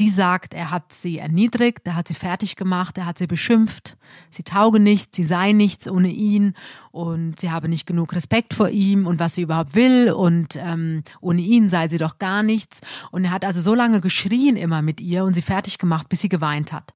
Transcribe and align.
Sie 0.00 0.08
sagt, 0.08 0.54
er 0.54 0.70
hat 0.70 0.94
sie 0.94 1.18
erniedrigt, 1.18 1.86
er 1.86 1.94
hat 1.94 2.08
sie 2.08 2.14
fertig 2.14 2.56
gemacht, 2.56 2.96
er 2.96 3.04
hat 3.04 3.18
sie 3.18 3.26
beschimpft, 3.26 3.98
sie 4.30 4.42
tauge 4.42 4.80
nichts, 4.80 5.14
sie 5.14 5.24
sei 5.24 5.52
nichts 5.52 5.86
ohne 5.86 6.08
ihn 6.08 6.54
und 6.90 7.38
sie 7.38 7.50
habe 7.50 7.68
nicht 7.68 7.86
genug 7.86 8.14
Respekt 8.14 8.54
vor 8.54 8.70
ihm 8.70 9.06
und 9.06 9.20
was 9.20 9.34
sie 9.34 9.42
überhaupt 9.42 9.74
will 9.74 10.10
und 10.10 10.56
ähm, 10.56 11.02
ohne 11.20 11.42
ihn 11.42 11.68
sei 11.68 11.88
sie 11.88 11.98
doch 11.98 12.18
gar 12.18 12.42
nichts. 12.42 12.80
Und 13.10 13.26
er 13.26 13.30
hat 13.30 13.44
also 13.44 13.60
so 13.60 13.74
lange 13.74 14.00
geschrien 14.00 14.56
immer 14.56 14.80
mit 14.80 15.02
ihr 15.02 15.22
und 15.22 15.34
sie 15.34 15.42
fertig 15.42 15.76
gemacht, 15.76 16.08
bis 16.08 16.22
sie 16.22 16.30
geweint 16.30 16.72
hat. 16.72 16.94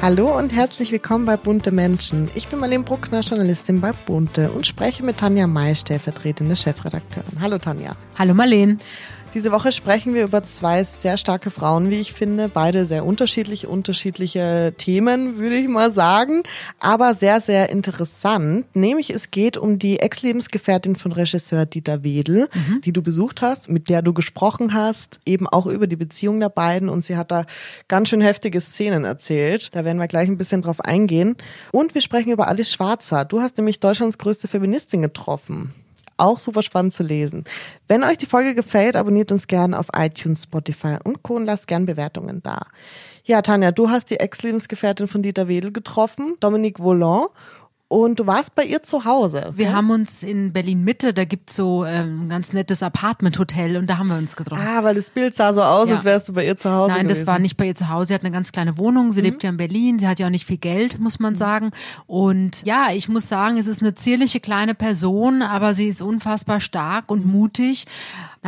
Hallo 0.00 0.38
und 0.38 0.52
herzlich 0.52 0.92
willkommen 0.92 1.26
bei 1.26 1.36
Bunte 1.36 1.72
Menschen. 1.72 2.30
Ich 2.36 2.46
bin 2.46 2.60
Marlene 2.60 2.84
Bruckner, 2.84 3.18
Journalistin 3.20 3.80
bei 3.80 3.90
Bunte 3.90 4.52
und 4.52 4.64
spreche 4.64 5.02
mit 5.02 5.16
Tanja 5.16 5.48
May, 5.48 5.74
stellvertretende 5.74 6.54
Chefredakteurin. 6.54 7.40
Hallo 7.40 7.58
Tanja. 7.58 7.96
Hallo 8.16 8.32
Marlene. 8.32 8.78
Diese 9.34 9.52
Woche 9.52 9.72
sprechen 9.72 10.14
wir 10.14 10.24
über 10.24 10.42
zwei 10.44 10.84
sehr 10.84 11.18
starke 11.18 11.50
Frauen, 11.50 11.90
wie 11.90 12.00
ich 12.00 12.14
finde. 12.14 12.48
Beide 12.48 12.86
sehr 12.86 13.04
unterschiedlich, 13.04 13.66
unterschiedliche 13.66 14.72
Themen, 14.78 15.36
würde 15.36 15.56
ich 15.56 15.68
mal 15.68 15.90
sagen. 15.90 16.42
Aber 16.80 17.14
sehr, 17.14 17.42
sehr 17.42 17.68
interessant. 17.68 18.64
Nämlich 18.74 19.10
es 19.10 19.30
geht 19.30 19.58
um 19.58 19.78
die 19.78 19.98
Ex-Lebensgefährtin 19.98 20.96
von 20.96 21.12
Regisseur 21.12 21.66
Dieter 21.66 22.02
Wedel, 22.02 22.48
mhm. 22.54 22.80
die 22.80 22.92
du 22.92 23.02
besucht 23.02 23.42
hast, 23.42 23.68
mit 23.68 23.90
der 23.90 24.00
du 24.00 24.14
gesprochen 24.14 24.72
hast, 24.72 25.20
eben 25.26 25.46
auch 25.46 25.66
über 25.66 25.86
die 25.86 25.96
Beziehung 25.96 26.40
der 26.40 26.48
beiden. 26.48 26.88
Und 26.88 27.04
sie 27.04 27.18
hat 27.18 27.30
da 27.30 27.44
ganz 27.86 28.08
schön 28.08 28.22
heftige 28.22 28.62
Szenen 28.62 29.04
erzählt. 29.04 29.74
Da 29.74 29.84
werden 29.84 29.98
wir 29.98 30.08
gleich 30.08 30.28
ein 30.28 30.38
bisschen 30.38 30.62
drauf 30.62 30.80
eingehen. 30.80 31.36
Und 31.70 31.94
wir 31.94 32.00
sprechen 32.00 32.32
über 32.32 32.48
Alice 32.48 32.72
Schwarzer. 32.72 33.26
Du 33.26 33.40
hast 33.40 33.58
nämlich 33.58 33.78
Deutschlands 33.78 34.16
größte 34.16 34.48
Feministin 34.48 35.02
getroffen 35.02 35.74
auch 36.18 36.38
super 36.38 36.62
spannend 36.62 36.94
zu 36.94 37.02
lesen. 37.02 37.44
Wenn 37.86 38.04
euch 38.04 38.18
die 38.18 38.26
Folge 38.26 38.54
gefällt, 38.54 38.96
abonniert 38.96 39.32
uns 39.32 39.46
gerne 39.46 39.78
auf 39.78 39.86
iTunes, 39.94 40.44
Spotify 40.44 40.96
und 41.04 41.22
Co. 41.22 41.36
und 41.36 41.46
lasst 41.46 41.66
gerne 41.66 41.86
Bewertungen 41.86 42.42
da. 42.42 42.62
Ja, 43.24 43.42
Tanja, 43.42 43.72
du 43.72 43.90
hast 43.90 44.10
die 44.10 44.20
Ex-Lebensgefährtin 44.20 45.08
von 45.08 45.22
Dieter 45.22 45.48
Wedel 45.48 45.72
getroffen, 45.72 46.36
Dominique 46.40 46.78
Volant. 46.78 47.28
Und 47.90 48.18
du 48.20 48.26
warst 48.26 48.54
bei 48.54 48.64
ihr 48.64 48.82
zu 48.82 49.06
Hause. 49.06 49.54
Wir 49.56 49.72
haben 49.72 49.90
uns 49.90 50.22
in 50.22 50.52
Berlin 50.52 50.84
Mitte, 50.84 51.14
da 51.14 51.24
gibt's 51.24 51.56
so 51.56 51.86
ähm, 51.86 52.24
ein 52.24 52.28
ganz 52.28 52.52
nettes 52.52 52.82
Apartment-Hotel 52.82 53.78
und 53.78 53.88
da 53.88 53.96
haben 53.96 54.08
wir 54.08 54.18
uns 54.18 54.36
getroffen. 54.36 54.62
Ah, 54.62 54.84
weil 54.84 54.94
das 54.94 55.08
Bild 55.08 55.34
sah 55.34 55.54
so 55.54 55.62
aus, 55.62 55.88
ja. 55.88 55.94
als 55.94 56.04
wärst 56.04 56.28
du 56.28 56.34
bei 56.34 56.44
ihr 56.44 56.58
zu 56.58 56.70
Hause. 56.70 56.92
Nein, 56.92 57.04
gewesen. 57.04 57.20
das 57.20 57.26
war 57.26 57.38
nicht 57.38 57.56
bei 57.56 57.66
ihr 57.66 57.74
zu 57.74 57.88
Hause. 57.88 58.08
Sie 58.08 58.14
hat 58.14 58.24
eine 58.24 58.30
ganz 58.30 58.52
kleine 58.52 58.76
Wohnung. 58.76 59.10
Sie 59.12 59.22
mhm. 59.22 59.26
lebt 59.26 59.42
ja 59.42 59.48
in 59.48 59.56
Berlin. 59.56 59.98
Sie 59.98 60.06
hat 60.06 60.18
ja 60.18 60.26
auch 60.26 60.30
nicht 60.30 60.44
viel 60.44 60.58
Geld, 60.58 60.98
muss 60.98 61.18
man 61.18 61.32
mhm. 61.32 61.36
sagen. 61.36 61.70
Und 62.06 62.62
ja, 62.66 62.88
ich 62.92 63.08
muss 63.08 63.26
sagen, 63.26 63.56
es 63.56 63.66
ist 63.66 63.80
eine 63.80 63.94
zierliche 63.94 64.40
kleine 64.40 64.74
Person, 64.74 65.40
aber 65.40 65.72
sie 65.72 65.88
ist 65.88 66.02
unfassbar 66.02 66.60
stark 66.60 67.10
und 67.10 67.24
mutig. 67.24 67.86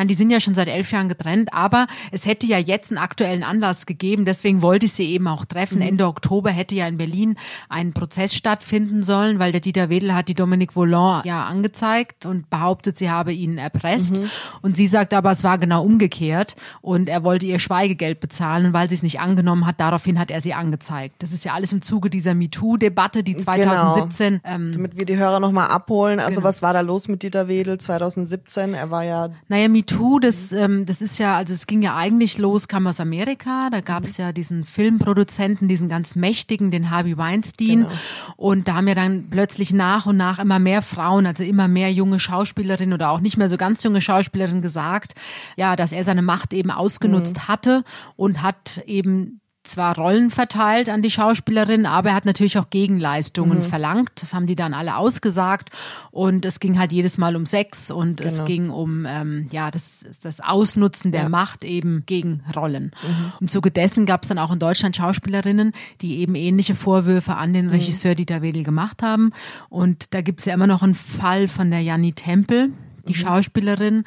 Nein, 0.01 0.09
die 0.09 0.15
sind 0.15 0.31
ja 0.31 0.41
schon 0.41 0.55
seit 0.55 0.69
elf 0.69 0.93
Jahren 0.93 1.11
getrennt, 1.11 1.53
aber 1.53 1.87
es 2.11 2.25
hätte 2.25 2.47
ja 2.47 2.57
jetzt 2.57 2.91
einen 2.91 2.97
aktuellen 2.97 3.43
Anlass 3.43 3.85
gegeben. 3.85 4.25
Deswegen 4.25 4.63
wollte 4.63 4.87
ich 4.87 4.95
sie 4.95 5.05
eben 5.11 5.29
auch 5.29 5.45
treffen. 5.45 5.81
Mhm. 5.81 5.89
Ende 5.89 6.07
Oktober 6.07 6.49
hätte 6.51 6.75
ja 6.75 6.89
in 6.89 6.97
Berlin 6.97 7.37
ein 7.69 7.93
Prozess 7.93 8.35
stattfinden 8.35 9.03
sollen, 9.03 9.39
weil 9.39 9.53
der 9.53 9.61
Dieter 9.61 9.91
Wedel 9.91 10.15
hat 10.15 10.29
die 10.29 10.35
Dominique 10.35 10.75
Volant 10.75 11.27
ja 11.27 11.45
angezeigt 11.45 12.25
und 12.25 12.49
behauptet, 12.49 12.97
sie 12.97 13.11
habe 13.11 13.35
ihn 13.35 13.59
erpresst. 13.59 14.23
Mhm. 14.23 14.31
Und 14.63 14.79
sie 14.79 14.87
sagt 14.87 15.13
aber, 15.13 15.33
es 15.33 15.45
war 15.45 15.59
genau 15.59 15.85
umgekehrt 15.85 16.57
und 16.81 17.11
er 17.11 17.23
wollte 17.23 17.45
ihr 17.45 17.59
Schweigegeld 17.59 18.21
bezahlen 18.21 18.65
und 18.65 18.73
weil 18.73 18.89
sie 18.89 18.95
es 18.95 19.03
nicht 19.03 19.21
angenommen 19.21 19.67
hat, 19.67 19.81
daraufhin 19.81 20.19
hat 20.19 20.31
er 20.31 20.41
sie 20.41 20.55
angezeigt. 20.55 21.17
Das 21.19 21.31
ist 21.31 21.45
ja 21.45 21.53
alles 21.53 21.75
im 21.75 21.83
Zuge 21.83 22.09
dieser 22.09 22.33
MeToo-Debatte, 22.33 23.23
die 23.23 23.37
2017. 23.37 24.41
Genau. 24.43 24.55
Ähm, 24.55 24.73
Damit 24.73 24.99
wir 24.99 25.05
die 25.05 25.19
Hörer 25.19 25.41
nochmal 25.41 25.69
abholen. 25.69 26.21
Also 26.21 26.37
genau. 26.37 26.49
was 26.49 26.63
war 26.63 26.73
da 26.73 26.81
los 26.81 27.07
mit 27.07 27.23
Dieter 27.23 27.49
Wedel 27.49 27.77
2017? 27.77 28.73
Er 28.73 28.91
war 28.91 29.05
ja. 29.05 29.29
Naja, 29.49 29.69
MeToo, 29.69 29.90
das, 30.21 30.53
ähm, 30.53 30.87
das 30.87 31.03
ist 31.03 31.19
ja, 31.19 31.37
also 31.37 31.53
es 31.53 31.67
ging 31.67 31.83
ja 31.83 31.97
eigentlich 31.97 32.39
los, 32.39 32.69
kam 32.69 32.87
aus 32.87 33.01
Amerika. 33.01 33.71
Da 33.71 33.81
gab 33.81 34.05
es 34.05 34.19
mhm. 34.19 34.25
ja 34.25 34.33
diesen 34.33 34.65
Filmproduzenten, 34.65 35.69
diesen 35.69 35.89
ganz 35.89 36.15
mächtigen, 36.15 36.71
den 36.71 36.91
Harvey 36.91 37.17
Weinstein. 37.17 37.81
Genau. 37.81 37.91
Und 38.37 38.69
da 38.69 38.77
haben 38.77 38.89
ja 38.89 38.95
dann 38.95 39.31
plötzlich 39.31 39.73
nach 39.73 40.07
und 40.07 40.17
nach 40.17 40.39
immer 40.39 40.59
mehr 40.59 40.83
Frauen, 40.83 41.27
also 41.27 41.45
immer 41.45 41.69
mehr 41.69 41.93
junge 41.93 42.21
Schauspielerinnen 42.21 42.93
oder 42.93 43.11
auch 43.11 43.21
nicht 43.21 43.37
mehr 43.37 43.49
so 43.49 43.57
ganz 43.57 43.83
junge 43.83 44.01
Schauspielerinnen 44.01 44.63
gesagt, 44.63 45.15
ja, 45.57 45.77
dass 45.77 45.93
er 45.93 46.05
seine 46.05 46.23
Macht 46.23 46.53
eben 46.53 46.71
ausgenutzt 46.71 47.37
mhm. 47.37 47.49
hatte 47.49 47.85
und 48.17 48.43
hat 48.43 48.83
eben 48.87 49.40
zwar 49.63 49.97
Rollen 49.97 50.31
verteilt 50.31 50.89
an 50.89 51.03
die 51.03 51.11
Schauspielerin, 51.11 51.85
aber 51.85 52.11
er 52.11 52.15
hat 52.15 52.25
natürlich 52.25 52.59
auch 52.59 52.71
Gegenleistungen 52.71 53.59
mhm. 53.59 53.63
verlangt. 53.63 54.11
Das 54.17 54.33
haben 54.33 54.47
die 54.47 54.57
dann 54.57 54.73
alle 54.73 54.97
ausgesagt 54.97 55.71
und 56.11 56.45
es 56.45 56.61
ging 56.61 56.79
halt 56.79 56.93
jedes 56.93 57.19
Mal 57.19 57.37
um 57.37 57.47
Sex 57.47 57.91
und 57.91 58.19
genau. 58.19 58.27
es 58.27 58.45
ging 58.45 58.71
um 58.71 59.05
ähm, 59.07 59.49
ja 59.53 59.71
das, 59.71 60.05
das 60.23 60.41
Ausnutzen 60.41 61.13
der 61.13 61.25
ja. 61.25 61.29
Macht 61.29 61.65
eben 61.65 62.05
gegen 62.07 62.43
Rollen. 62.57 62.93
Mhm. 63.03 63.33
Im 63.43 63.49
Zuge 63.49 63.71
dessen 63.71 64.07
gab 64.07 64.23
es 64.23 64.29
dann 64.29 64.39
auch 64.39 64.53
in 64.53 64.59
Deutschland 64.59 64.97
Schauspielerinnen, 64.97 65.73
die 66.01 66.21
eben 66.21 66.35
ähnliche 66.35 66.75
Vorwürfe 66.75 67.37
an 67.37 67.53
den 67.53 67.67
mhm. 67.67 67.73
Regisseur 67.73 68.15
Dieter 68.15 68.43
Wedel 68.43 68.65
gemacht 68.65 69.03
haben. 69.03 69.33
Und 69.69 70.15
da 70.15 70.23
gibt 70.23 70.41
es 70.41 70.47
ja 70.47 70.55
immer 70.55 70.67
noch 70.67 70.83
einen 70.83 70.95
Fall 70.95 71.49
von 71.49 71.71
der 71.71 71.81
Janni 71.81 72.15
Tempel, 72.15 72.71
die 73.07 73.13
mhm. 73.13 73.17
Schauspielerin 73.17 74.05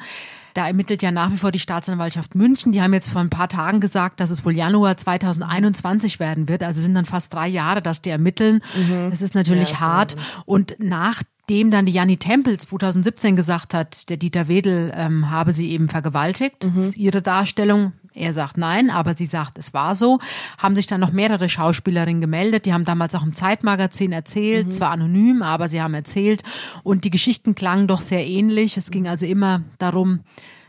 da 0.54 0.68
ermittelt 0.68 1.02
ja 1.02 1.10
nach 1.10 1.32
wie 1.32 1.36
vor 1.36 1.52
die 1.52 1.58
Staatsanwaltschaft 1.58 2.34
München. 2.34 2.72
Die 2.72 2.80
haben 2.80 2.94
jetzt 2.94 3.10
vor 3.10 3.20
ein 3.20 3.30
paar 3.30 3.48
Tagen 3.48 3.80
gesagt, 3.80 4.20
dass 4.20 4.30
es 4.30 4.44
wohl 4.44 4.56
Januar 4.56 4.96
2021 4.96 6.20
werden 6.20 6.48
wird. 6.48 6.62
Also 6.62 6.80
sind 6.80 6.94
dann 6.94 7.04
fast 7.04 7.34
drei 7.34 7.48
Jahre, 7.48 7.80
dass 7.80 8.02
die 8.02 8.10
ermitteln. 8.10 8.60
Mhm. 8.76 9.10
Das 9.10 9.20
ist 9.20 9.34
natürlich 9.34 9.72
ja, 9.72 9.80
hart. 9.80 10.16
Und 10.46 10.76
nach 10.78 11.22
dem 11.50 11.70
dann 11.70 11.86
die 11.86 11.92
Janni 11.92 12.16
Tempels 12.16 12.66
2017 12.66 13.36
gesagt 13.36 13.74
hat, 13.74 14.08
der 14.08 14.16
Dieter 14.16 14.48
Wedel 14.48 14.92
ähm, 14.94 15.30
habe 15.30 15.52
sie 15.52 15.70
eben 15.70 15.88
vergewaltigt. 15.88 16.64
Mhm. 16.64 16.76
Das 16.76 16.84
ist 16.86 16.96
ihre 16.96 17.20
Darstellung. 17.20 17.92
Er 18.14 18.32
sagt 18.32 18.56
nein, 18.56 18.90
aber 18.90 19.14
sie 19.14 19.26
sagt, 19.26 19.58
es 19.58 19.74
war 19.74 19.96
so. 19.96 20.20
Haben 20.56 20.76
sich 20.76 20.86
dann 20.86 21.00
noch 21.00 21.10
mehrere 21.10 21.48
Schauspielerinnen 21.48 22.20
gemeldet. 22.20 22.64
Die 22.64 22.72
haben 22.72 22.84
damals 22.84 23.14
auch 23.16 23.24
im 23.24 23.32
Zeitmagazin 23.32 24.12
erzählt, 24.12 24.66
mhm. 24.66 24.70
zwar 24.70 24.90
anonym, 24.90 25.42
aber 25.42 25.68
sie 25.68 25.82
haben 25.82 25.94
erzählt. 25.94 26.44
Und 26.84 27.04
die 27.04 27.10
Geschichten 27.10 27.56
klangen 27.56 27.88
doch 27.88 28.00
sehr 28.00 28.24
ähnlich. 28.24 28.76
Es 28.76 28.92
ging 28.92 29.08
also 29.08 29.26
immer 29.26 29.62
darum, 29.78 30.20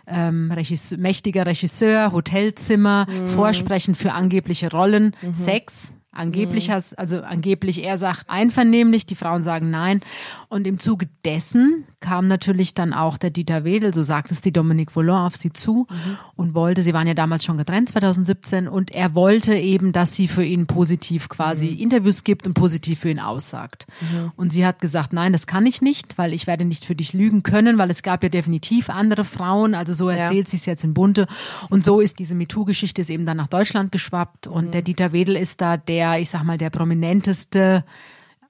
ähm, 0.07 0.51
Regisseur, 0.51 0.97
mächtiger 0.97 1.45
Regisseur, 1.45 2.11
Hotelzimmer, 2.11 3.05
mhm. 3.07 3.27
Vorsprechen 3.27 3.93
für 3.93 4.13
angebliche 4.13 4.71
Rollen, 4.71 5.15
mhm. 5.21 5.33
Sex, 5.33 5.93
Angeblich, 6.15 6.69
mhm. 6.69 6.81
also 6.95 7.21
angeblich, 7.21 7.83
er 7.83 7.97
sagt 7.97 8.29
einvernehmlich, 8.29 9.05
die 9.05 9.15
Frauen 9.15 9.43
sagen 9.43 9.69
nein. 9.69 9.99
Und 10.47 10.65
im 10.65 10.79
Zuge 10.79 11.07
dessen 11.25 11.83
kam 11.99 12.27
natürlich 12.27 12.73
dann 12.73 12.93
auch 12.93 13.17
der 13.17 13.31
Dieter 13.31 13.65
Wedel, 13.65 13.93
so 13.93 14.01
sagt 14.01 14.31
es 14.31 14.41
die 14.41 14.53
Dominique 14.53 14.95
Volant, 14.95 15.27
auf 15.27 15.35
sie 15.35 15.51
zu 15.51 15.87
mhm. 15.89 16.17
und 16.35 16.55
wollte, 16.55 16.83
sie 16.83 16.93
waren 16.93 17.07
ja 17.07 17.15
damals 17.15 17.43
schon 17.43 17.57
getrennt, 17.57 17.89
2017, 17.89 18.67
und 18.67 18.91
er 18.91 19.15
wollte 19.15 19.55
eben, 19.55 19.91
dass 19.91 20.15
sie 20.15 20.27
für 20.27 20.45
ihn 20.45 20.67
positiv 20.67 21.27
quasi 21.27 21.71
mhm. 21.71 21.79
Interviews 21.79 22.23
gibt 22.23 22.47
und 22.47 22.53
positiv 22.53 22.99
für 22.99 23.09
ihn 23.09 23.19
aussagt. 23.19 23.85
Mhm. 23.99 24.31
Und 24.37 24.53
sie 24.53 24.65
hat 24.65 24.79
gesagt, 24.79 25.13
nein, 25.13 25.33
das 25.33 25.47
kann 25.47 25.65
ich 25.65 25.81
nicht, 25.81 26.17
weil 26.17 26.33
ich 26.33 26.47
werde 26.47 26.63
nicht 26.63 26.85
für 26.85 26.95
dich 26.95 27.11
lügen 27.11 27.43
können, 27.43 27.77
weil 27.77 27.89
es 27.89 28.03
gab 28.03 28.23
ja 28.23 28.29
definitiv 28.29 28.89
andere 28.89 29.25
Frauen, 29.25 29.75
also 29.75 29.93
so 29.93 30.07
erzählt 30.07 30.47
ja. 30.47 30.51
sie 30.51 30.57
es 30.57 30.65
jetzt 30.65 30.83
in 30.83 30.93
Bunte. 30.93 31.27
Und 31.69 31.83
so 31.83 31.99
ist 31.99 32.19
diese 32.19 32.35
MeToo-Geschichte 32.35 33.01
eben 33.11 33.25
dann 33.25 33.37
nach 33.37 33.47
Deutschland 33.47 33.91
geschwappt 33.91 34.47
und 34.47 34.67
mhm. 34.67 34.71
der 34.71 34.81
Dieter 34.81 35.11
Wedel 35.11 35.35
ist 35.35 35.59
da 35.59 35.75
der, 35.75 36.04
ich 36.13 36.29
sag 36.29 36.43
mal, 36.43 36.57
der 36.57 36.69
prominenteste, 36.69 37.83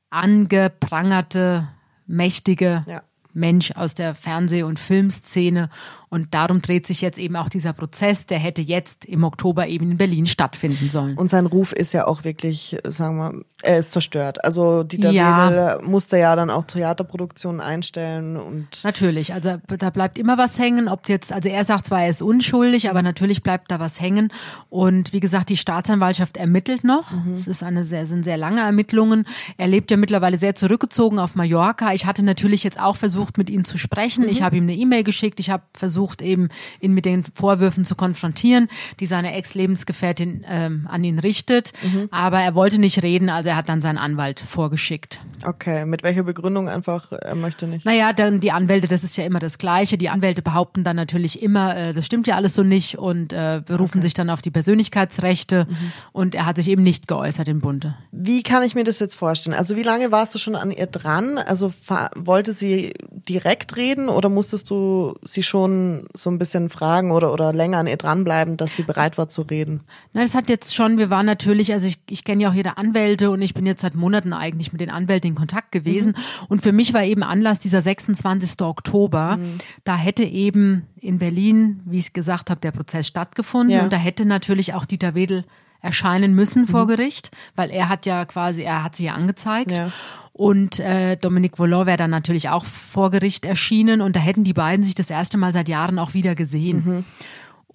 angeprangerte, 0.09 1.67
mächtige 2.07 2.83
ja. 2.87 3.01
Mensch 3.33 3.71
aus 3.71 3.95
der 3.95 4.15
Fernseh- 4.15 4.63
und 4.63 4.79
Filmszene 4.79 5.69
und 6.15 6.33
darum 6.33 6.61
dreht 6.61 6.87
sich 6.87 7.01
jetzt 7.01 7.19
eben 7.19 7.35
auch 7.35 7.49
dieser 7.49 7.73
Prozess, 7.73 8.25
der 8.25 8.39
hätte 8.39 8.61
jetzt 8.61 9.03
im 9.03 9.25
Oktober 9.25 9.67
eben 9.67 9.91
in 9.91 9.97
Berlin 9.97 10.25
stattfinden 10.25 10.89
sollen. 10.89 11.17
Und 11.17 11.29
sein 11.29 11.45
Ruf 11.45 11.73
ist 11.73 11.91
ja 11.91 12.07
auch 12.07 12.23
wirklich, 12.23 12.77
sagen 12.85 13.17
wir, 13.17 13.43
er 13.61 13.79
ist 13.79 13.91
zerstört. 13.91 14.45
Also 14.45 14.83
Dieter 14.83 15.11
ja. 15.11 15.49
Wedel 15.49 15.81
musste 15.85 16.17
ja 16.17 16.37
dann 16.37 16.49
auch 16.49 16.63
Theaterproduktionen 16.63 17.59
einstellen 17.59 18.37
und 18.37 18.83
natürlich. 18.85 19.33
Also 19.33 19.57
da 19.67 19.89
bleibt 19.89 20.17
immer 20.17 20.37
was 20.37 20.57
hängen. 20.57 20.87
Ob 20.87 21.09
jetzt, 21.09 21.33
also 21.33 21.49
er 21.49 21.65
sagt 21.65 21.87
zwar, 21.87 22.03
er 22.03 22.09
ist 22.09 22.21
unschuldig, 22.21 22.89
aber 22.89 23.01
natürlich 23.01 23.43
bleibt 23.43 23.69
da 23.71 23.81
was 23.81 23.99
hängen. 23.99 24.31
Und 24.69 25.11
wie 25.11 25.19
gesagt, 25.19 25.49
die 25.49 25.57
Staatsanwaltschaft 25.57 26.37
ermittelt 26.37 26.85
noch. 26.85 27.11
Mhm. 27.11 27.33
Es 27.33 27.47
ist 27.47 27.61
eine 27.61 27.83
sehr, 27.83 28.05
sind 28.05 28.23
sehr 28.23 28.37
lange 28.37 28.61
Ermittlungen. 28.61 29.25
Er 29.57 29.67
lebt 29.67 29.91
ja 29.91 29.97
mittlerweile 29.97 30.37
sehr 30.37 30.55
zurückgezogen 30.55 31.19
auf 31.19 31.35
Mallorca. 31.35 31.93
Ich 31.93 32.05
hatte 32.05 32.23
natürlich 32.23 32.63
jetzt 32.63 32.79
auch 32.79 32.95
versucht, 32.95 33.37
mit 33.37 33.49
ihm 33.49 33.65
zu 33.65 33.77
sprechen. 33.77 34.23
Mhm. 34.23 34.29
Ich 34.29 34.41
habe 34.41 34.55
ihm 34.55 34.63
eine 34.63 34.75
E-Mail 34.75 35.03
geschickt. 35.03 35.41
Ich 35.41 35.49
habe 35.49 35.63
versucht 35.73 36.04
versucht 36.05 36.21
eben, 36.21 36.49
ihn 36.81 36.93
mit 36.93 37.05
den 37.05 37.23
Vorwürfen 37.23 37.83
zu 37.83 37.95
konfrontieren, 37.95 38.67
die 38.99 39.07
seine 39.07 39.33
Ex-Lebensgefährtin 39.33 40.45
ähm, 40.47 40.87
an 40.89 41.03
ihn 41.03 41.17
richtet. 41.17 41.73
Mhm. 41.81 42.09
Aber 42.11 42.39
er 42.39 42.53
wollte 42.53 42.79
nicht 42.79 43.01
reden, 43.01 43.29
also 43.29 43.49
er 43.49 43.55
hat 43.55 43.69
dann 43.69 43.81
seinen 43.81 43.97
Anwalt 43.97 44.39
vorgeschickt. 44.39 45.19
Okay, 45.43 45.85
mit 45.85 46.03
welcher 46.03 46.23
Begründung 46.23 46.69
einfach, 46.69 47.11
er 47.11 47.35
möchte 47.35 47.67
nicht? 47.67 47.85
Naja, 47.85 48.13
dann 48.13 48.39
die 48.39 48.51
Anwälte, 48.51 48.87
das 48.87 49.03
ist 49.03 49.17
ja 49.17 49.25
immer 49.25 49.39
das 49.39 49.57
Gleiche. 49.57 49.97
Die 49.97 50.09
Anwälte 50.09 50.41
behaupten 50.41 50.83
dann 50.83 50.95
natürlich 50.95 51.41
immer, 51.41 51.75
äh, 51.75 51.93
das 51.93 52.05
stimmt 52.05 52.27
ja 52.27 52.35
alles 52.35 52.53
so 52.53 52.63
nicht 52.63 52.97
und 52.97 53.33
äh, 53.33 53.61
berufen 53.65 53.99
okay. 53.99 54.03
sich 54.03 54.13
dann 54.13 54.29
auf 54.29 54.41
die 54.41 54.51
Persönlichkeitsrechte 54.51 55.65
mhm. 55.67 55.91
und 56.11 56.35
er 56.35 56.45
hat 56.45 56.57
sich 56.57 56.67
eben 56.67 56.83
nicht 56.83 57.07
geäußert 57.07 57.47
in 57.47 57.61
Bunte. 57.61 57.95
Wie 58.11 58.43
kann 58.43 58.63
ich 58.63 58.75
mir 58.75 58.83
das 58.83 58.99
jetzt 58.99 59.15
vorstellen? 59.15 59.55
Also 59.55 59.75
wie 59.75 59.83
lange 59.83 60.11
warst 60.11 60.35
du 60.35 60.39
schon 60.39 60.55
an 60.55 60.71
ihr 60.71 60.87
dran? 60.87 61.37
Also 61.37 61.73
wollte 62.15 62.53
sie 62.53 62.93
direkt 63.11 63.75
reden 63.75 64.09
oder 64.09 64.29
musstest 64.29 64.69
du 64.69 65.15
sie 65.23 65.43
schon 65.43 65.84
so 66.13 66.29
ein 66.29 66.39
bisschen 66.39 66.69
fragen 66.69 67.11
oder, 67.11 67.31
oder 67.33 67.53
länger 67.53 67.79
an 67.79 67.87
ihr 67.87 67.97
dranbleiben, 67.97 68.57
dass 68.57 68.75
sie 68.75 68.83
bereit 68.83 69.17
war 69.17 69.29
zu 69.29 69.41
reden? 69.43 69.81
Na, 70.13 70.21
das 70.21 70.35
hat 70.35 70.49
jetzt 70.49 70.75
schon, 70.75 70.97
wir 70.97 71.09
waren 71.09 71.25
natürlich, 71.25 71.73
also 71.73 71.87
ich, 71.87 71.99
ich 72.09 72.23
kenne 72.23 72.43
ja 72.43 72.49
auch 72.49 72.53
jede 72.53 72.77
Anwälte 72.77 73.31
und 73.31 73.41
ich 73.41 73.53
bin 73.53 73.65
jetzt 73.65 73.81
seit 73.81 73.95
Monaten 73.95 74.33
eigentlich 74.33 74.71
mit 74.71 74.81
den 74.81 74.89
Anwälten 74.89 75.31
in 75.31 75.35
Kontakt 75.35 75.71
gewesen. 75.71 76.11
Mhm. 76.11 76.45
Und 76.49 76.61
für 76.61 76.71
mich 76.71 76.93
war 76.93 77.03
eben 77.03 77.23
Anlass 77.23 77.59
dieser 77.59 77.81
26. 77.81 78.61
Oktober. 78.61 79.37
Mhm. 79.37 79.57
Da 79.83 79.95
hätte 79.95 80.23
eben 80.23 80.87
in 80.99 81.19
Berlin, 81.19 81.81
wie 81.85 81.99
ich 81.99 82.13
gesagt 82.13 82.49
habe, 82.49 82.61
der 82.61 82.71
Prozess 82.71 83.07
stattgefunden. 83.07 83.75
Ja. 83.75 83.83
Und 83.83 83.93
da 83.93 83.97
hätte 83.97 84.25
natürlich 84.25 84.73
auch 84.73 84.85
Dieter 84.85 85.15
Wedel 85.15 85.45
erscheinen 85.85 86.33
müssen 86.33 86.63
mhm. 86.63 86.67
vor 86.67 86.87
Gericht, 86.87 87.31
weil 87.55 87.69
er 87.69 87.87
hat 87.87 88.05
ja 88.05 88.25
quasi, 88.25 88.63
er 88.63 88.83
hat 88.83 88.95
sie 88.95 89.05
ja 89.05 89.13
angezeigt. 89.13 89.71
Ja. 89.71 89.91
Und 90.33 90.79
äh, 90.79 91.15
Dominique 91.15 91.57
Volant 91.57 91.85
wäre 91.85 91.97
dann 91.97 92.11
natürlich 92.11 92.49
auch 92.49 92.65
vor 92.65 93.09
Gericht 93.09 93.45
erschienen 93.45 94.01
und 94.01 94.17
da 94.17 94.19
hätten 94.19 94.43
die 94.43 94.51
beiden 94.51 94.83
sich 94.83 94.93
das 94.93 95.09
erste 95.09 95.37
Mal 95.37 95.53
seit 95.53 95.69
Jahren 95.69 95.97
auch 95.97 96.13
wieder 96.13 96.35
gesehen. 96.35 96.83
Mhm. 96.85 97.05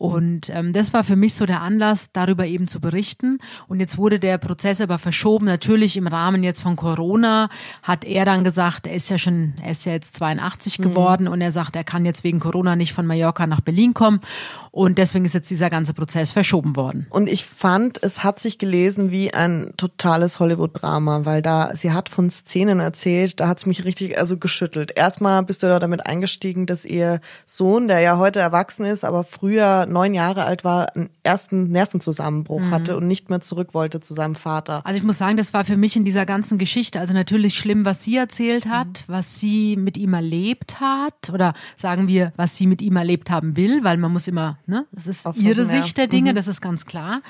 Und 0.01 0.49
ähm, 0.49 0.73
das 0.73 0.95
war 0.95 1.05
für 1.05 1.15
mich 1.15 1.35
so 1.35 1.45
der 1.45 1.61
Anlass, 1.61 2.11
darüber 2.11 2.47
eben 2.47 2.69
zu 2.69 2.81
berichten. 2.81 3.39
Und 3.69 3.81
jetzt 3.81 3.99
wurde 3.99 4.19
der 4.19 4.39
Prozess 4.39 4.81
aber 4.81 4.99
verschoben. 4.99 5.45
Natürlich 5.45 5.99
im 5.99 6.07
Rahmen 6.07 6.43
jetzt 6.43 6.63
von 6.63 6.75
Corona 6.75 7.51
hat 7.83 8.07
er 8.07 8.25
dann 8.25 8.43
gesagt, 8.43 8.87
er 8.87 8.95
ist 8.95 9.11
ja 9.11 9.19
schon, 9.19 9.53
er 9.63 9.73
ist 9.73 9.85
ja 9.85 9.93
jetzt 9.93 10.17
82 10.17 10.79
mhm. 10.79 10.83
geworden 10.85 11.29
und 11.29 11.43
er 11.43 11.53
sagt, 11.53 11.77
er 11.77 11.85
kann 11.85 12.07
jetzt 12.07 12.25
wegen 12.25 12.41
Corona 12.41 12.77
nicht 12.77 12.95
von 12.95 13.07
Mallorca 13.07 13.47
nach 13.47 13.61
Berlin 13.61 13.93
kommen. 13.93 14.21
Und 14.73 14.99
deswegen 14.99 15.25
ist 15.25 15.35
jetzt 15.35 15.51
dieser 15.51 15.69
ganze 15.69 15.95
Prozess 15.95 16.31
verschoben 16.33 16.77
worden. 16.77 17.07
Und 17.11 17.29
ich 17.29 17.45
fand, 17.45 18.03
es 18.03 18.23
hat 18.23 18.39
sich 18.39 18.59
gelesen 18.59 19.11
wie 19.11 19.35
ein 19.35 19.73
totales 19.77 20.39
Hollywood-Drama, 20.39 21.25
weil 21.25 21.43
da, 21.43 21.73
sie 21.75 21.93
hat 21.93 22.09
von 22.09 22.31
Szenen 22.31 22.79
erzählt, 22.79 23.41
da 23.41 23.49
hat 23.49 23.59
es 23.59 23.67
mich 23.67 23.85
richtig 23.85 24.19
also 24.19 24.37
geschüttelt. 24.37 24.93
Erstmal 24.95 25.43
bist 25.43 25.63
du 25.63 25.67
da 25.67 25.79
damit 25.81 26.07
eingestiegen, 26.07 26.67
dass 26.67 26.85
ihr 26.85 27.21
Sohn, 27.47 27.89
der 27.89 28.01
ja 28.01 28.19
heute 28.19 28.39
erwachsen 28.39 28.85
ist, 28.85 29.05
aber 29.05 29.25
früher 29.25 29.87
neun 29.87 30.15
Jahre 30.15 30.45
alt 30.45 30.63
war, 30.63 30.95
einen 30.95 31.11
ersten 31.25 31.71
Nervenzusammenbruch 31.71 32.61
mhm. 32.61 32.71
hatte 32.71 32.97
und 32.97 33.09
nicht 33.09 33.29
mehr 33.29 33.41
zurück 33.41 33.75
wollte 33.75 34.01
zu 34.01 34.15
seinem 34.15 34.37
Vater. 34.37 34.87
Also 34.87 34.97
ich 34.97 35.05
muss 35.05 35.19
sagen, 35.19 35.37
das 35.37 35.53
war 35.53 35.65
für 35.65 35.77
mich 35.77 35.97
in 35.97 36.05
dieser 36.05 36.27
ganzen 36.27 36.59
Geschichte, 36.59 37.01
also 37.01 37.13
natürlich 37.13 37.55
schlimm, 37.55 37.85
was 37.85 38.05
sie 38.05 38.17
erzählt 38.17 38.67
hat, 38.67 39.05
mhm. 39.09 39.13
was 39.13 39.41
sie 39.41 39.77
mit 39.77 39.97
ihm 39.97 40.15
erlebt 40.15 40.81
hat 40.81 41.31
oder 41.33 41.55
sagen 41.77 42.07
wir, 42.07 42.33
was 42.37 42.57
sie 42.57 42.69
mit 42.69 42.83
ihm 42.83 42.97
erlebt 42.97 43.31
haben 43.31 43.57
will, 43.57 43.83
weil 43.83 43.97
man 43.97 44.13
muss 44.13 44.29
immer 44.29 44.59
Ne? 44.67 44.87
Das 44.93 45.07
ist 45.07 45.27
Auf 45.27 45.37
ihre 45.37 45.65
Sicht 45.65 45.99
der 45.99 46.07
Dinge, 46.07 46.33
mhm. 46.33 46.37
das 46.37 46.49
ist 46.49 46.61
ganz 46.61 46.87
klar. 46.87 47.23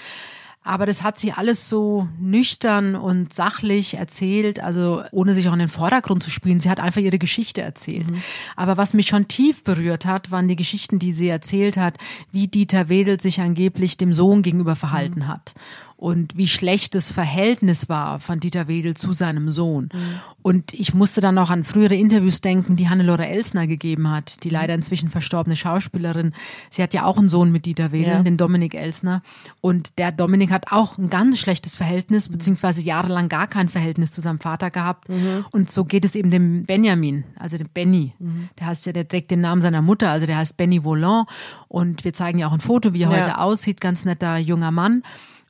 Aber 0.63 0.85
das 0.85 1.03
hat 1.03 1.19
sie 1.19 1.33
alles 1.33 1.71
so 1.71 2.07
nüchtern 2.21 2.95
und 2.95 3.33
sachlich 3.33 3.95
erzählt, 3.95 4.61
also 4.61 5.03
ohne 5.11 5.33
sich 5.33 5.49
auch 5.49 5.55
in 5.55 5.59
den 5.59 5.69
Vordergrund 5.69 6.23
zu 6.23 6.29
spielen. 6.29 6.61
Sie 6.61 6.69
hat 6.69 6.81
einfach 6.81 7.01
ihre 7.01 7.19
Geschichte 7.19 7.63
erzählt. 7.63 8.11
Mhm. 8.11 8.23
Aber 8.57 8.77
was 8.77 8.93
mich 8.93 9.09
schon 9.09 9.27
tief 9.27 9.65
berührt 9.65 10.05
hat, 10.05 10.31
waren 10.31 10.49
die 10.49 10.57
Geschichten, 10.57 10.99
die 10.99 11.15
sie 11.15 11.29
erzählt 11.29 11.79
hat, 11.79 11.97
wie 12.31 12.47
Dieter 12.47 12.91
Wedel 12.91 13.19
sich 13.21 13.41
angeblich 13.41 13.97
dem 13.97 14.13
Sohn 14.13 14.43
gegenüber 14.43 14.77
verhalten 14.77 15.21
mhm. 15.21 15.29
hat 15.29 15.55
und 16.01 16.35
wie 16.35 16.49
schlecht 16.49 16.95
das 16.95 17.13
Verhältnis 17.13 17.91
war 17.91 18.21
von 18.21 18.41
Dieter 18.41 18.69
Wedel 18.69 18.97
zu 18.97 19.13
seinem 19.13 19.53
Sohn. 19.53 19.91
Mhm. 19.93 20.21
Und 20.41 20.73
ich 20.73 20.95
musste 20.95 21.21
dann 21.21 21.37
auch 21.37 21.51
an 21.51 21.63
frühere 21.63 21.95
Interviews 21.95 22.41
denken, 22.41 22.77
die 22.77 22.89
Hannelore 22.89 23.27
Elsner 23.27 23.67
gegeben 23.67 24.11
hat, 24.11 24.43
die 24.43 24.49
mhm. 24.49 24.55
leider 24.55 24.75
inzwischen 24.75 25.11
verstorbene 25.11 25.57
Schauspielerin. 25.57 26.33
Sie 26.71 26.83
hat 26.83 26.95
ja 26.95 27.05
auch 27.05 27.19
einen 27.19 27.29
Sohn 27.29 27.53
mit 27.53 27.67
Dieter 27.67 27.93
Wedel, 27.93 28.15
ja. 28.15 28.23
den 28.23 28.39
Dominik 28.39 28.75
Elsner. 28.75 29.21
Und 29.61 29.99
der 29.99 30.11
Dominik 30.11 30.51
hat 30.51 30.73
auch 30.73 30.97
ein 30.97 31.11
ganz 31.11 31.39
schlechtes 31.39 31.77
Verhältnis, 31.77 32.31
mhm. 32.31 32.33
beziehungsweise 32.33 32.81
jahrelang 32.81 33.29
gar 33.29 33.47
kein 33.47 33.69
Verhältnis 33.69 34.11
zu 34.11 34.23
seinem 34.23 34.41
Vater 34.41 34.71
gehabt. 34.71 35.11
Mhm. 35.11 35.45
Und 35.51 35.71
so 35.71 35.85
geht 35.85 36.07
es 36.07 36.15
eben 36.15 36.31
dem 36.31 36.65
Benjamin, 36.65 37.25
also 37.39 37.59
dem 37.59 37.69
Benny. 37.69 38.15
Mhm. 38.19 38.49
Der 38.59 38.69
heißt 38.69 38.87
ja, 38.87 38.95
der 38.95 39.07
trägt 39.07 39.31
den 39.31 39.43
Namen 39.43 39.61
seiner 39.61 39.83
Mutter, 39.83 40.09
also 40.09 40.25
der 40.25 40.39
heißt 40.39 40.57
Benny 40.57 40.83
Volant. 40.83 41.29
Und 41.69 42.05
wir 42.05 42.15
zeigen 42.15 42.39
ja 42.39 42.49
auch 42.49 42.55
ein 42.55 42.61
Foto, 42.61 42.95
wie 42.95 43.03
er 43.03 43.11
ja. 43.11 43.19
heute 43.19 43.39
aussieht, 43.39 43.83
ganz 43.83 44.07
netter 44.07 44.39
junger 44.39 44.71
Mann. 44.71 45.03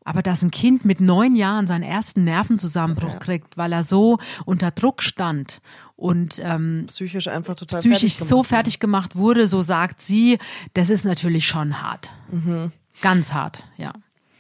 Aber 0.05 0.23
dass 0.23 0.43
ein 0.43 0.51
Kind 0.51 0.85
mit 0.85 1.01
neun 1.01 1.37
Jahren 1.37 1.67
seinen 1.67 1.83
ersten 1.83 2.25
Nervenzusammenbruch 2.25 3.13
ja. 3.13 3.19
kriegt, 3.19 3.57
weil 3.57 3.73
er 3.73 3.85
so 3.85 4.19
unter 4.47 4.71
Druck 4.71 5.03
stand 5.03 5.61
und 5.97 6.41
ähm, 6.43 6.85
psychisch 6.87 7.29
einfach 7.29 7.55
total 7.55 7.81
psychisch 7.81 8.01
fertig 8.01 8.17
so 8.17 8.43
fertig 8.43 8.81
gemacht 8.81 9.17
wurde, 9.17 9.47
so 9.47 9.61
sagt 9.61 10.01
sie, 10.01 10.39
das 10.73 10.89
ist 10.89 11.05
natürlich 11.05 11.47
schon 11.47 11.83
hart. 11.83 12.11
Mhm. 12.31 12.73
Ganz 13.03 13.33
hart, 13.35 13.65
ja. 13.77 13.93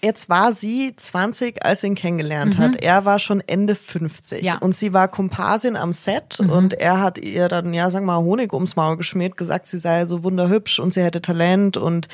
Jetzt 0.02 0.30
war 0.30 0.54
sie 0.54 0.94
20, 0.96 1.62
als 1.64 1.82
sie 1.82 1.88
ihn 1.88 1.94
kennengelernt 1.94 2.58
mhm. 2.58 2.62
hat. 2.62 2.76
Er 2.82 3.04
war 3.04 3.18
schon 3.18 3.42
Ende 3.46 3.74
50. 3.74 4.42
Ja. 4.42 4.56
Und 4.58 4.74
sie 4.74 4.94
war 4.94 5.08
Komparsin 5.08 5.76
am 5.76 5.92
Set 5.92 6.38
mhm. 6.40 6.48
und 6.48 6.74
er 6.74 7.00
hat 7.00 7.18
ihr 7.18 7.48
dann, 7.48 7.74
ja, 7.74 7.90
sagen 7.90 8.06
wir 8.06 8.18
mal, 8.18 8.24
Honig 8.24 8.54
ums 8.54 8.76
Maul 8.76 8.96
geschmiert, 8.96 9.36
gesagt, 9.36 9.66
sie 9.66 9.78
sei 9.78 10.06
so 10.06 10.22
wunderhübsch 10.24 10.78
und 10.78 10.94
sie 10.94 11.02
hätte 11.02 11.20
Talent 11.20 11.76
und 11.76 12.08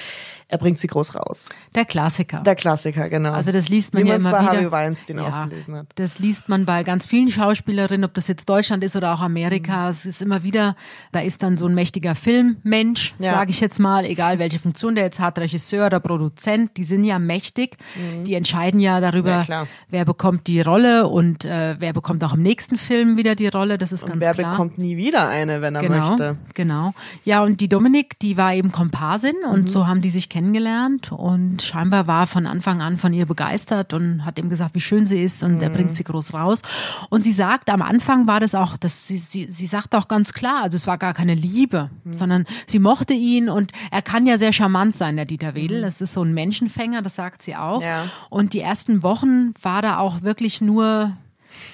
er 0.48 0.58
bringt 0.58 0.78
sie 0.78 0.87
groß 0.87 1.16
raus. 1.16 1.48
Der 1.75 1.84
Klassiker. 1.84 2.38
Der 2.40 2.54
Klassiker, 2.54 3.08
genau. 3.08 3.32
Also 3.32 3.50
das 3.50 3.69
liest 3.69 3.94
man 3.94 4.04
Wie 4.04 4.08
ja 4.08 4.14
immer 4.14 4.31
bei 4.31 4.43
wieder. 4.43 4.52
Harvey 4.52 4.70
Weinstein 4.70 5.19
ja, 5.19 5.43
auch 5.43 5.48
gelesen 5.48 5.75
hat. 5.75 5.87
Das 5.96 6.20
liest 6.20 6.48
man 6.48 6.64
bei 6.64 6.84
ganz 6.84 7.08
vielen 7.08 7.32
Schauspielerinnen, 7.32 8.04
ob 8.04 8.14
das 8.14 8.28
jetzt 8.28 8.48
Deutschland 8.48 8.84
ist 8.84 8.94
oder 8.94 9.12
auch 9.12 9.22
Amerika. 9.22 9.84
Mhm. 9.84 9.90
Es 9.90 10.06
ist 10.06 10.22
immer 10.22 10.44
wieder, 10.44 10.76
da 11.10 11.19
ist 11.19 11.43
dann 11.43 11.56
so 11.56 11.66
ein 11.66 11.75
mächtiger 11.75 12.14
Filmmensch, 12.14 13.16
ja. 13.19 13.32
sage 13.32 13.50
ich 13.50 13.60
jetzt 13.60 13.81
mal, 13.81 14.04
egal 14.04 14.38
welche 14.38 14.60
Funktion 14.60 14.94
der 14.94 15.04
jetzt 15.04 15.19
hat, 15.19 15.37
Regisseur 15.37 15.87
oder 15.87 15.98
Produzent, 15.98 16.76
die 16.76 16.84
sind 16.84 17.02
ja 17.02 17.19
mächtig. 17.19 17.76
Mhm. 17.96 18.22
Die 18.22 18.34
entscheiden 18.34 18.78
ja 18.78 19.00
darüber, 19.00 19.44
ja, 19.49 19.66
wer 19.88 20.04
bekommt 20.04 20.46
die 20.46 20.60
Rolle 20.60 21.08
und 21.08 21.44
äh, 21.44 21.75
wer 21.81 21.92
bekommt 21.92 22.22
auch 22.22 22.34
im 22.34 22.42
nächsten 22.42 22.78
Film 22.78 23.16
wieder 23.16 23.34
die 23.34 23.49
Rolle. 23.49 23.78
Das 23.78 23.90
ist 23.90 24.04
und 24.04 24.10
ganz 24.10 24.25
wer 24.25 24.32
klar. 24.32 24.46
Wer 24.46 24.52
bekommt 24.52 24.78
nie 24.78 24.96
wieder 24.96 25.28
eine, 25.28 25.60
wenn 25.60 25.75
er 25.75 25.82
genau, 25.82 26.08
möchte. 26.10 26.37
Genau. 26.54 26.94
Ja, 27.25 27.42
und 27.42 27.60
die 27.60 27.69
Dominik, 27.69 28.16
die 28.20 28.37
war 28.37 28.54
eben 28.54 28.70
Komparsin 28.70 29.34
und 29.50 29.62
mhm. 29.62 29.66
so 29.66 29.88
haben 29.88 30.02
die 30.02 30.10
sich 30.10 30.28
kennengelernt 30.36 31.12
und 31.12 31.62
scheinbar 31.62 32.06
war 32.06 32.26
von 32.26 32.46
Anfang 32.46 32.82
an 32.82 32.98
von 32.98 33.14
ihr 33.14 33.24
begeistert 33.24 33.94
und 33.94 34.26
hat 34.26 34.38
ihm 34.38 34.50
gesagt, 34.50 34.74
wie 34.74 34.82
schön 34.82 35.06
sie 35.06 35.22
ist 35.22 35.42
und 35.42 35.54
mhm. 35.54 35.62
er 35.62 35.70
bringt 35.70 35.96
sie 35.96 36.04
groß 36.04 36.34
raus. 36.34 36.60
Und 37.08 37.24
sie 37.24 37.32
sagt, 37.32 37.70
am 37.70 37.80
Anfang 37.80 38.26
war 38.26 38.38
das 38.38 38.54
auch, 38.54 38.76
dass 38.76 39.08
sie, 39.08 39.16
sie, 39.16 39.46
sie 39.48 39.66
sagt 39.66 39.94
auch 39.94 40.08
ganz 40.08 40.34
klar, 40.34 40.62
also 40.62 40.76
es 40.76 40.86
war 40.86 40.98
gar 40.98 41.14
keine 41.14 41.34
Liebe, 41.34 41.88
mhm. 42.04 42.14
sondern 42.14 42.44
sie 42.66 42.78
mochte 42.78 43.14
ihn 43.14 43.48
und 43.48 43.72
er 43.90 44.02
kann 44.02 44.26
ja 44.26 44.36
sehr 44.36 44.52
charmant 44.52 44.94
sein, 44.94 45.16
der 45.16 45.24
Dieter 45.24 45.54
Wedel. 45.54 45.78
Mhm. 45.78 45.84
Das 45.84 46.02
ist 46.02 46.12
so 46.12 46.22
ein 46.22 46.34
Menschenfänger, 46.34 47.00
das 47.00 47.14
sagt 47.14 47.40
sie 47.40 47.56
auch. 47.56 47.82
Ja. 47.82 48.04
Und 48.28 48.52
die 48.52 48.60
ersten 48.60 49.02
Wochen 49.02 49.54
war 49.62 49.80
da 49.80 49.96
auch 49.96 50.20
wirklich 50.20 50.60
nur 50.60 51.16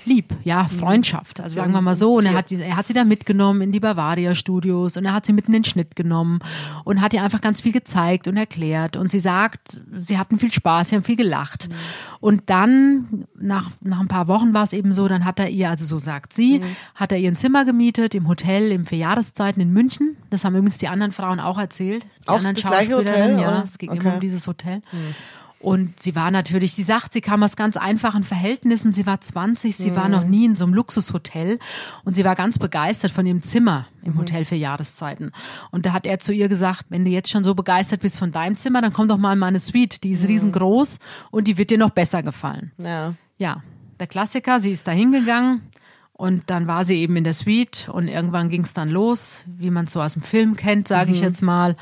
lieb, 0.04 0.34
ja. 0.44 0.68
Freundschaft. 0.68 1.40
Also 1.40 1.56
sagen 1.56 1.72
wir 1.72 1.80
mal 1.80 1.94
so. 1.94 2.12
Und 2.14 2.26
er 2.26 2.34
hat, 2.34 2.50
er 2.52 2.76
hat 2.76 2.86
sie 2.86 2.92
dann 2.92 3.08
mitgenommen 3.08 3.62
in 3.62 3.72
die 3.72 3.80
Bavaria 3.80 4.34
Studios 4.34 4.96
und 4.96 5.04
er 5.04 5.12
hat 5.12 5.26
sie 5.26 5.32
mitten 5.32 5.52
in 5.52 5.62
den 5.62 5.64
Schnitt 5.64 5.96
genommen 5.96 6.40
und 6.84 7.00
hat 7.00 7.14
ihr 7.14 7.22
einfach 7.22 7.40
ganz 7.40 7.60
viel 7.60 7.72
gezeigt 7.72 8.28
und 8.28 8.36
erklärt. 8.36 8.96
Und 8.96 9.10
sie 9.10 9.20
sagt, 9.20 9.80
sie 9.96 10.18
hatten 10.18 10.38
viel 10.38 10.52
Spaß, 10.52 10.90
sie 10.90 10.96
haben 10.96 11.04
viel 11.04 11.16
gelacht. 11.16 11.68
Mhm. 11.68 11.74
Und 12.20 12.42
dann, 12.50 13.26
nach, 13.34 13.70
nach 13.80 14.00
ein 14.00 14.08
paar 14.08 14.28
Wochen 14.28 14.54
war 14.54 14.62
es 14.62 14.72
eben 14.72 14.92
so, 14.92 15.08
dann 15.08 15.24
hat 15.24 15.38
er 15.38 15.48
ihr, 15.50 15.70
also 15.70 15.84
so 15.84 15.98
sagt 15.98 16.32
sie, 16.32 16.60
mhm. 16.60 16.76
hat 16.94 17.12
er 17.12 17.18
ihr 17.18 17.30
ein 17.30 17.36
Zimmer 17.36 17.64
gemietet 17.64 18.14
im 18.14 18.28
Hotel 18.28 18.70
im 18.70 18.86
für 18.86 18.96
Jahreszeiten 18.96 19.60
in 19.60 19.72
München. 19.72 20.16
Das 20.30 20.44
haben 20.44 20.54
übrigens 20.54 20.78
die 20.78 20.88
anderen 20.88 21.12
Frauen 21.12 21.40
auch 21.40 21.58
erzählt. 21.58 22.04
Die 22.22 22.28
auch 22.28 22.40
das 22.40 22.62
gleiche 22.62 22.96
Hotel? 22.96 23.40
Ja, 23.40 23.62
es 23.62 23.78
ging 23.78 23.90
okay. 23.90 24.00
immer 24.00 24.14
um 24.14 24.20
dieses 24.20 24.46
Hotel. 24.46 24.82
Mhm. 24.92 25.14
Und 25.62 26.00
sie 26.00 26.16
war 26.16 26.32
natürlich, 26.32 26.74
sie 26.74 26.82
sagt, 26.82 27.12
sie 27.12 27.20
kam 27.20 27.42
aus 27.44 27.54
ganz 27.54 27.76
einfachen 27.76 28.24
Verhältnissen. 28.24 28.92
Sie 28.92 29.06
war 29.06 29.20
20, 29.20 29.76
sie 29.76 29.92
mhm. 29.92 29.96
war 29.96 30.08
noch 30.08 30.24
nie 30.24 30.44
in 30.44 30.56
so 30.56 30.64
einem 30.64 30.74
Luxushotel 30.74 31.60
und 32.04 32.14
sie 32.14 32.24
war 32.24 32.34
ganz 32.34 32.58
begeistert 32.58 33.12
von 33.12 33.24
ihrem 33.24 33.42
Zimmer 33.42 33.86
im 34.02 34.14
mhm. 34.14 34.18
Hotel 34.18 34.44
für 34.44 34.56
Jahreszeiten. 34.56 35.30
Und 35.70 35.86
da 35.86 35.92
hat 35.92 36.04
er 36.04 36.18
zu 36.18 36.32
ihr 36.32 36.48
gesagt, 36.48 36.86
wenn 36.88 37.04
du 37.04 37.12
jetzt 37.12 37.30
schon 37.30 37.44
so 37.44 37.54
begeistert 37.54 38.00
bist 38.00 38.18
von 38.18 38.32
deinem 38.32 38.56
Zimmer, 38.56 38.82
dann 38.82 38.92
komm 38.92 39.06
doch 39.06 39.18
mal 39.18 39.34
in 39.34 39.38
meine 39.38 39.60
Suite. 39.60 40.02
Die 40.02 40.10
ist 40.10 40.24
mhm. 40.24 40.30
riesengroß 40.30 40.98
und 41.30 41.46
die 41.46 41.56
wird 41.58 41.70
dir 41.70 41.78
noch 41.78 41.90
besser 41.90 42.24
gefallen. 42.24 42.72
Ja. 42.78 43.14
Ja, 43.38 43.62
der 44.00 44.08
Klassiker, 44.08 44.58
sie 44.58 44.72
ist 44.72 44.88
da 44.88 44.92
hingegangen. 44.92 45.62
Und 46.12 46.50
dann 46.50 46.66
war 46.66 46.84
sie 46.84 46.96
eben 46.98 47.16
in 47.16 47.24
der 47.24 47.34
Suite 47.34 47.88
und 47.88 48.06
irgendwann 48.06 48.48
ging 48.48 48.62
es 48.62 48.74
dann 48.74 48.90
los, 48.90 49.44
wie 49.46 49.70
man 49.70 49.86
es 49.86 49.92
so 49.92 50.02
aus 50.02 50.12
dem 50.12 50.22
Film 50.22 50.56
kennt, 50.56 50.86
sage 50.86 51.10
ich 51.10 51.18
mhm. 51.18 51.24
jetzt 51.24 51.42
mal. 51.42 51.76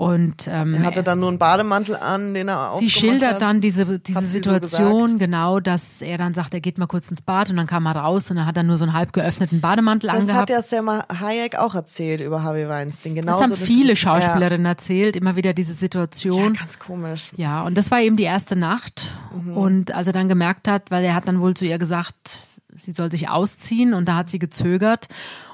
Und 0.00 0.48
ähm, 0.50 0.72
er 0.72 0.84
hatte 0.84 1.02
dann 1.02 1.20
nur 1.20 1.28
einen 1.28 1.36
Bademantel 1.36 1.94
an, 1.94 2.32
den 2.32 2.48
er 2.48 2.72
Sie 2.78 2.88
schildert 2.88 3.34
hat. 3.34 3.42
dann 3.42 3.60
diese 3.60 3.98
diese 3.98 4.18
so 4.22 4.26
Situation 4.26 5.02
gesagt? 5.02 5.18
genau, 5.18 5.60
dass 5.60 6.00
er 6.00 6.16
dann 6.16 6.32
sagt, 6.32 6.54
er 6.54 6.62
geht 6.62 6.78
mal 6.78 6.86
kurz 6.86 7.10
ins 7.10 7.20
Bad 7.20 7.50
und 7.50 7.58
dann 7.58 7.66
kam 7.66 7.84
er 7.84 7.96
raus 7.96 8.30
und 8.30 8.38
dann 8.38 8.46
hat 8.46 8.56
er 8.56 8.62
nur 8.62 8.78
so 8.78 8.86
einen 8.86 8.94
halb 8.94 9.12
geöffneten 9.12 9.60
Bademantel 9.60 10.08
Das 10.08 10.20
angehabt. 10.20 10.40
hat 10.40 10.48
ja 10.48 10.62
Selma 10.62 11.04
Hayek 11.20 11.58
auch 11.58 11.74
erzählt 11.74 12.22
über 12.22 12.42
Harvey 12.42 12.66
Weinstein. 12.66 13.14
Genau 13.14 13.30
das 13.30 13.42
haben 13.42 13.54
viele 13.54 13.94
Schauspielerinnen 13.94 14.64
erzählt, 14.64 15.16
immer 15.16 15.36
wieder 15.36 15.52
diese 15.52 15.74
Situation. 15.74 16.54
Ja, 16.54 16.60
ganz 16.60 16.78
komisch. 16.78 17.32
Ja, 17.36 17.62
und 17.64 17.76
das 17.76 17.90
war 17.90 18.00
eben 18.00 18.16
die 18.16 18.22
erste 18.22 18.56
Nacht. 18.56 19.06
Und 19.54 19.92
als 19.92 20.06
er 20.06 20.14
dann 20.14 20.30
gemerkt 20.30 20.66
hat, 20.66 20.90
weil 20.90 21.04
er 21.04 21.14
hat 21.14 21.28
dann 21.28 21.42
wohl 21.42 21.52
zu 21.52 21.66
ihr 21.66 21.76
gesagt, 21.76 22.38
sie 22.86 22.92
soll 22.92 23.10
sich 23.10 23.28
ausziehen 23.28 23.92
und 23.92 24.08
da 24.08 24.16
hat 24.16 24.30
sie 24.30 24.38
gezögert. 24.38 25.08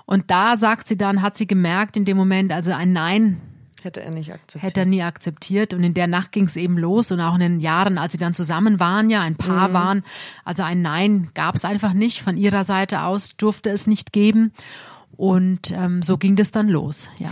Und 0.05 0.31
da 0.31 0.57
sagt 0.57 0.87
sie 0.87 0.97
dann, 0.97 1.21
hat 1.21 1.37
sie 1.37 1.49
gemerkt 1.49 1.97
in 1.97 2.05
dem 2.05 2.17
Moment, 2.17 2.53
also 2.53 2.71
ein 2.71 2.93
Nein 2.93 3.41
Hätte 3.87 4.03
er 4.03 4.11
nicht 4.11 4.33
akzeptiert. 4.33 4.63
hätte 4.65 4.81
er 4.81 4.87
nie 4.87 5.03
akzeptiert. 5.03 5.73
Und 5.73 5.85
in 5.85 5.95
der 5.95 6.09
Nacht 6.09 6.33
ging 6.33 6.45
es 6.45 6.57
eben 6.57 6.77
los 6.77 7.13
und 7.13 7.21
auch 7.21 7.35
in 7.35 7.41
den 7.41 7.61
Jahren, 7.61 7.99
als 7.99 8.13
sie 8.13 8.19
dann 8.19 8.35
zusammen 8.35 8.81
waren, 8.81 9.11
ja, 9.11 9.21
ein 9.21 9.37
Paar 9.37 9.73
waren. 9.73 10.03
Also 10.45 10.65
ein 10.65 10.83
Nein 10.83 11.31
gab 11.35 11.55
es 11.55 11.65
einfach 11.65 11.93
nicht. 11.93 12.21
Von 12.21 12.37
ihrer 12.37 12.65
Seite 12.65 13.03
aus 13.03 13.37
durfte 13.37 13.71
es 13.71 13.87
nicht 13.87 14.13
geben. 14.13 14.53
Und 15.17 15.71
ähm, 15.71 16.03
so 16.03 16.19
ging 16.19 16.35
das 16.35 16.51
dann 16.51 16.69
los, 16.69 17.11
ja. 17.19 17.31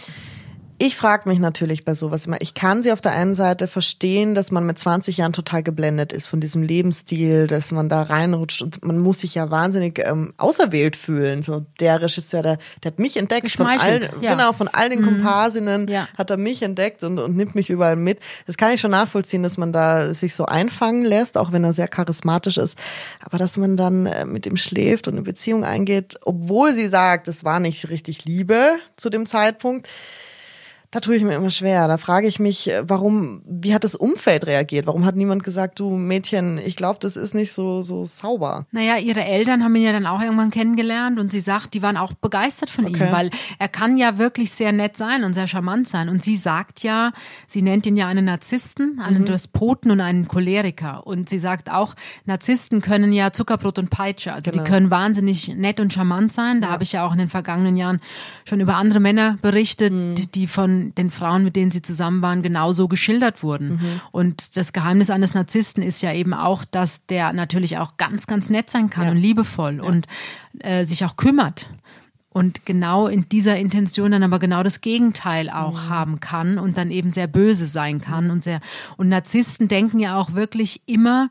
Ich 0.78 0.96
frage 0.96 1.28
mich 1.28 1.38
natürlich 1.38 1.84
bei 1.84 1.94
sowas 1.94 2.26
immer. 2.26 2.40
Ich 2.40 2.54
kann 2.54 2.82
sie 2.82 2.90
auf 2.90 3.00
der 3.00 3.12
einen 3.12 3.34
Seite 3.34 3.68
verstehen, 3.68 4.34
dass 4.34 4.50
man 4.50 4.66
mit 4.66 4.76
20 4.76 5.18
Jahren 5.18 5.32
total 5.32 5.62
geblendet 5.62 6.12
ist 6.12 6.26
von 6.26 6.40
diesem 6.40 6.62
Lebensstil, 6.62 7.46
dass 7.46 7.70
man 7.70 7.88
da 7.88 8.02
reinrutscht 8.02 8.60
und 8.60 8.84
man 8.84 8.98
muss 8.98 9.20
sich 9.20 9.36
ja 9.36 9.52
wahnsinnig 9.52 10.00
ähm, 10.04 10.34
auserwählt 10.36 10.96
fühlen. 10.96 11.42
So 11.42 11.64
der 11.78 12.02
Regisseur, 12.02 12.42
der, 12.42 12.58
der 12.82 12.90
hat 12.90 12.98
mich 12.98 13.16
entdeckt 13.16 13.52
von 13.52 13.66
all, 13.66 14.02
ja. 14.02 14.10
Mhm. 14.16 14.20
genau 14.20 14.52
von 14.52 14.66
all 14.66 14.88
den 14.88 15.02
Komparsinnen 15.02 15.86
Ja. 15.86 16.08
hat 16.18 16.30
er 16.30 16.38
mich 16.38 16.60
entdeckt 16.62 17.04
und, 17.04 17.20
und 17.20 17.36
nimmt 17.36 17.54
mich 17.54 17.70
überall 17.70 17.96
mit. 17.96 18.18
Das 18.48 18.56
kann 18.56 18.72
ich 18.72 18.80
schon 18.80 18.90
nachvollziehen, 18.90 19.44
dass 19.44 19.56
man 19.56 19.72
da 19.72 20.12
sich 20.12 20.34
so 20.34 20.46
einfangen 20.46 21.04
lässt, 21.04 21.38
auch 21.38 21.52
wenn 21.52 21.62
er 21.62 21.72
sehr 21.72 21.88
charismatisch 21.88 22.56
ist. 22.58 22.76
Aber 23.20 23.38
dass 23.38 23.56
man 23.56 23.76
dann 23.76 24.06
äh, 24.06 24.26
mit 24.26 24.44
ihm 24.44 24.56
schläft 24.56 25.06
und 25.06 25.14
eine 25.14 25.22
Beziehung 25.22 25.64
eingeht, 25.64 26.18
obwohl 26.24 26.72
sie 26.72 26.88
sagt, 26.88 27.28
es 27.28 27.44
war 27.44 27.60
nicht 27.60 27.90
richtig 27.90 28.24
Liebe 28.24 28.72
zu 28.96 29.08
dem 29.08 29.26
Zeitpunkt. 29.26 29.88
Da 30.94 31.00
tue 31.00 31.16
ich 31.16 31.24
mir 31.24 31.34
immer 31.34 31.50
schwer. 31.50 31.88
Da 31.88 31.96
frage 31.98 32.28
ich 32.28 32.38
mich, 32.38 32.70
äh, 32.70 32.88
warum, 32.88 33.42
wie 33.48 33.74
hat 33.74 33.82
das 33.82 33.96
Umfeld 33.96 34.46
reagiert? 34.46 34.86
Warum 34.86 35.04
hat 35.04 35.16
niemand 35.16 35.42
gesagt, 35.42 35.80
du 35.80 35.90
Mädchen, 35.90 36.56
ich 36.64 36.76
glaube, 36.76 37.00
das 37.02 37.16
ist 37.16 37.34
nicht 37.34 37.52
so, 37.52 37.82
so 37.82 38.04
sauber? 38.04 38.66
Naja, 38.70 38.98
ihre 38.98 39.24
Eltern 39.24 39.64
haben 39.64 39.74
ihn 39.74 39.82
ja 39.82 39.90
dann 39.90 40.06
auch 40.06 40.20
irgendwann 40.22 40.52
kennengelernt 40.52 41.18
und 41.18 41.32
sie 41.32 41.40
sagt, 41.40 41.74
die 41.74 41.82
waren 41.82 41.96
auch 41.96 42.12
begeistert 42.12 42.70
von 42.70 42.86
Okay. 42.86 43.06
ihm, 43.08 43.12
weil 43.12 43.30
er 43.58 43.66
kann 43.66 43.96
ja 43.96 44.18
wirklich 44.18 44.52
sehr 44.52 44.70
nett 44.70 44.96
sein 44.96 45.24
und 45.24 45.32
sehr 45.32 45.48
charmant 45.48 45.88
sein. 45.88 46.08
Und 46.08 46.22
sie 46.22 46.36
sagt 46.36 46.84
ja, 46.84 47.10
sie 47.48 47.60
nennt 47.62 47.86
ihn 47.86 47.96
ja 47.96 48.06
einen 48.06 48.26
Narzissten, 48.26 49.00
einen 49.00 49.22
Mhm. 49.22 49.26
Despoten 49.26 49.90
und 49.90 50.00
einen 50.00 50.28
Choleriker. 50.28 51.04
Und 51.08 51.28
sie 51.28 51.40
sagt 51.40 51.72
auch, 51.72 51.94
Narzissten 52.24 52.80
können 52.82 53.12
ja 53.12 53.32
Zuckerbrot 53.32 53.80
und 53.80 53.90
Peitsche, 53.90 54.32
also 54.32 54.52
Genau. 54.52 54.62
die 54.62 54.70
können 54.70 54.90
wahnsinnig 54.92 55.48
nett 55.56 55.80
und 55.80 55.92
charmant 55.92 56.30
sein. 56.32 56.60
Da 56.60 56.68
habe 56.68 56.84
ich 56.84 56.92
ja 56.92 57.04
auch 57.04 57.10
in 57.12 57.18
den 57.18 57.28
vergangenen 57.28 57.76
Jahren 57.76 58.00
schon 58.48 58.60
über 58.60 58.76
andere 58.76 59.00
Männer 59.00 59.38
berichtet, 59.42 59.92
Mhm. 59.92 60.14
die- 60.14 60.26
die 60.30 60.46
von 60.84 60.94
den 60.94 61.10
Frauen, 61.10 61.44
mit 61.44 61.56
denen 61.56 61.70
sie 61.70 61.82
zusammen 61.82 62.22
waren, 62.22 62.42
genauso 62.42 62.88
geschildert 62.88 63.42
wurden. 63.42 63.70
Mhm. 63.70 64.00
Und 64.12 64.56
das 64.56 64.72
Geheimnis 64.72 65.10
eines 65.10 65.34
Narzissten 65.34 65.82
ist 65.82 66.02
ja 66.02 66.12
eben 66.12 66.34
auch, 66.34 66.64
dass 66.64 67.06
der 67.06 67.32
natürlich 67.32 67.78
auch 67.78 67.96
ganz, 67.96 68.26
ganz 68.26 68.50
nett 68.50 68.68
sein 68.70 68.90
kann 68.90 69.04
Ja. 69.04 69.10
und 69.12 69.16
liebevoll 69.18 69.80
und 69.80 70.06
äh, 70.60 70.84
sich 70.84 71.04
auch 71.04 71.16
kümmert. 71.16 71.70
Und 72.28 72.66
genau 72.66 73.06
in 73.06 73.28
dieser 73.28 73.56
Intention 73.56 74.10
dann 74.10 74.24
aber 74.24 74.40
genau 74.40 74.64
das 74.64 74.80
Gegenteil 74.80 75.48
auch 75.48 75.88
haben 75.88 76.18
kann 76.18 76.58
und 76.58 76.76
dann 76.76 76.90
eben 76.90 77.12
sehr 77.12 77.28
böse 77.28 77.66
sein 77.68 78.00
kann 78.00 78.30
und 78.30 78.42
sehr, 78.42 78.60
und 78.96 79.08
Narzissten 79.08 79.68
denken 79.68 80.00
ja 80.00 80.18
auch 80.18 80.32
wirklich 80.32 80.82
immer, 80.86 81.30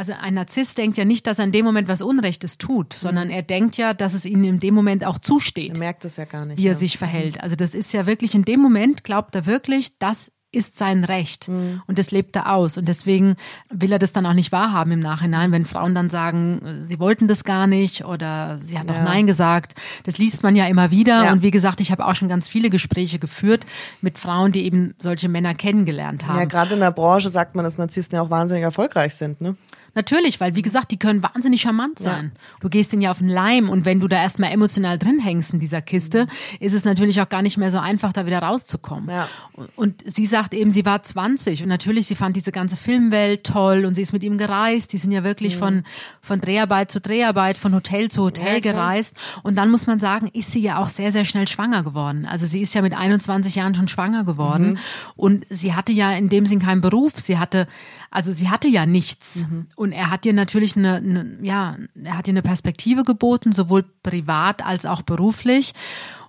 also 0.00 0.14
ein 0.18 0.32
Narzisst 0.32 0.78
denkt 0.78 0.96
ja 0.96 1.04
nicht, 1.04 1.26
dass 1.26 1.38
er 1.38 1.44
in 1.44 1.52
dem 1.52 1.66
Moment 1.66 1.86
was 1.86 2.00
Unrechtes 2.00 2.56
tut, 2.56 2.94
sondern 2.94 3.28
er 3.28 3.42
denkt 3.42 3.76
ja, 3.76 3.92
dass 3.92 4.14
es 4.14 4.24
ihm 4.24 4.42
in 4.44 4.58
dem 4.58 4.72
Moment 4.74 5.04
auch 5.04 5.18
zusteht 5.18 5.74
Er 5.74 5.78
merkt 5.78 6.06
es 6.06 6.16
ja 6.16 6.24
gar 6.24 6.46
nicht. 6.46 6.56
wie 6.56 6.64
er 6.66 6.72
ja. 6.72 6.78
sich 6.78 6.96
verhält. 6.96 7.42
Also 7.42 7.54
das 7.54 7.74
ist 7.74 7.92
ja 7.92 8.06
wirklich 8.06 8.34
in 8.34 8.46
dem 8.46 8.60
Moment, 8.60 9.04
glaubt 9.04 9.34
er 9.34 9.44
wirklich, 9.44 9.98
das 9.98 10.32
ist 10.52 10.76
sein 10.78 11.04
Recht 11.04 11.48
Mhm. 11.48 11.82
und 11.86 11.98
das 11.98 12.10
lebt 12.12 12.34
er 12.34 12.52
aus 12.52 12.76
und 12.78 12.86
deswegen 12.88 13.36
will 13.68 13.92
er 13.92 13.98
das 14.00 14.12
dann 14.12 14.24
auch 14.26 14.32
nicht 14.32 14.50
wahrhaben 14.52 14.90
im 14.90 14.98
Nachhinein, 15.00 15.52
wenn 15.52 15.64
Frauen 15.66 15.94
dann 15.94 16.08
sagen, 16.10 16.80
sie 16.82 16.98
wollten 16.98 17.28
das 17.28 17.44
gar 17.44 17.66
nicht 17.68 18.04
oder 18.06 18.58
sie 18.62 18.78
hat 18.78 18.88
doch 18.90 18.96
Ja. 18.96 19.04
Nein 19.04 19.26
gesagt. 19.28 19.74
Das 20.04 20.16
liest 20.18 20.42
man 20.42 20.56
ja 20.56 20.66
immer 20.66 20.90
wieder 20.90 21.24
Ja. 21.26 21.32
und 21.32 21.42
wie 21.42 21.50
gesagt, 21.52 21.80
ich 21.80 21.92
habe 21.92 22.04
auch 22.06 22.14
schon 22.14 22.28
ganz 22.30 22.48
viele 22.48 22.68
Gespräche 22.70 23.18
geführt 23.20 23.66
mit 24.00 24.18
Frauen, 24.18 24.50
die 24.50 24.64
eben 24.64 24.94
solche 24.98 25.28
Männer 25.28 25.54
kennengelernt 25.54 26.26
haben. 26.26 26.38
Ja, 26.38 26.46
gerade 26.46 26.72
in 26.74 26.80
der 26.80 26.90
Branche 26.90 27.28
sagt 27.28 27.54
man, 27.54 27.64
dass 27.64 27.76
Narzissten 27.78 28.16
ja 28.16 28.22
auch 28.22 28.30
wahnsinnig 28.30 28.64
erfolgreich 28.64 29.14
sind, 29.14 29.40
ne? 29.42 29.54
Natürlich, 29.94 30.40
weil 30.40 30.54
wie 30.54 30.62
gesagt, 30.62 30.90
die 30.92 30.98
können 30.98 31.22
wahnsinnig 31.22 31.60
charmant 31.62 31.98
sein. 31.98 32.32
Du 32.60 32.68
gehst 32.68 32.92
ihnen 32.92 33.02
ja 33.02 33.10
auf 33.10 33.18
den 33.18 33.28
Leim 33.28 33.68
und 33.68 33.84
wenn 33.84 34.00
du 34.00 34.08
da 34.08 34.16
erstmal 34.22 34.52
emotional 34.52 34.98
drin 34.98 35.18
hängst 35.18 35.52
in 35.52 35.60
dieser 35.60 35.82
Kiste, 35.82 36.26
ist 36.60 36.74
es 36.74 36.84
natürlich 36.84 37.20
auch 37.20 37.28
gar 37.28 37.42
nicht 37.42 37.56
mehr 37.58 37.70
so 37.70 37.78
einfach, 37.78 38.12
da 38.12 38.26
wieder 38.26 38.38
rauszukommen. 38.40 39.08
Ja. 39.10 39.28
Und- 39.76 40.02
sie 40.06 40.26
sagt 40.26 40.54
eben, 40.54 40.70
sie 40.70 40.84
war 40.84 41.02
20 41.02 41.62
und 41.62 41.68
natürlich, 41.68 42.06
sie 42.06 42.14
fand 42.14 42.36
diese 42.36 42.52
ganze 42.52 42.76
Filmwelt 42.76 43.44
toll 43.44 43.84
und 43.84 43.94
sie 43.94 44.02
ist 44.02 44.12
mit 44.12 44.22
ihm 44.22 44.38
gereist. 44.38 44.92
Die 44.92 44.98
sind 44.98 45.12
ja 45.12 45.24
wirklich 45.24 45.56
von, 45.56 45.82
von 46.20 46.40
Dreharbeit 46.40 46.90
zu 46.90 47.00
Dreharbeit, 47.00 47.58
von 47.58 47.74
Hotel 47.74 48.08
zu 48.10 48.22
Hotel 48.22 48.54
Ja, 48.54 48.60
gereist. 48.60 49.16
Und 49.42 49.56
dann 49.56 49.70
muss 49.70 49.86
man 49.86 49.98
sagen, 50.00 50.28
ist 50.32 50.52
sie 50.52 50.60
ja 50.60 50.78
auch 50.78 50.88
sehr, 50.88 51.12
sehr 51.12 51.24
schnell 51.24 51.48
schwanger 51.48 51.82
geworden. 51.82 52.26
Also 52.26 52.46
sie 52.46 52.60
ist 52.62 52.74
ja 52.74 52.82
mit 52.82 52.94
21 52.96 53.54
Jahren 53.56 53.74
schon 53.74 53.88
schwanger 53.88 54.24
geworden 54.24 54.78
und 55.16 55.44
sie 55.50 55.74
hatte 55.74 55.92
ja 55.92 56.12
in 56.12 56.28
dem 56.28 56.46
Sinn 56.46 56.60
keinen 56.60 56.80
Beruf. 56.80 57.14
Sie 57.16 57.38
hatte, 57.38 57.66
also 58.10 58.32
sie 58.32 58.48
hatte 58.48 58.68
ja 58.68 58.86
nichts. 58.86 59.46
Und 59.76 59.92
er 59.92 60.10
hat 60.10 60.26
ihr 60.26 60.32
natürlich 60.32 60.76
eine, 60.76 60.96
eine, 60.96 61.38
ja, 61.42 61.76
er 62.02 62.18
hat 62.18 62.26
ihr 62.26 62.32
eine 62.32 62.42
Perspektive 62.42 63.04
geboten, 63.04 63.52
sowohl 63.52 63.84
privat 64.02 64.64
als 64.64 64.84
auch 64.84 65.02
beruflich. 65.02 65.72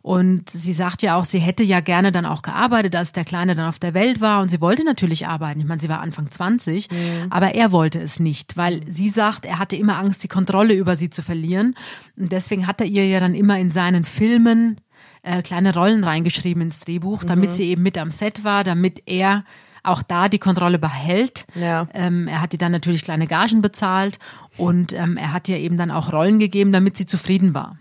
Und 0.04 0.50
sie 0.50 0.74
sagt 0.74 1.04
ja 1.04 1.16
auch, 1.16 1.26
sie 1.26 1.40
hätte 1.40 1.64
ja 1.64 1.80
gerne 1.80 2.12
dann 2.12 2.26
auch 2.26 2.42
gearbeitet, 2.42 2.96
als 2.96 3.14
der 3.14 3.26
Kleine 3.26 3.56
dann 3.56 3.68
auf 3.68 3.80
der 3.80 3.94
Welt 3.94 4.20
war. 4.22 4.42
Und 4.42 4.50
sie 4.50 4.62
wollte 4.62 4.84
natürlich 4.84 5.28
arbeiten. 5.28 5.60
Ich 5.60 5.66
meine, 5.66 5.82
sie 5.82 5.90
war 5.90 6.02
Anfang 6.02 6.30
20, 6.30 6.88
aber 7.30 7.54
er 7.54 7.72
wollte 7.72 8.00
es 8.00 8.20
nicht, 8.20 8.58
weil 8.58 8.82
sie 8.92 9.10
sagt, 9.10 9.46
er 9.46 9.60
hatte 9.60 9.76
immer 9.76 9.98
Angst, 9.98 10.24
die 10.24 10.28
Kontrolle 10.28 10.74
über 10.74 10.96
sie 10.96 11.10
zu 11.10 11.22
verlieren. 11.22 11.76
Und 12.18 12.32
deswegen 12.32 12.68
hat 12.68 12.82
er 12.82 12.88
ihr 12.88 13.08
ja 13.08 13.20
dann 13.20 13.36
immer 13.36 13.60
in 13.60 13.72
seinen 13.72 14.06
Filmen 14.06 14.78
äh, 15.24 15.42
kleine 15.44 15.74
Rollen 15.74 16.04
reingeschrieben 16.04 16.64
ins 16.64 16.80
Drehbuch, 16.80 17.24
damit 17.24 17.54
sie 17.54 17.66
eben 17.66 17.84
mit 17.84 17.98
am 17.98 18.10
Set 18.10 18.44
war, 18.44 18.64
damit 18.64 19.04
er 19.06 19.44
auch 19.84 20.04
da 20.04 20.30
die 20.30 20.40
Kontrolle 20.40 20.80
behält. 20.80 21.46
Ja. 21.56 21.88
Ähm, 21.94 22.28
er 22.28 22.42
hat 22.42 22.54
ihr 22.54 22.60
dann 22.60 22.72
natürlich 22.72 23.04
kleine 23.04 23.28
Gagen 23.28 23.62
bezahlt 23.62 24.20
und 24.58 24.94
ähm, 24.94 25.18
er 25.18 25.34
hat 25.34 25.50
ihr 25.50 25.58
eben 25.58 25.78
dann 25.78 25.92
auch 25.92 26.14
Rollen 26.14 26.40
gegeben, 26.40 26.72
damit 26.72 26.98
sie 26.98 27.06
zufrieden 27.06 27.54
war. 27.54 27.78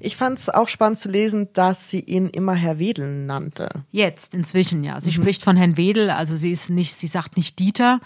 Ich 0.00 0.16
fand 0.16 0.38
es 0.38 0.48
auch 0.48 0.68
spannend 0.68 0.98
zu 0.98 1.08
lesen, 1.08 1.48
dass 1.52 1.90
sie 1.90 2.00
ihn 2.00 2.28
immer 2.28 2.54
Herr 2.54 2.78
Wedeln 2.78 3.26
nannte. 3.26 3.68
Jetzt, 3.90 4.34
inzwischen, 4.34 4.82
ja. 4.84 4.96
Mhm. 4.96 5.00
Sie 5.00 5.12
spricht 5.12 5.42
von 5.42 5.56
Herrn 5.56 5.76
Wedel, 5.76 6.10
also 6.10 6.36
sie 6.36 6.50
ist 6.50 6.70
nicht, 6.70 6.94
sie 6.94 7.06
sagt 7.06 7.36
nicht 7.36 7.58
Dieter, 7.58 8.00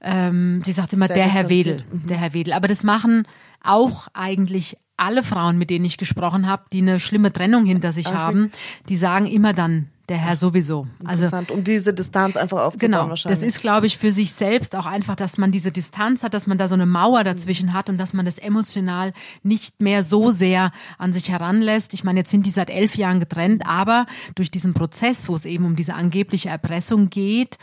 ähm, 0.00 0.62
sie 0.64 0.72
sagt 0.72 0.92
immer 0.92 1.06
Sehr 1.06 1.16
der 1.16 1.28
Herr 1.28 1.48
Wedel. 1.50 1.78
Mhm. 1.90 2.06
der 2.06 2.16
Herr 2.18 2.34
Wedel. 2.34 2.54
Aber 2.54 2.68
das 2.68 2.84
machen 2.84 3.26
auch 3.62 4.08
eigentlich 4.14 4.76
alle 4.96 5.22
Frauen, 5.22 5.58
mit 5.58 5.70
denen 5.70 5.84
ich 5.84 5.96
gesprochen 5.96 6.46
habe, 6.46 6.64
die 6.72 6.82
eine 6.82 7.00
schlimme 7.00 7.32
Trennung 7.32 7.64
hinter 7.64 7.92
sich 7.92 8.12
haben, 8.12 8.50
die 8.88 8.96
sagen 8.96 9.26
immer 9.26 9.52
dann 9.52 9.88
der 10.08 10.16
Herr 10.16 10.36
sowieso. 10.36 10.86
Also 11.04 11.24
Interessant, 11.24 11.50
um 11.50 11.64
diese 11.64 11.92
Distanz 11.92 12.36
einfach 12.36 12.58
aufzubauen 12.58 12.78
Genau, 12.78 13.08
wahrscheinlich. 13.10 13.40
das 13.40 13.46
ist, 13.46 13.60
glaube 13.60 13.86
ich, 13.86 13.98
für 13.98 14.10
sich 14.10 14.32
selbst 14.32 14.74
auch 14.74 14.86
einfach, 14.86 15.16
dass 15.16 15.36
man 15.36 15.52
diese 15.52 15.70
Distanz 15.70 16.22
hat, 16.22 16.32
dass 16.34 16.46
man 16.46 16.56
da 16.56 16.66
so 16.66 16.74
eine 16.74 16.86
Mauer 16.86 17.24
dazwischen 17.24 17.72
hat 17.74 17.90
und 17.90 17.98
dass 17.98 18.14
man 18.14 18.24
das 18.24 18.38
emotional 18.38 19.12
nicht 19.42 19.82
mehr 19.82 20.02
so 20.02 20.30
sehr 20.30 20.72
an 20.96 21.12
sich 21.12 21.30
heranlässt. 21.30 21.92
Ich 21.92 22.04
meine, 22.04 22.20
jetzt 22.20 22.30
sind 22.30 22.46
die 22.46 22.50
seit 22.50 22.70
elf 22.70 22.96
Jahren 22.96 23.20
getrennt, 23.20 23.66
aber 23.66 24.06
durch 24.34 24.50
diesen 24.50 24.72
Prozess, 24.72 25.28
wo 25.28 25.34
es 25.34 25.44
eben 25.44 25.64
um 25.64 25.76
diese 25.76 25.94
angebliche 25.94 26.48
Erpressung 26.48 27.10
geht, 27.10 27.58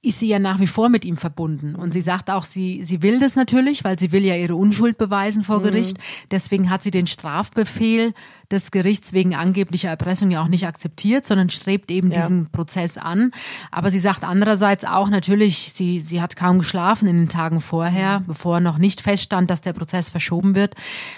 ist 0.00 0.20
sie 0.20 0.28
ja 0.28 0.38
nach 0.38 0.60
wie 0.60 0.68
vor 0.68 0.88
mit 0.88 1.04
ihm 1.04 1.16
verbunden. 1.16 1.74
Und 1.74 1.92
sie 1.92 2.00
sagt 2.00 2.30
auch, 2.30 2.44
sie, 2.44 2.84
sie 2.84 3.02
will 3.02 3.18
das 3.18 3.34
natürlich, 3.34 3.82
weil 3.82 3.98
sie 3.98 4.12
will 4.12 4.24
ja 4.24 4.36
ihre 4.36 4.54
Unschuld 4.54 4.96
beweisen 4.96 5.42
vor 5.42 5.60
Gericht. 5.60 5.98
Deswegen 6.30 6.70
hat 6.70 6.84
sie 6.84 6.92
den 6.92 7.08
Strafbefehl 7.08 8.14
des 8.48 8.70
Gerichts 8.70 9.12
wegen 9.12 9.34
angeblicher 9.34 9.88
Erpressung 9.88 10.30
ja 10.30 10.40
auch 10.40 10.46
nicht 10.48 10.66
akzeptiert, 10.68 11.24
sondern 11.24 11.50
strebt 11.50 11.90
eben 11.90 12.12
Ja. 12.12 12.18
diesen 12.20 12.48
Prozess 12.52 12.96
an. 12.96 13.32
Aber 13.72 13.90
sie 13.90 13.98
sagt 13.98 14.22
andererseits 14.22 14.84
auch 14.84 15.10
natürlich, 15.10 15.72
sie, 15.72 15.98
sie 15.98 16.22
hat 16.22 16.36
kaum 16.36 16.60
geschlafen 16.60 17.08
in 17.08 17.16
den 17.16 17.28
Tagen 17.28 17.60
vorher, 17.60 18.22
bevor 18.24 18.60
noch 18.60 18.78
nicht 18.78 19.00
feststand, 19.00 19.50
dass 19.50 19.62
der 19.62 19.72
Prozess 19.72 20.10
verschoben 20.10 20.54
wird, 20.54 20.74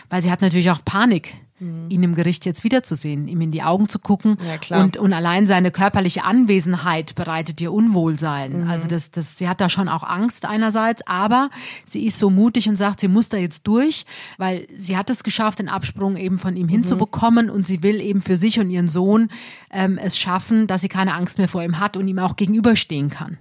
weil 0.08 0.22
sie 0.22 0.30
hat 0.30 0.40
natürlich 0.40 0.70
auch 0.70 0.82
Panik 0.84 1.34
mhm. 1.61 1.87
ihn 1.88 2.02
im 2.02 2.14
Gericht 2.14 2.47
jetzt 2.47 2.64
wiederzusehen, 2.64 3.29
ihm 3.29 3.40
in 3.40 3.50
die 3.50 3.62
Augen 3.62 3.88
zu 3.88 3.99
gucken. 3.99 4.38
Ja, 4.47 4.59
klar. 4.59 4.85
Und, 4.85 4.97
und 4.97 5.12
allein 5.12 5.47
seine 5.47 5.71
körperliche 5.71 6.25
Anwesenheit 6.25 7.14
bereitet 7.14 7.61
ihr 7.61 7.73
Unwohlsein. 7.73 8.64
Mhm. 8.64 8.71
Also 8.71 8.88
das, 8.88 9.11
das, 9.11 9.38
sie 9.38 9.49
hat 9.49 9.61
da 9.61 9.69
schon 9.69 9.88
auch 9.88 10.02
Angst 10.02 10.45
einerseits, 10.45 11.07
aber 11.07 11.50
sie 11.85 12.07
ist 12.07 12.19
so 12.19 12.31
mutig 12.31 12.69
und 12.69 12.76
sagt, 12.76 13.00
sie 13.00 13.09
muss 13.09 13.29
da 13.29 13.37
jetzt 13.37 13.67
durch, 13.67 14.05
weil 14.38 14.67
sie 14.75 14.97
hat 14.97 15.11
es 15.11 15.23
geschafft, 15.23 15.59
den 15.59 15.69
Absprung 15.69 16.17
eben 16.17 16.38
von 16.38 16.57
ihm 16.57 16.69
hinzubekommen 16.69 17.47
mhm. 17.47 17.52
und 17.52 17.67
sie 17.67 17.83
will 17.83 18.00
eben 18.00 18.23
für 18.23 18.37
sich 18.37 18.59
und 18.59 18.71
ihren 18.71 18.88
Sohn 18.88 19.29
ähm, 19.71 19.99
es 19.99 20.19
schaffen, 20.19 20.67
dass 20.67 20.81
sie 20.81 20.88
keine 20.88 21.14
Angst 21.14 21.38
mehr 21.38 21.49
vor 21.49 21.62
ihm 21.62 21.79
hat 21.79 21.97
und 21.97 22.09
ihm 22.09 22.19
auch 22.19 22.37
gegenüberstehen 22.37 23.11
kann. 23.11 23.38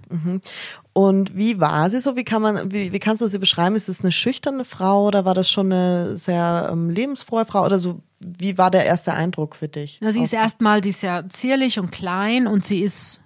Und 1.00 1.34
wie 1.34 1.58
war 1.58 1.88
sie 1.88 1.98
so? 2.00 2.14
Wie 2.14 2.24
kann 2.24 2.42
man, 2.42 2.72
wie, 2.72 2.92
wie 2.92 2.98
kannst 2.98 3.22
du 3.22 3.26
sie 3.26 3.38
beschreiben? 3.38 3.74
Ist 3.74 3.88
es 3.88 4.02
eine 4.02 4.12
schüchterne 4.12 4.66
Frau 4.66 5.06
oder 5.06 5.24
war 5.24 5.32
das 5.32 5.50
schon 5.50 5.72
eine 5.72 6.18
sehr 6.18 6.68
ähm, 6.70 6.90
lebensfrohe 6.90 7.46
Frau 7.46 7.64
oder 7.64 7.78
so? 7.78 8.02
Wie 8.18 8.58
war 8.58 8.70
der 8.70 8.84
erste 8.84 9.14
Eindruck 9.14 9.56
für 9.56 9.66
dich? 9.68 9.98
Na, 10.02 10.12
sie 10.12 10.22
ist 10.22 10.34
erstmal, 10.34 10.84
sie 10.84 10.90
ist 10.90 11.02
ja 11.02 11.26
zierlich 11.26 11.78
und 11.78 11.90
klein 11.90 12.46
und 12.46 12.66
sie 12.66 12.82
ist 12.82 13.22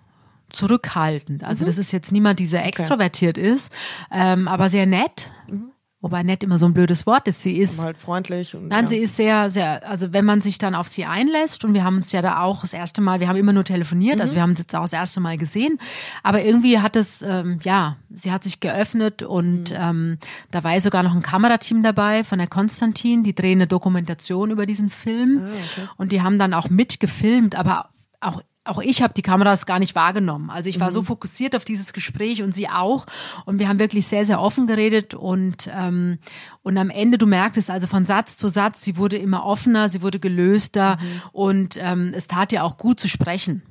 zurückhaltend. 0.51 1.43
Also 1.43 1.65
mhm. 1.65 1.67
das 1.67 1.79
ist 1.79 1.91
jetzt 1.91 2.13
niemand, 2.13 2.39
der 2.39 2.47
sehr 2.47 2.65
extrovertiert 2.65 3.39
okay. 3.39 3.49
ist, 3.49 3.73
ähm, 4.13 4.47
aber 4.47 4.69
sehr 4.69 4.87
nett. 4.87 5.33
Mhm. 5.49 5.73
Wobei 6.05 6.23
nett 6.23 6.43
immer 6.43 6.59
so 6.59 6.67
ein 6.67 6.75
blödes 6.75 7.07
Wort 7.07 7.27
ist. 7.29 7.41
Sie 7.41 7.57
ist 7.57 7.83
halt 7.83 7.97
freundlich. 7.97 8.55
Und, 8.55 8.69
nein, 8.69 8.83
ja. 8.83 8.89
sie 8.89 8.99
ist 8.99 9.17
sehr, 9.17 9.49
sehr, 9.49 9.89
also 9.89 10.13
wenn 10.13 10.27
man 10.27 10.43
sich 10.43 10.59
dann 10.59 10.75
auf 10.75 10.87
sie 10.87 11.07
einlässt 11.07 11.65
und 11.65 11.73
wir 11.73 11.83
haben 11.83 11.97
uns 11.97 12.13
ja 12.13 12.21
da 12.21 12.43
auch 12.43 12.61
das 12.61 12.75
erste 12.75 13.01
Mal, 13.01 13.21
wir 13.21 13.29
haben 13.29 13.39
immer 13.39 13.55
nur 13.55 13.65
telefoniert, 13.65 14.21
also 14.21 14.23
mhm. 14.23 14.23
also 14.25 14.35
wir 14.35 14.43
haben 14.43 14.51
uns 14.51 14.59
jetzt 14.59 14.75
auch 14.75 14.83
das 14.83 14.93
erste 14.93 15.23
Mal 15.23 15.39
gesehen, 15.39 15.79
aber 16.23 16.43
irgendwie 16.43 16.79
hat 16.79 16.95
es, 16.95 17.23
ähm, 17.23 17.59
ja, 17.63 17.97
sie 18.15 18.33
hat 18.33 18.45
sich 18.45 18.61
geöffnet 18.61 19.23
und 19.23 19.71
mhm. 19.71 19.77
ähm, 19.81 20.19
da 20.51 20.63
war 20.63 20.75
ja 20.75 20.81
sogar 20.81 21.03
noch 21.03 21.15
ein 21.15 21.23
Kamerateam 21.23 21.83
dabei 21.83 22.23
von 22.23 22.39
der 22.39 22.49
Konstantin, 22.49 23.25
die 23.25 23.35
drehen 23.35 23.57
eine 23.57 23.67
Dokumentation 23.67 24.51
über 24.51 24.67
diesen 24.67 24.91
Film 24.91 25.41
ah, 25.41 25.47
okay. 25.49 25.89
und 25.97 26.13
die 26.13 26.21
haben 26.21 26.39
dann 26.39 26.53
auch 26.53 26.69
mitgefilmt, 26.69 27.55
aber 27.55 27.89
auch 28.21 28.43
auch 28.65 28.79
ich 28.79 29.03
habe 29.03 29.15
die 29.15 29.23
Kameras 29.23 29.67
gar 29.67 29.79
nicht 29.79 29.95
wahrgenommen. 29.95 30.51
Also 30.51 30.69
ich 30.69 30.81
war 30.81 30.89
mhm. 30.89 30.93
so 30.93 31.03
fokussiert 31.03 31.55
auf 31.55 31.65
dieses 31.65 31.93
Gespräch 31.93 32.43
und 32.43 32.53
sie 32.53 32.69
auch. 32.69 33.07
Und 33.45 33.59
wir 33.59 33.69
haben 33.69 33.79
wirklich 33.79 34.07
sehr, 34.07 34.25
sehr 34.25 34.41
offen 34.41 34.67
geredet 34.67 35.15
und 35.15 35.69
ähm, 35.73 36.19
und 36.63 36.79
am 36.79 36.89
Ende, 36.89 37.19
du 37.19 37.27
merktest 37.27 37.71
also 37.71 37.87
von 37.87 38.07
Satz 38.07 38.39
zu 38.39 38.49
Satz, 38.49 38.83
sie 38.83 38.97
wurde 38.97 39.19
immer 39.19 39.45
offener, 39.45 39.91
sie 39.91 40.01
wurde 40.01 40.19
gelöster 40.19 40.97
mhm. 40.97 41.23
und 41.33 41.77
ähm, 41.79 42.13
es 42.15 42.27
tat 42.27 42.53
ihr 42.53 42.65
auch 42.65 42.79
gut 42.79 42.99
zu 42.99 43.09
sprechen. 43.09 43.63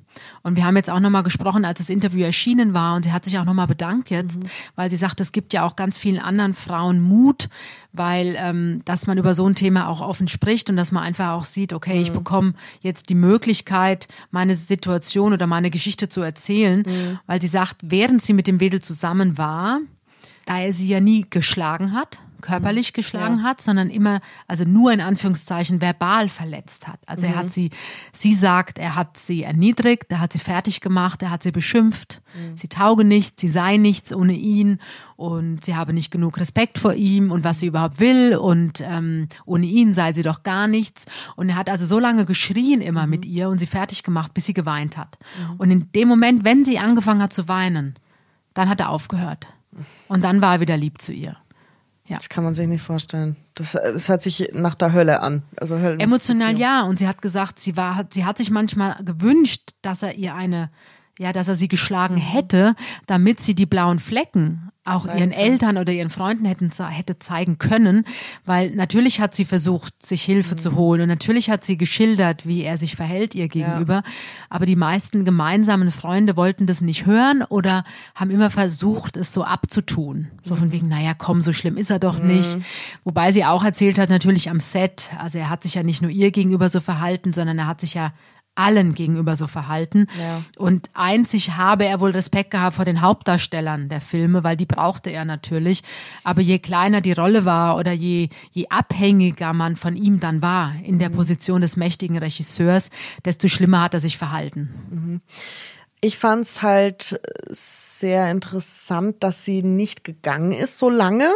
Und 0.41 0.55
wir 0.55 0.65
haben 0.65 0.75
jetzt 0.75 0.89
auch 0.89 0.99
nochmal 0.99 1.23
gesprochen, 1.23 1.65
als 1.65 1.79
das 1.79 1.89
Interview 1.89 2.23
erschienen 2.23 2.73
war 2.73 2.95
und 2.95 3.03
sie 3.03 3.11
hat 3.11 3.25
sich 3.25 3.37
auch 3.39 3.45
nochmal 3.45 3.67
bedankt 3.67 4.09
jetzt, 4.09 4.41
mhm. 4.41 4.49
weil 4.75 4.89
sie 4.89 4.97
sagt, 4.97 5.19
es 5.21 5.31
gibt 5.31 5.53
ja 5.53 5.65
auch 5.65 5.75
ganz 5.75 5.97
vielen 5.97 6.19
anderen 6.19 6.53
Frauen 6.53 6.99
Mut, 6.99 7.49
weil 7.91 8.35
ähm, 8.37 8.81
dass 8.85 9.07
man 9.07 9.17
über 9.17 9.35
so 9.35 9.47
ein 9.47 9.55
Thema 9.55 9.87
auch 9.87 10.01
offen 10.01 10.27
spricht 10.27 10.69
und 10.69 10.75
dass 10.75 10.91
man 10.91 11.03
einfach 11.03 11.31
auch 11.31 11.45
sieht, 11.45 11.73
okay, 11.73 11.95
mhm. 11.95 12.01
ich 12.01 12.11
bekomme 12.11 12.53
jetzt 12.81 13.09
die 13.09 13.15
Möglichkeit, 13.15 14.07
meine 14.31 14.55
Situation 14.55 15.33
oder 15.33 15.47
meine 15.47 15.69
Geschichte 15.69 16.09
zu 16.09 16.21
erzählen, 16.21 16.83
mhm. 16.85 17.19
weil 17.27 17.41
sie 17.41 17.47
sagt, 17.47 17.77
während 17.83 18.21
sie 18.21 18.33
mit 18.33 18.47
dem 18.47 18.59
Wedel 18.59 18.81
zusammen 18.81 19.37
war, 19.37 19.79
da 20.45 20.59
er 20.59 20.73
sie 20.73 20.87
ja 20.87 20.99
nie 20.99 21.25
geschlagen 21.29 21.93
hat, 21.93 22.19
körperlich 22.43 22.91
mhm. 22.91 22.95
geschlagen 22.95 23.37
ja. 23.39 23.43
hat, 23.43 23.61
sondern 23.61 23.89
immer, 23.89 24.19
also 24.47 24.65
nur 24.65 24.91
in 24.93 25.01
Anführungszeichen 25.01 25.81
verbal 25.81 26.29
verletzt 26.29 26.87
hat. 26.87 26.99
Also 27.07 27.25
mhm. 27.25 27.33
er 27.33 27.37
hat 27.39 27.45
mhm. 27.45 27.49
sie, 27.49 27.69
sie 28.11 28.35
sagt, 28.35 28.77
er 28.77 28.95
hat 28.95 29.17
sie 29.17 29.41
erniedrigt, 29.41 30.11
er 30.11 30.19
hat 30.19 30.33
sie 30.33 30.39
fertig 30.39 30.81
gemacht, 30.81 31.23
er 31.23 31.31
hat 31.31 31.41
sie 31.41 31.51
beschimpft, 31.51 32.21
mhm. 32.35 32.55
sie 32.55 32.67
tauge 32.67 33.03
nichts, 33.03 33.41
sie 33.41 33.47
sei 33.47 33.77
nichts 33.77 34.13
ohne 34.13 34.33
ihn 34.33 34.77
und 35.15 35.65
sie 35.65 35.75
habe 35.75 35.93
nicht 35.93 36.11
genug 36.11 36.39
Respekt 36.39 36.77
vor 36.77 36.93
ihm 36.93 37.31
und 37.31 37.43
was 37.43 37.59
sie 37.59 37.67
überhaupt 37.67 37.99
will 37.99 38.35
und 38.35 38.81
ähm, 38.81 39.29
ohne 39.45 39.65
ihn 39.65 39.93
sei 39.93 40.13
sie 40.13 40.21
doch 40.21 40.43
gar 40.43 40.67
nichts. 40.67 41.05
Und 41.35 41.49
er 41.49 41.55
hat 41.55 41.69
also 41.69 41.85
so 41.85 41.97
lange 41.97 42.25
geschrien 42.25 42.81
immer 42.81 43.05
mhm. 43.05 43.09
mit 43.09 43.25
ihr 43.25 43.49
und 43.49 43.57
sie 43.57 43.67
fertig 43.67 44.03
gemacht, 44.03 44.33
bis 44.33 44.45
sie 44.45 44.53
geweint 44.53 44.97
hat. 44.97 45.17
Mhm. 45.39 45.55
Und 45.57 45.71
in 45.71 45.91
dem 45.93 46.07
Moment, 46.07 46.43
wenn 46.43 46.63
sie 46.63 46.77
angefangen 46.77 47.21
hat 47.21 47.33
zu 47.33 47.47
weinen, 47.47 47.95
dann 48.53 48.69
hat 48.69 48.79
er 48.79 48.89
aufgehört. 48.89 49.47
Und 50.07 50.23
dann 50.23 50.41
war 50.41 50.55
er 50.55 50.59
wieder 50.59 50.77
lieb 50.77 51.01
zu 51.01 51.13
ihr. 51.13 51.37
Ja. 52.05 52.17
Das 52.17 52.27
kann 52.27 52.43
man 52.43 52.53
sich 52.53 52.67
nicht 52.67 52.81
vorstellen. 52.81 53.37
Das, 53.55 53.73
das 53.73 54.09
hört 54.09 54.21
sich 54.21 54.51
nach 54.53 54.75
der 54.75 54.93
Hölle 54.93 55.21
an. 55.21 55.43
Also 55.59 55.75
Emotional 55.75 56.57
ja. 56.57 56.83
Und 56.83 56.99
sie 56.99 57.07
hat 57.07 57.21
gesagt, 57.21 57.59
sie 57.59 57.77
war, 57.77 58.05
sie 58.09 58.25
hat 58.25 58.37
sich 58.37 58.51
manchmal 58.51 59.01
gewünscht, 59.03 59.71
dass 59.81 60.03
er 60.03 60.15
ihr 60.15 60.35
eine, 60.35 60.69
ja, 61.19 61.31
dass 61.31 61.47
er 61.47 61.55
sie 61.55 61.67
geschlagen 61.67 62.17
hätte, 62.17 62.75
damit 63.05 63.39
sie 63.39 63.55
die 63.55 63.65
blauen 63.65 63.99
Flecken 63.99 64.71
auch 64.85 65.05
ihren. 65.05 65.31
Eltern 65.31 65.77
oder 65.77 65.93
ihren 65.93 66.09
Freunden 66.09 66.45
hätten, 66.45 66.69
hätte 66.89 67.17
zeigen 67.17 67.57
können, 67.57 68.05
weil 68.43 68.71
natürlich 68.71 69.21
hat 69.21 69.33
sie 69.33 69.45
versucht, 69.45 70.03
sich 70.03 70.23
Hilfe 70.23 70.55
mhm. 70.55 70.57
zu 70.57 70.75
holen 70.75 71.01
und 71.01 71.07
natürlich 71.07 71.49
hat 71.49 71.63
sie 71.63 71.77
geschildert, 71.77 72.45
wie 72.45 72.63
er 72.63 72.77
sich 72.77 72.95
verhält 72.95 73.33
ihr 73.33 73.47
gegenüber, 73.47 73.93
ja. 73.93 74.03
aber 74.49 74.65
die 74.65 74.75
meisten 74.75 75.23
gemeinsamen 75.23 75.89
Freunde 75.89 76.35
wollten 76.35 76.65
das 76.65 76.81
nicht 76.81 77.05
hören 77.05 77.43
oder 77.43 77.85
haben 78.13 78.29
immer 78.29 78.49
versucht, 78.49 79.15
es 79.15 79.31
so 79.31 79.43
abzutun. 79.43 80.27
So 80.43 80.55
von 80.55 80.67
mhm. 80.67 80.71
wegen, 80.73 80.87
naja, 80.89 81.13
komm, 81.17 81.41
so 81.41 81.53
schlimm 81.53 81.77
ist 81.77 81.89
er 81.89 81.99
doch 81.99 82.19
mhm. 82.19 82.27
nicht. 82.27 82.57
Wobei 83.05 83.31
sie 83.31 83.45
auch 83.45 83.63
erzählt 83.63 83.97
hat, 83.97 84.09
natürlich 84.09 84.49
am 84.49 84.59
Set, 84.59 85.11
also 85.17 85.39
er 85.39 85.49
hat 85.49 85.63
sich 85.63 85.75
ja 85.75 85.83
nicht 85.83 86.01
nur 86.01 86.11
ihr 86.11 86.31
gegenüber 86.31 86.67
so 86.67 86.81
verhalten, 86.81 87.31
sondern 87.31 87.57
er 87.57 87.67
hat 87.67 87.79
sich 87.79 87.93
ja 87.93 88.11
allen 88.55 88.93
gegenüber 88.93 89.35
so 89.35 89.47
verhalten. 89.47 90.07
Ja. 90.19 90.43
Und 90.57 90.89
einzig 90.93 91.51
habe 91.51 91.85
er 91.85 91.99
wohl 91.99 92.11
Respekt 92.11 92.51
gehabt 92.51 92.75
vor 92.75 92.85
den 92.85 93.01
Hauptdarstellern 93.01 93.89
der 93.89 94.01
Filme, 94.01 94.43
weil 94.43 94.57
die 94.57 94.65
brauchte 94.65 95.09
er 95.09 95.25
natürlich. 95.25 95.81
Aber 96.23 96.41
je 96.41 96.59
kleiner 96.59 97.01
die 97.01 97.13
Rolle 97.13 97.45
war 97.45 97.77
oder 97.77 97.91
je, 97.91 98.29
je 98.51 98.67
abhängiger 98.69 99.53
man 99.53 99.75
von 99.75 99.95
ihm 99.95 100.19
dann 100.19 100.41
war 100.41 100.73
in 100.83 100.99
der 100.99 101.09
mhm. 101.09 101.15
Position 101.15 101.61
des 101.61 101.77
mächtigen 101.77 102.17
Regisseurs, 102.17 102.89
desto 103.25 103.47
schlimmer 103.47 103.81
hat 103.81 103.93
er 103.93 103.99
sich 103.99 104.17
verhalten. 104.17 104.69
Mhm. 104.89 105.21
Ich 106.03 106.17
fand's 106.17 106.61
halt 106.61 107.17
sehr 107.49 108.29
interessant, 108.29 109.23
dass 109.23 109.45
sie 109.45 109.63
nicht 109.63 110.03
gegangen 110.03 110.51
ist 110.51 110.77
so 110.77 110.89
lange. 110.89 111.31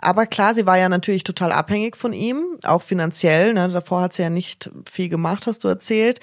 Aber 0.00 0.26
klar, 0.26 0.52
sie 0.56 0.66
war 0.66 0.76
ja 0.76 0.88
natürlich 0.88 1.22
total 1.22 1.52
abhängig 1.52 1.96
von 1.96 2.12
ihm, 2.12 2.58
auch 2.64 2.82
finanziell. 2.82 3.54
Ne? 3.54 3.68
Davor 3.68 4.00
hat 4.00 4.12
sie 4.12 4.22
ja 4.22 4.30
nicht 4.30 4.68
viel 4.90 5.08
gemacht, 5.08 5.46
hast 5.46 5.62
du 5.62 5.68
erzählt. 5.68 6.18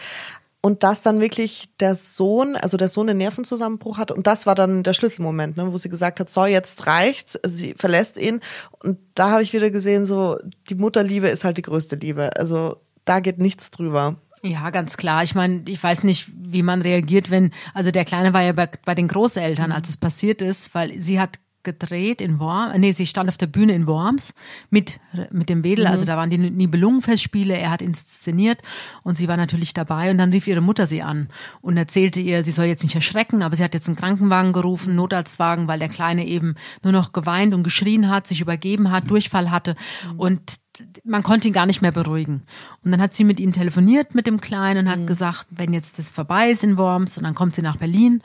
Und 0.59 0.83
dass 0.83 1.01
dann 1.01 1.21
wirklich 1.21 1.69
der 1.79 1.95
Sohn, 1.95 2.57
also 2.57 2.75
der 2.75 2.89
Sohn 2.89 3.07
einen 3.07 3.19
Nervenzusammenbruch 3.19 3.97
hat. 3.97 4.11
Und 4.11 4.27
das 4.27 4.45
war 4.45 4.55
dann 4.55 4.83
der 4.83 4.91
Schlüsselmoment, 4.91 5.55
ne, 5.55 5.71
wo 5.71 5.77
sie 5.77 5.87
gesagt 5.87 6.19
hat, 6.19 6.29
so, 6.29 6.45
jetzt 6.45 6.87
reicht's. 6.87 7.39
Sie 7.45 7.73
verlässt 7.73 8.17
ihn. 8.17 8.41
Und 8.83 8.99
da 9.15 9.29
habe 9.29 9.43
ich 9.43 9.53
wieder 9.53 9.69
gesehen, 9.71 10.05
so, 10.05 10.37
die 10.69 10.75
Mutterliebe 10.75 11.29
ist 11.29 11.45
halt 11.45 11.55
die 11.55 11.61
größte 11.61 11.95
Liebe. 11.95 12.31
Also 12.35 12.81
da 13.05 13.21
geht 13.21 13.37
nichts 13.37 13.71
drüber. 13.71 14.17
Ja, 14.47 14.69
ganz 14.69 14.95
klar. 14.95 15.23
Ich 15.23 15.35
meine, 15.35 15.63
ich 15.67 15.81
weiß 15.81 16.03
nicht, 16.03 16.31
wie 16.33 16.63
man 16.63 16.81
reagiert, 16.81 17.29
wenn, 17.29 17.51
also 17.73 17.91
der 17.91 18.05
Kleine 18.05 18.33
war 18.33 18.41
ja 18.41 18.53
bei, 18.53 18.69
bei 18.85 18.95
den 18.95 19.09
Großeltern, 19.09 19.71
als 19.73 19.89
es 19.89 19.97
passiert 19.97 20.41
ist, 20.41 20.73
weil 20.73 20.99
sie 20.99 21.19
hat 21.19 21.37
gedreht 21.67 22.21
in 22.21 22.39
Worms. 22.39 22.77
Nee, 22.77 22.93
sie 22.93 23.05
stand 23.05 23.27
auf 23.27 23.35
der 23.35 23.47
Bühne 23.47 23.73
in 23.73 23.87
Worms 23.87 24.33
mit, 24.69 25.01
mit 25.31 25.49
dem 25.49 25.65
Wedel. 25.65 25.85
Mhm. 25.85 25.91
Also 25.91 26.05
da 26.05 26.15
waren 26.15 26.29
die 26.29 26.37
Nibelungenfestspiele. 26.37 27.53
Er 27.57 27.71
hat 27.71 27.81
inszeniert 27.81 28.61
und 29.03 29.17
sie 29.17 29.27
war 29.27 29.35
natürlich 29.35 29.73
dabei. 29.73 30.09
Und 30.11 30.17
dann 30.17 30.31
rief 30.31 30.47
ihre 30.47 30.61
Mutter 30.61 30.85
sie 30.85 31.01
an 31.01 31.27
und 31.59 31.75
erzählte 31.75 32.21
ihr, 32.21 32.45
sie 32.45 32.53
soll 32.53 32.67
jetzt 32.67 32.83
nicht 32.83 32.95
erschrecken, 32.95 33.43
aber 33.43 33.57
sie 33.57 33.65
hat 33.65 33.73
jetzt 33.73 33.87
einen 33.87 33.97
Krankenwagen 33.97 34.53
gerufen, 34.53 34.95
Notarztwagen, 34.95 35.67
weil 35.67 35.79
der 35.79 35.89
Kleine 35.89 36.25
eben 36.25 36.55
nur 36.83 36.93
noch 36.93 37.11
geweint 37.11 37.53
und 37.53 37.63
geschrien 37.63 38.09
hat, 38.09 38.27
sich 38.27 38.39
übergeben 38.39 38.89
hat, 38.89 39.09
Durchfall 39.09 39.51
hatte. 39.51 39.75
Mhm. 40.13 40.19
Und 40.19 40.59
man 41.03 41.23
konnte 41.23 41.49
ihn 41.49 41.53
gar 41.53 41.65
nicht 41.65 41.81
mehr 41.81 41.91
beruhigen. 41.91 42.43
Und 42.85 42.91
dann 42.91 43.01
hat 43.01 43.13
sie 43.13 43.25
mit 43.25 43.41
ihm 43.41 43.51
telefoniert, 43.51 44.15
mit 44.15 44.25
dem 44.25 44.39
Kleinen, 44.39 44.85
und 44.85 44.91
hat 44.91 44.99
mhm. 44.99 45.07
gesagt, 45.07 45.47
wenn 45.49 45.73
jetzt 45.73 45.99
das 45.99 46.11
vorbei 46.11 46.51
ist 46.51 46.63
in 46.63 46.77
Worms, 46.77 47.17
und 47.17 47.25
dann 47.25 47.35
kommt 47.35 47.55
sie 47.55 47.61
nach 47.61 47.75
Berlin 47.75 48.21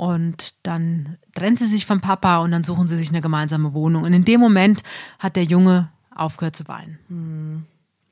und 0.00 0.54
dann 0.62 1.18
trennt 1.34 1.58
sie 1.58 1.66
sich 1.66 1.84
vom 1.84 2.00
Papa 2.00 2.38
und 2.38 2.52
dann 2.52 2.64
suchen 2.64 2.88
sie 2.88 2.96
sich 2.96 3.10
eine 3.10 3.20
gemeinsame 3.20 3.74
Wohnung. 3.74 4.04
Und 4.04 4.14
in 4.14 4.24
dem 4.24 4.40
Moment 4.40 4.82
hat 5.18 5.36
der 5.36 5.44
Junge 5.44 5.90
aufgehört 6.16 6.56
zu 6.56 6.66
weinen. 6.68 6.98
Hm. 7.08 7.66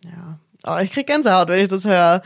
Ja. 0.05 0.39
Oh, 0.67 0.79
ich 0.83 0.93
krieg 0.93 1.07
Gänsehaut, 1.07 1.49
wenn 1.49 1.61
ich 1.61 1.69
das 1.69 1.87
höre. 1.87 2.21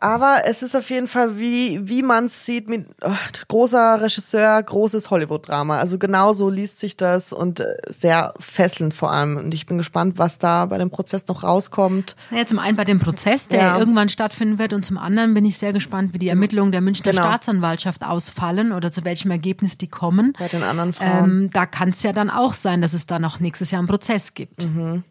Aber 0.00 0.42
es 0.44 0.62
ist 0.62 0.76
auf 0.76 0.90
jeden 0.90 1.08
Fall, 1.08 1.38
wie, 1.38 1.80
wie 1.88 2.02
man 2.02 2.26
es 2.26 2.44
sieht, 2.44 2.68
mit 2.68 2.86
oh, 3.02 3.10
großer 3.48 4.00
Regisseur, 4.00 4.62
großes 4.62 5.10
Hollywood-Drama. 5.10 5.78
Also 5.78 5.98
genauso 5.98 6.50
liest 6.50 6.78
sich 6.78 6.96
das 6.96 7.32
und 7.32 7.60
äh, 7.60 7.76
sehr 7.88 8.34
fesselnd 8.38 8.94
vor 8.94 9.12
allem. 9.12 9.36
Und 9.36 9.54
ich 9.54 9.66
bin 9.66 9.78
gespannt, 9.78 10.18
was 10.18 10.38
da 10.38 10.66
bei 10.66 10.78
dem 10.78 10.90
Prozess 10.90 11.26
noch 11.26 11.42
rauskommt. 11.42 12.16
Naja, 12.30 12.46
zum 12.46 12.58
einen 12.58 12.76
bei 12.76 12.84
dem 12.84 13.00
Prozess, 13.00 13.48
der 13.48 13.60
ja. 13.60 13.78
irgendwann 13.78 14.08
stattfinden 14.08 14.58
wird, 14.58 14.72
und 14.72 14.84
zum 14.84 14.98
anderen 14.98 15.34
bin 15.34 15.44
ich 15.44 15.58
sehr 15.58 15.72
gespannt, 15.72 16.14
wie 16.14 16.18
die 16.18 16.28
Ermittlungen 16.28 16.72
der 16.72 16.80
Münchner 16.80 17.12
genau. 17.12 17.24
Staatsanwaltschaft 17.24 18.04
ausfallen 18.04 18.72
oder 18.72 18.90
zu 18.90 19.04
welchem 19.04 19.30
Ergebnis 19.30 19.78
die 19.78 19.88
kommen. 19.88 20.34
Bei 20.38 20.48
den 20.48 20.62
anderen 20.62 20.92
Frauen. 20.92 21.24
Ähm, 21.24 21.50
da 21.52 21.66
kann 21.66 21.90
es 21.90 22.02
ja 22.02 22.12
dann 22.12 22.30
auch 22.30 22.52
sein, 22.52 22.82
dass 22.82 22.94
es 22.94 23.06
da 23.06 23.18
noch 23.18 23.40
nächstes 23.40 23.70
Jahr 23.70 23.80
einen 23.80 23.88
Prozess 23.88 24.34
gibt. 24.34 24.66
Mhm 24.66 25.04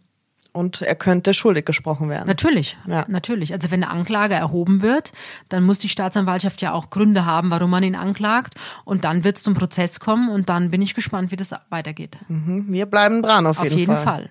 und 0.58 0.82
er 0.82 0.96
könnte 0.96 1.36
schuldig 1.36 1.66
gesprochen 1.66 2.10
werden. 2.10 2.28
Natürlich, 2.28 2.78
ja. 2.88 3.06
natürlich. 3.08 3.54
Also 3.54 3.70
wenn 3.70 3.84
eine 3.84 3.92
Anklage 3.92 4.34
erhoben 4.34 4.82
wird, 4.82 5.12
dann 5.50 5.64
muss 5.64 5.78
die 5.78 5.90
Staatsanwaltschaft 5.90 6.62
ja 6.62 6.74
auch 6.74 6.90
Gründe 6.90 7.26
haben, 7.26 7.52
warum 7.52 7.70
man 7.70 7.84
ihn 7.84 7.96
anklagt. 7.96 8.56
Und 8.84 9.04
dann 9.04 9.24
wird 9.24 9.38
es 9.38 9.44
zum 9.44 9.54
Prozess 9.54 10.00
kommen 10.00 10.30
und 10.30 10.50
dann 10.50 10.72
bin 10.72 10.82
ich 10.82 10.96
gespannt, 10.96 11.32
wie 11.32 11.36
das 11.36 11.54
weitergeht. 11.70 12.18
Mhm. 12.28 12.66
Wir 12.70 12.88
bleiben 12.88 13.22
dran 13.22 13.46
auf 13.46 13.62
jeden, 13.62 13.74
auf 13.74 13.80
jeden 13.80 13.98
Fall. 13.98 14.04
Fall. 14.04 14.30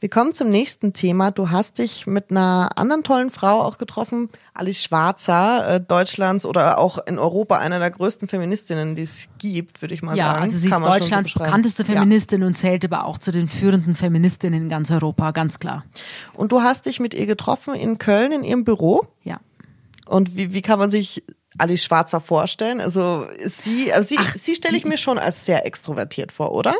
Wir 0.00 0.08
kommen 0.08 0.34
zum 0.34 0.48
nächsten 0.48 0.94
Thema. 0.94 1.30
Du 1.30 1.50
hast 1.50 1.78
dich 1.78 2.06
mit 2.06 2.30
einer 2.30 2.70
anderen 2.76 3.02
tollen 3.02 3.30
Frau 3.30 3.60
auch 3.60 3.76
getroffen, 3.76 4.30
Alice 4.54 4.82
Schwarzer, 4.82 5.74
äh, 5.74 5.80
Deutschlands 5.80 6.46
oder 6.46 6.78
auch 6.78 7.06
in 7.06 7.18
Europa 7.18 7.58
einer 7.58 7.78
der 7.78 7.90
größten 7.90 8.26
Feministinnen, 8.26 8.96
die 8.96 9.02
es 9.02 9.28
gibt, 9.36 9.82
würde 9.82 9.92
ich 9.92 10.00
mal 10.02 10.16
ja, 10.16 10.24
sagen. 10.24 10.36
Ja, 10.38 10.42
also 10.44 10.56
sie 10.56 10.70
Kann 10.70 10.82
ist 10.82 10.88
Deutschlands 10.88 11.32
so 11.32 11.40
bekannteste 11.40 11.84
Feministin 11.84 12.40
ja. 12.40 12.46
und 12.46 12.56
zählt 12.56 12.82
aber 12.86 13.04
auch 13.04 13.18
zu 13.18 13.30
den 13.30 13.46
führenden 13.46 13.94
Feministinnen 13.94 14.62
in 14.62 14.68
ganz 14.70 14.90
Europa, 14.90 15.32
ganz 15.32 15.58
klar. 15.58 15.84
Und 16.32 16.50
du 16.50 16.62
hast 16.62 16.86
dich 16.86 16.98
mit 16.98 17.12
ihr 17.12 17.26
getroffen 17.26 17.74
in 17.74 17.98
Köln 17.98 18.32
in 18.32 18.42
ihrem 18.42 18.64
Büro? 18.64 19.04
Ja. 19.22 19.38
Und 20.06 20.34
wie, 20.34 20.54
wie 20.54 20.62
kann 20.62 20.78
man 20.78 20.90
sich 20.90 21.22
Alice 21.58 21.84
Schwarzer 21.84 22.22
vorstellen? 22.22 22.80
Also 22.80 23.26
sie, 23.44 23.92
also 23.92 24.08
sie, 24.08 24.16
Ach, 24.18 24.34
sie 24.38 24.54
stelle 24.54 24.78
ich 24.78 24.86
mir 24.86 24.96
schon 24.96 25.18
als 25.18 25.44
sehr 25.44 25.66
extrovertiert 25.66 26.32
vor, 26.32 26.52
oder? 26.52 26.74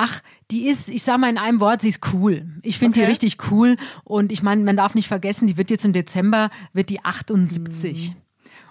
Ach, 0.00 0.20
die 0.52 0.68
ist, 0.68 0.90
ich 0.90 1.02
sag 1.02 1.18
mal 1.18 1.28
in 1.28 1.38
einem 1.38 1.58
Wort, 1.58 1.80
sie 1.80 1.88
ist 1.88 2.12
cool. 2.12 2.46
Ich 2.62 2.78
finde 2.78 2.96
okay. 2.96 3.06
die 3.06 3.10
richtig 3.10 3.50
cool 3.50 3.74
und 4.04 4.30
ich 4.30 4.44
meine, 4.44 4.62
man 4.62 4.76
darf 4.76 4.94
nicht 4.94 5.08
vergessen, 5.08 5.48
die 5.48 5.56
wird 5.56 5.70
jetzt 5.70 5.84
im 5.84 5.92
Dezember, 5.92 6.50
wird 6.72 6.88
die 6.88 7.04
78. 7.04 8.10
Mhm 8.10 8.27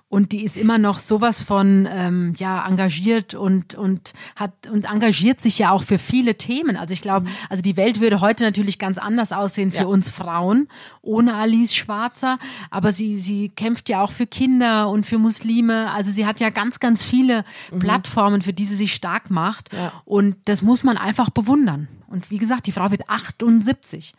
und 0.09 0.31
die 0.31 0.43
ist 0.45 0.55
immer 0.55 0.77
noch 0.77 0.99
sowas 0.99 1.41
von 1.41 1.85
ähm, 1.91 2.33
ja 2.37 2.65
engagiert 2.65 3.33
und 3.33 3.75
und 3.75 4.13
hat 4.37 4.53
und 4.71 4.85
engagiert 4.85 5.41
sich 5.41 5.59
ja 5.59 5.71
auch 5.71 5.83
für 5.83 5.99
viele 5.99 6.35
Themen. 6.35 6.77
Also 6.77 6.93
ich 6.93 7.01
glaube, 7.01 7.27
mhm. 7.27 7.33
also 7.49 7.61
die 7.61 7.75
Welt 7.75 7.99
würde 7.99 8.21
heute 8.21 8.43
natürlich 8.43 8.79
ganz 8.79 8.97
anders 8.97 9.33
aussehen 9.33 9.71
für 9.71 9.81
ja. 9.81 9.85
uns 9.85 10.09
Frauen 10.09 10.69
ohne 11.01 11.35
Alice 11.35 11.75
Schwarzer, 11.75 12.39
aber 12.71 12.93
sie 12.93 13.19
sie 13.19 13.49
kämpft 13.49 13.89
ja 13.89 14.01
auch 14.01 14.11
für 14.11 14.27
Kinder 14.27 14.89
und 14.89 15.05
für 15.05 15.17
Muslime. 15.17 15.91
Also 15.91 16.11
sie 16.11 16.25
hat 16.25 16.39
ja 16.39 16.51
ganz 16.51 16.79
ganz 16.79 17.03
viele 17.03 17.43
mhm. 17.71 17.79
Plattformen, 17.79 18.41
für 18.41 18.53
die 18.53 18.65
sie 18.65 18.75
sich 18.75 18.93
stark 18.93 19.29
macht 19.29 19.73
ja. 19.73 19.91
und 20.05 20.37
das 20.45 20.61
muss 20.61 20.85
man 20.85 20.97
einfach 20.97 21.29
bewundern. 21.29 21.89
Und 22.07 22.31
wie 22.31 22.37
gesagt, 22.37 22.67
die 22.67 22.71
Frau 22.71 22.89
wird 22.91 23.09
78. 23.09 24.13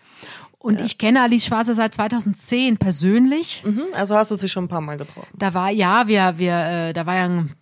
Und 0.58 0.80
ja. 0.80 0.86
ich 0.86 0.98
kenne 0.98 1.22
Alice 1.22 1.46
Schwarzer 1.46 1.74
seit 1.74 1.94
2010 1.94 2.78
persönlich. 2.78 3.62
Mhm, 3.64 3.84
also 3.94 4.16
hast 4.16 4.30
du 4.32 4.34
sie 4.34 4.48
schon 4.48 4.64
ein 4.64 4.68
paar 4.68 4.80
Mal 4.80 4.96
getroffen. 4.96 5.28
Da 5.36 5.54
war 5.54 5.70
ja, 5.70 6.08
wir, 6.08 6.34
wir, 6.36 6.88
äh, 6.88 6.92
da 6.92 7.06
war 7.06 7.14
ja 7.14 7.24
ein 7.26 7.54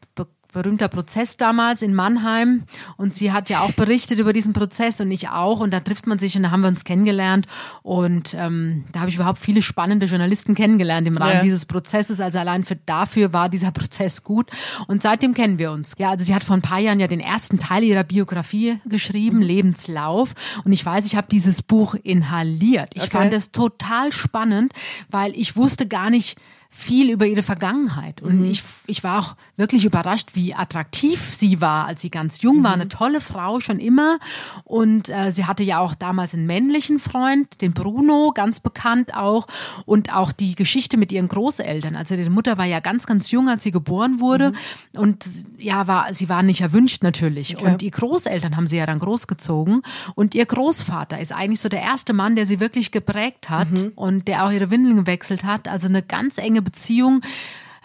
berühmter 0.57 0.89
Prozess 0.89 1.37
damals 1.37 1.83
in 1.83 1.95
Mannheim 1.95 2.65
und 2.97 3.13
sie 3.13 3.31
hat 3.31 3.51
ja 3.51 3.61
auch 3.61 3.73
berichtet 3.73 4.19
über 4.19 4.33
diesen 4.33 4.55
Prozess 4.55 5.03
und 5.03 5.11
ich 5.11 5.29
auch 5.29 5.61
und 5.61 5.71
da 5.71 5.81
trifft 5.81 6.07
man 6.07 6.19
sich 6.19 6.35
und 6.35 6.45
da 6.45 6.51
haben 6.51 6.63
wir 6.63 6.69
uns 6.69 6.85
kennengelernt 6.85 7.47
und 7.83 8.35
ähm, 8.39 8.85
da 8.91 9.01
habe 9.01 9.11
ich 9.11 9.17
überhaupt 9.17 9.39
viele 9.39 9.61
spannende 9.61 10.07
Journalisten 10.07 10.55
kennengelernt 10.55 11.07
im 11.07 11.19
Rahmen 11.19 11.35
ja. 11.35 11.43
dieses 11.43 11.67
Prozesses, 11.67 12.23
also 12.23 12.39
allein 12.39 12.65
für 12.65 12.77
dafür 12.77 13.35
war 13.35 13.51
dieser 13.51 13.71
Prozess 13.73 14.25
gut 14.25 14.51
und 14.87 15.03
seitdem 15.03 15.35
kennen 15.35 15.59
wir 15.59 15.73
uns. 15.73 15.93
Ja, 15.99 16.11
also 16.11 16.25
sie 16.25 16.35
hat 16.35 16.43
vor 16.43 16.57
ein 16.57 16.63
paar 16.63 16.81
Jahren 16.81 17.01
ja 17.01 17.07
den 17.07 17.21
ersten 17.21 17.59
Teil 17.59 17.85
ihrer 17.85 18.05
Biografie 18.05 18.79
geschrieben, 18.87 19.39
mhm. 19.39 19.43
Lebenslauf 19.45 20.35
und 20.65 20.73
ich 20.73 20.87
weiß, 20.87 21.05
ich 21.05 21.17
habe 21.17 21.27
dieses 21.31 21.61
Buch 21.61 21.95
inhaliert. 22.03 22.95
Ich 22.95 23.03
okay. 23.03 23.11
fand 23.11 23.35
es 23.35 23.53
total 23.53 24.11
spannend, 24.11 24.73
weil 25.11 25.37
ich 25.37 25.55
wusste 25.55 25.87
gar 25.87 26.09
nicht, 26.09 26.39
viel 26.77 27.11
über 27.11 27.27
ihre 27.27 27.43
Vergangenheit. 27.43 28.21
Und 28.21 28.41
mhm. 28.41 28.51
ich, 28.51 28.63
ich 28.87 29.03
war 29.03 29.19
auch 29.19 29.35
wirklich 29.57 29.87
überrascht, 29.87 30.31
wie 30.35 30.55
attraktiv 30.55 31.19
sie 31.35 31.63
war, 31.63 31.87
als 31.87 32.03
sie 32.03 32.11
ganz 32.11 32.43
jung 32.43 32.59
mhm. 32.59 32.65
war. 32.65 32.73
Eine 32.75 32.89
tolle 32.89 33.23
Frau 33.23 33.61
schon 33.61 33.81
immer. 33.81 34.19
Und 34.65 35.09
äh, 35.09 35.33
sie 35.33 35.47
hatte 35.47 35.65
ja 35.65 35.79
auch 35.79 35.95
damals 35.95 36.35
einen 36.35 36.45
männlichen 36.45 36.99
Freund, 36.99 37.63
den 37.63 37.73
Bruno, 37.73 38.31
ganz 38.35 38.61
bekannt 38.61 39.15
auch. 39.15 39.47
Und 39.87 40.13
auch 40.13 40.33
die 40.33 40.55
Geschichte 40.55 40.99
mit 40.99 41.13
ihren 41.13 41.29
Großeltern. 41.29 41.97
Also 41.97 42.15
ihre 42.15 42.29
Mutter 42.29 42.59
war 42.59 42.67
ja 42.67 42.81
ganz, 42.81 43.07
ganz 43.07 43.31
jung, 43.31 43.49
als 43.49 43.63
sie 43.63 43.73
geboren 43.73 44.21
wurde. 44.21 44.51
Mhm. 44.51 45.01
Und 45.01 45.25
ja, 45.57 45.89
war, 45.89 46.13
sie 46.13 46.29
war 46.29 46.43
nicht 46.43 46.61
erwünscht 46.61 47.03
natürlich. 47.03 47.57
Okay. 47.57 47.73
Und 47.73 47.81
die 47.81 47.91
Großeltern 47.91 48.55
haben 48.55 48.67
sie 48.67 48.77
ja 48.77 48.85
dann 48.85 48.99
großgezogen. 48.99 49.81
Und 50.15 50.35
ihr 50.35 50.45
Großvater 50.45 51.19
ist 51.19 51.33
eigentlich 51.33 51.61
so 51.61 51.71
der 51.71 51.81
erste 51.81 52.13
Mann, 52.13 52.37
der 52.37 52.45
sie 52.45 52.61
wirklich 52.61 52.91
geprägt 52.91 53.49
hat 53.49 53.71
mhm. 53.71 53.93
und 53.97 54.29
der 54.29 54.45
auch 54.45 54.51
ihre 54.51 54.71
Windeln 54.71 54.97
gewechselt 54.97 55.43
hat. 55.43 55.69
Also 55.69 55.89
eine 55.89 56.03
ganz 56.03 56.37
enge 56.37 56.66
Beziehung 56.67 57.23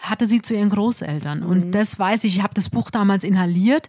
hatte 0.02 0.26
sie 0.26 0.42
zu 0.42 0.54
ihren 0.54 0.70
Großeltern. 0.70 1.40
Mhm. 1.40 1.46
Und 1.46 1.70
das 1.72 1.98
weiß 1.98 2.24
ich, 2.24 2.36
ich 2.36 2.42
habe 2.42 2.54
das 2.54 2.68
Buch 2.68 2.90
damals 2.90 3.24
inhaliert. 3.24 3.88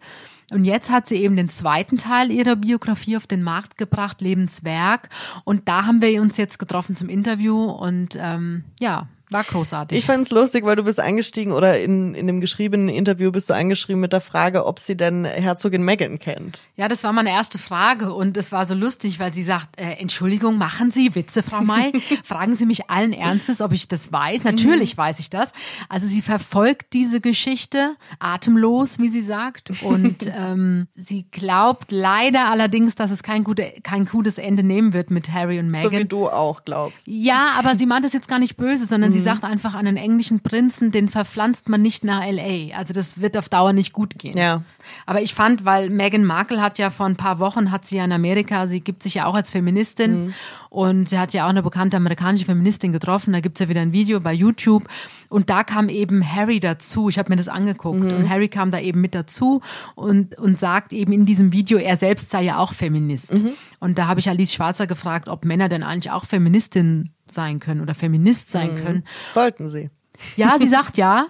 Und 0.51 0.65
jetzt 0.65 0.91
hat 0.91 1.07
sie 1.07 1.17
eben 1.17 1.35
den 1.35 1.49
zweiten 1.49 1.97
Teil 1.97 2.31
ihrer 2.31 2.55
Biografie 2.55 3.17
auf 3.17 3.27
den 3.27 3.43
Markt 3.43 3.77
gebracht, 3.77 4.21
Lebenswerk. 4.21 5.09
Und 5.43 5.67
da 5.67 5.85
haben 5.85 6.01
wir 6.01 6.21
uns 6.21 6.37
jetzt 6.37 6.59
getroffen 6.59 6.95
zum 6.95 7.09
Interview. 7.09 7.63
Und 7.63 8.17
ähm, 8.19 8.63
ja, 8.79 9.07
war 9.33 9.43
großartig. 9.43 9.97
Ich 9.97 10.05
fand 10.05 10.25
es 10.25 10.31
lustig, 10.31 10.65
weil 10.65 10.75
du 10.75 10.83
bist 10.83 10.99
eingestiegen 10.99 11.51
oder 11.51 11.79
in, 11.79 12.13
in 12.15 12.27
dem 12.27 12.41
geschriebenen 12.41 12.89
Interview 12.89 13.31
bist 13.31 13.49
du 13.49 13.53
eingeschrieben 13.53 13.99
mit 13.99 14.13
der 14.13 14.21
Frage, 14.21 14.65
ob 14.65 14.79
sie 14.79 14.95
denn 14.95 15.25
Herzogin 15.25 15.83
Megan 15.83 16.19
kennt. 16.19 16.63
Ja, 16.75 16.87
das 16.87 17.03
war 17.03 17.11
meine 17.11 17.31
erste 17.31 17.57
Frage 17.57 18.13
und 18.13 18.37
es 18.37 18.51
war 18.51 18.65
so 18.65 18.75
lustig, 18.75 19.19
weil 19.19 19.33
sie 19.33 19.43
sagt, 19.43 19.79
äh, 19.79 19.93
Entschuldigung, 19.93 20.57
machen 20.57 20.91
Sie 20.91 21.15
Witze, 21.15 21.43
Frau 21.43 21.61
May? 21.61 21.91
Fragen 22.23 22.55
Sie 22.55 22.65
mich 22.65 22.89
allen 22.89 23.13
Ernstes, 23.13 23.61
ob 23.61 23.73
ich 23.73 23.87
das 23.87 24.11
weiß. 24.11 24.43
Natürlich 24.43 24.95
mhm. 24.95 25.01
weiß 25.01 25.19
ich 25.19 25.29
das. 25.29 25.53
Also 25.89 26.07
sie 26.07 26.21
verfolgt 26.21 26.93
diese 26.93 27.19
Geschichte 27.19 27.95
atemlos, 28.19 28.99
wie 28.99 29.09
sie 29.09 29.21
sagt 29.21 29.71
und 29.81 30.25
ähm, 30.37 30.87
sie 30.95 31.25
glaubt 31.31 31.91
leider 31.91 32.47
allerdings, 32.47 32.95
dass 32.95 33.11
es 33.11 33.23
kein, 33.23 33.43
gute, 33.43 33.73
kein 33.83 34.05
gutes 34.05 34.37
Ende 34.37 34.63
nehmen 34.63 34.93
wird 34.93 35.09
mit 35.09 35.31
Harry 35.31 35.59
und 35.59 35.69
Meghan. 35.69 35.91
So 35.91 35.97
wie 35.97 36.05
du 36.05 36.29
auch 36.29 36.65
glaubst. 36.65 37.07
Ja, 37.07 37.53
aber 37.57 37.75
sie 37.75 37.85
meint 37.85 38.05
das 38.05 38.13
jetzt 38.13 38.27
gar 38.27 38.39
nicht 38.39 38.57
böse, 38.57 38.85
sondern 38.85 39.11
sie 39.11 39.19
sagt 39.23 39.43
einfach 39.43 39.73
an 39.73 39.87
einen 39.87 39.97
englischen 39.97 40.41
Prinzen, 40.41 40.91
den 40.91 41.09
verpflanzt 41.09 41.69
man 41.69 41.81
nicht 41.81 42.03
nach 42.03 42.21
LA. 42.25 42.75
Also 42.75 42.93
das 42.93 43.21
wird 43.21 43.37
auf 43.37 43.49
Dauer 43.49 43.73
nicht 43.73 43.93
gut 43.93 44.17
gehen. 44.17 44.37
Ja. 44.37 44.63
Aber 45.05 45.21
ich 45.21 45.33
fand, 45.33 45.65
weil 45.65 45.89
Meghan 45.89 46.25
Markle 46.25 46.61
hat 46.61 46.79
ja 46.79 46.89
vor 46.89 47.05
ein 47.05 47.15
paar 47.15 47.39
Wochen, 47.39 47.71
hat 47.71 47.85
sie 47.85 47.97
ja 47.97 48.05
in 48.05 48.11
Amerika, 48.11 48.67
sie 48.67 48.81
gibt 48.81 49.03
sich 49.03 49.15
ja 49.15 49.25
auch 49.25 49.35
als 49.35 49.51
Feministin 49.51 50.25
mhm. 50.25 50.33
und 50.69 51.09
sie 51.09 51.19
hat 51.19 51.33
ja 51.33 51.45
auch 51.45 51.49
eine 51.49 51.63
bekannte 51.63 51.97
amerikanische 51.97 52.45
Feministin 52.45 52.91
getroffen. 52.91 53.33
Da 53.33 53.39
gibt's 53.39 53.59
ja 53.59 53.69
wieder 53.69 53.81
ein 53.81 53.93
Video 53.93 54.19
bei 54.19 54.33
YouTube 54.33 54.87
und 55.29 55.49
da 55.49 55.63
kam 55.63 55.89
eben 55.89 56.23
Harry 56.23 56.59
dazu. 56.59 57.09
Ich 57.09 57.17
habe 57.17 57.31
mir 57.31 57.37
das 57.37 57.47
angeguckt 57.47 57.99
mhm. 57.99 58.11
und 58.11 58.29
Harry 58.29 58.49
kam 58.49 58.71
da 58.71 58.79
eben 58.79 59.01
mit 59.01 59.15
dazu 59.15 59.61
und, 59.95 60.37
und 60.37 60.59
sagt 60.59 60.93
eben 60.93 61.11
in 61.13 61.25
diesem 61.25 61.51
Video, 61.51 61.77
er 61.77 61.97
selbst 61.97 62.29
sei 62.29 62.43
ja 62.43 62.57
auch 62.57 62.73
Feminist. 62.73 63.33
Mhm. 63.33 63.53
Und 63.79 63.97
da 63.97 64.07
habe 64.07 64.19
ich 64.19 64.29
Alice 64.29 64.53
Schwarzer 64.53 64.87
gefragt, 64.87 65.27
ob 65.27 65.45
Männer 65.45 65.69
denn 65.69 65.83
eigentlich 65.83 66.11
auch 66.11 66.25
Feministin 66.25 67.11
sein 67.33 67.59
können 67.59 67.81
oder 67.81 67.95
Feminist 67.95 68.49
sein 68.49 68.75
mhm. 68.75 68.83
können. 68.83 69.03
Sollten 69.31 69.69
sie. 69.69 69.89
Ja, 70.35 70.57
sie 70.59 70.67
sagt 70.69 70.97
ja. 70.97 71.27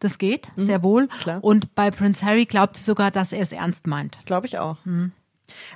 Das 0.00 0.18
geht, 0.18 0.48
mhm. 0.56 0.64
sehr 0.64 0.82
wohl. 0.82 1.08
Klar. 1.20 1.42
Und 1.42 1.74
bei 1.74 1.90
Prince 1.90 2.26
Harry 2.26 2.44
glaubt 2.44 2.76
sie 2.76 2.84
sogar, 2.84 3.10
dass 3.10 3.32
er 3.32 3.40
es 3.40 3.52
ernst 3.52 3.86
meint. 3.86 4.18
Glaube 4.26 4.46
ich 4.46 4.58
auch. 4.58 4.76
Mhm. 4.84 5.12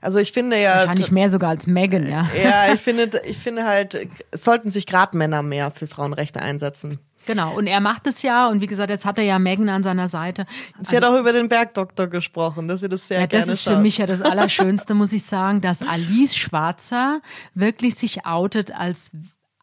Also 0.01 0.19
ich 0.19 0.33
finde 0.33 0.61
ja. 0.61 0.77
Wahrscheinlich 0.77 1.11
mehr 1.11 1.29
sogar 1.29 1.51
als 1.51 1.67
Megan, 1.67 2.07
ja. 2.07 2.29
Ja, 2.43 2.73
ich 2.73 2.81
finde, 2.81 3.23
ich 3.25 3.39
finde 3.39 3.65
halt, 3.65 4.09
es 4.31 4.45
sollten 4.45 4.71
sich 4.71 4.87
gerade 4.87 5.17
Männer 5.17 5.43
mehr 5.43 5.71
für 5.71 5.87
Frauenrechte 5.87 6.41
einsetzen. 6.43 6.99
Genau, 7.27 7.57
und 7.57 7.67
er 7.67 7.81
macht 7.81 8.07
es 8.07 8.23
ja 8.23 8.49
und 8.49 8.61
wie 8.61 8.69
gesagt, 8.69 8.89
jetzt 8.89 9.05
hat 9.05 9.19
er 9.19 9.25
ja 9.25 9.41
Megan 9.41 9.69
an 9.69 9.83
seiner 9.83 10.09
Seite. 10.09 10.47
Sie 10.81 10.95
also, 10.95 10.97
hat 10.97 11.05
auch 11.05 11.19
über 11.19 11.33
den 11.33 11.49
Bergdoktor 11.49 12.07
gesprochen, 12.07 12.69
dass 12.69 12.81
sie 12.81 12.89
das 12.89 13.09
sehr 13.09 13.21
ja, 13.21 13.27
gerne 13.27 13.47
Das 13.47 13.53
ist 13.53 13.65
schaut. 13.65 13.75
für 13.75 13.81
mich 13.81 13.99
ja 13.99 14.07
das 14.07 14.23
Allerschönste, 14.23 14.95
muss 14.95 15.13
ich 15.13 15.25
sagen, 15.25 15.61
dass 15.61 15.83
Alice 15.83 16.37
Schwarzer 16.37 17.21
wirklich 17.55 17.97
sich 17.97 18.27
outet 18.27 18.71
als 18.73 19.11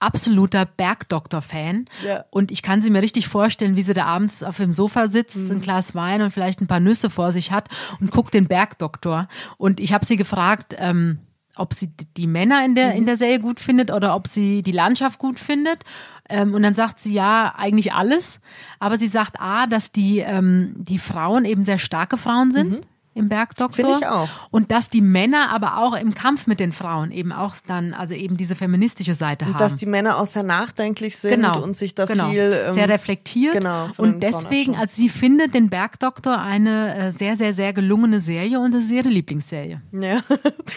absoluter 0.03 0.65
Bergdoktor-Fan. 0.65 1.85
Ja. 2.05 2.25
Und 2.29 2.51
ich 2.51 2.61
kann 2.61 2.81
sie 2.81 2.89
mir 2.89 3.01
richtig 3.01 3.27
vorstellen, 3.27 3.75
wie 3.75 3.83
sie 3.83 3.93
da 3.93 4.05
abends 4.05 4.43
auf 4.43 4.57
dem 4.57 4.71
Sofa 4.71 5.07
sitzt, 5.07 5.49
mhm. 5.49 5.57
ein 5.57 5.61
Glas 5.61 5.95
Wein 5.95 6.21
und 6.21 6.31
vielleicht 6.31 6.61
ein 6.61 6.67
paar 6.67 6.79
Nüsse 6.79 7.09
vor 7.09 7.31
sich 7.31 7.51
hat 7.51 7.69
und 7.99 8.11
guckt 8.11 8.33
den 8.33 8.47
Bergdoktor. 8.47 9.27
Und 9.57 9.79
ich 9.79 9.93
habe 9.93 10.05
sie 10.05 10.17
gefragt, 10.17 10.75
ähm, 10.77 11.19
ob 11.55 11.73
sie 11.73 11.91
die 12.17 12.27
Männer 12.27 12.65
in 12.65 12.75
der, 12.75 12.91
mhm. 12.91 12.97
in 12.97 13.05
der 13.05 13.17
Serie 13.17 13.39
gut 13.39 13.59
findet 13.59 13.91
oder 13.91 14.15
ob 14.15 14.27
sie 14.27 14.61
die 14.61 14.71
Landschaft 14.71 15.19
gut 15.19 15.39
findet. 15.39 15.83
Ähm, 16.29 16.53
und 16.53 16.63
dann 16.63 16.75
sagt 16.75 16.99
sie 16.99 17.13
ja, 17.13 17.53
eigentlich 17.55 17.93
alles. 17.93 18.39
Aber 18.79 18.97
sie 18.97 19.07
sagt 19.07 19.39
A, 19.39 19.67
dass 19.67 19.91
die, 19.91 20.19
ähm, 20.19 20.73
die 20.77 20.97
Frauen 20.97 21.45
eben 21.45 21.63
sehr 21.63 21.79
starke 21.79 22.17
Frauen 22.17 22.51
sind. 22.51 22.71
Mhm 22.71 22.81
im 23.15 23.29
Bergdoktor. 23.29 23.85
Finde 23.85 23.99
ich 24.01 24.07
auch. 24.07 24.29
Und 24.49 24.71
dass 24.71 24.89
die 24.89 25.01
Männer 25.01 25.49
aber 25.49 25.77
auch 25.77 25.95
im 25.95 26.13
Kampf 26.13 26.47
mit 26.47 26.59
den 26.59 26.71
Frauen 26.71 27.11
eben 27.11 27.31
auch 27.31 27.55
dann, 27.67 27.93
also 27.93 28.13
eben 28.15 28.37
diese 28.37 28.55
feministische 28.55 29.15
Seite 29.15 29.45
und 29.45 29.53
haben. 29.53 29.59
Dass 29.59 29.75
die 29.75 29.85
Männer 29.85 30.17
auch 30.17 30.25
sehr 30.25 30.43
nachdenklich 30.43 31.17
sind 31.17 31.35
genau, 31.35 31.61
und 31.61 31.75
sich 31.75 31.93
da 31.93 32.05
genau. 32.05 32.29
viel 32.29 32.63
ähm, 32.67 32.73
sehr 32.73 32.89
reflektiert. 32.89 33.53
Genau, 33.53 33.89
und 33.97 34.23
deswegen, 34.23 34.75
also 34.75 34.95
sie 34.95 35.09
findet 35.09 35.53
den 35.53 35.69
Bergdoktor 35.69 36.39
eine 36.39 36.95
äh, 36.95 37.11
sehr, 37.11 37.35
sehr, 37.35 37.53
sehr 37.53 37.73
gelungene 37.73 38.19
Serie 38.19 38.59
und 38.59 38.73
das 38.73 38.85
ist 38.85 38.91
ihre 38.91 39.09
Lieblingsserie. 39.09 39.81
Ja, 39.91 40.21